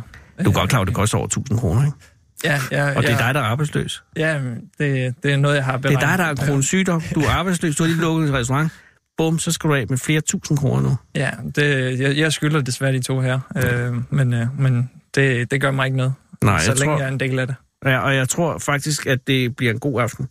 Du 0.45 0.51
er 0.51 0.55
godt 0.55 0.71
klar, 0.71 0.81
at 0.81 0.87
det 0.87 0.95
koster 0.95 1.19
over 1.19 1.27
1000 1.27 1.59
kroner, 1.59 1.85
ikke? 1.85 1.97
Ja, 2.45 2.61
ja, 2.71 2.97
Og 2.97 3.03
det 3.03 3.11
er 3.11 3.15
ja, 3.19 3.27
dig, 3.27 3.35
der 3.35 3.41
er 3.41 3.45
arbejdsløs. 3.45 4.05
Ja, 4.17 4.41
det, 4.79 5.15
det 5.23 5.33
er 5.33 5.37
noget, 5.37 5.57
jeg 5.57 5.65
har 5.65 5.73
Det 5.73 5.83
beregnet. 5.83 6.03
er 6.03 6.09
dig, 6.09 6.19
der 6.19 6.25
er 6.25 6.35
kronisk 6.47 6.69
sygdom. 6.69 7.03
Du 7.15 7.21
er 7.21 7.31
arbejdsløs. 7.31 7.77
Du 7.77 7.83
har 7.83 7.89
lige 7.89 8.01
lukket 8.01 8.29
en 8.29 8.35
restaurant. 8.35 8.73
Bum, 9.17 9.39
så 9.39 9.53
skal 9.53 9.71
du 9.71 9.75
af 9.75 9.87
med 9.89 9.99
flere 9.99 10.21
tusind 10.21 10.59
kroner 10.59 10.83
nu. 10.83 10.97
Ja, 11.15 11.31
det, 11.55 12.01
jeg, 12.01 12.17
jeg 12.17 12.33
skylder 12.33 12.61
desværre 12.61 12.93
de 12.93 13.03
to 13.03 13.21
her, 13.21 13.41
øh, 13.57 13.95
men, 14.13 14.33
øh, 14.35 14.61
men 14.61 14.91
det, 15.15 15.51
det 15.51 15.61
gør 15.61 15.71
mig 15.71 15.87
ikke 15.87 15.97
noget, 15.97 16.15
Nej, 16.45 16.59
så 16.61 16.71
jeg 16.71 16.79
længe 16.79 16.93
tror, 16.95 16.99
jeg 16.99 17.05
er 17.09 17.13
en 17.13 17.21
del 17.21 17.39
af 17.39 17.47
det. 17.47 17.57
Ja, 17.85 17.99
og 17.99 18.15
jeg 18.15 18.29
tror 18.29 18.59
faktisk, 18.59 19.07
at 19.07 19.27
det 19.27 19.57
bliver 19.57 19.73
en 19.73 19.81
god 19.81 20.01
aften. 20.01 20.29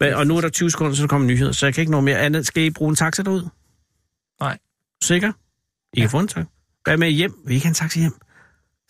Men, 0.00 0.14
og 0.14 0.26
nu 0.26 0.36
er 0.36 0.40
der 0.40 0.48
20 0.48 0.70
sekunder, 0.70 0.94
så 0.94 1.02
der 1.02 1.08
kommer 1.08 1.28
nyheder, 1.28 1.52
så 1.52 1.66
jeg 1.66 1.74
kan 1.74 1.82
ikke 1.82 1.92
nå 1.92 2.00
mere 2.00 2.18
andet. 2.18 2.46
Skal 2.46 2.62
I 2.62 2.70
bruge 2.70 2.90
en 2.90 2.96
taxa 2.96 3.22
derud? 3.22 3.48
Nej. 4.40 4.58
Sikker? 5.02 5.32
I 5.92 6.00
kan 6.00 6.10
få 6.10 6.18
en 6.18 6.28
taxa. 6.28 6.44
Hvad 6.84 6.96
med 6.96 7.10
hjem? 7.10 7.34
Vil 7.44 7.52
I 7.52 7.54
ikke 7.54 7.66
have 7.66 7.70
en 7.70 7.74
taxa 7.74 8.00
hjem? 8.00 8.14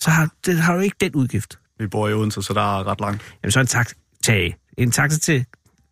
Så 0.00 0.10
har, 0.10 0.34
det, 0.46 0.58
har 0.58 0.74
du 0.74 0.80
ikke 0.80 0.96
den 1.00 1.14
udgift. 1.14 1.58
Vi 1.78 1.86
bor 1.86 2.08
i 2.08 2.12
Odense, 2.12 2.42
så 2.42 2.54
der 2.54 2.78
er 2.78 2.86
ret 2.86 3.00
langt. 3.00 3.34
Jamen, 3.42 3.52
så 3.52 3.60
en 3.60 3.66
taxa. 3.66 3.94
Tag. 4.24 4.56
En 4.78 4.90
taxa 4.90 5.18
til, 5.18 5.44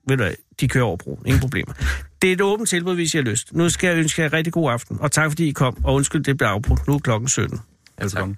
ved 0.08 0.16
du 0.16 0.22
hvad, 0.22 0.34
de 0.60 0.68
kører 0.68 0.84
over 0.84 0.96
broen. 0.96 1.26
Ingen 1.26 1.40
problemer. 1.40 1.74
Det 2.22 2.28
er 2.28 2.32
et 2.32 2.40
åbent 2.40 2.68
tilbud, 2.68 2.94
hvis 2.94 3.14
I 3.14 3.16
har 3.16 3.24
lyst. 3.24 3.52
Nu 3.52 3.68
skal 3.68 3.88
jeg 3.88 3.96
ønske 3.96 4.22
jer 4.22 4.28
en 4.28 4.32
rigtig 4.32 4.52
god 4.52 4.72
aften, 4.72 4.96
og 5.00 5.12
tak 5.12 5.30
fordi 5.30 5.48
I 5.48 5.52
kom, 5.52 5.84
og 5.84 5.94
undskyld, 5.94 6.24
det 6.24 6.38
blev 6.38 6.48
afbrudt. 6.48 6.86
Nu 6.86 6.94
er 6.94 6.98
klokken 6.98 7.28
17. 7.28 7.60
Velkommen. 8.00 8.34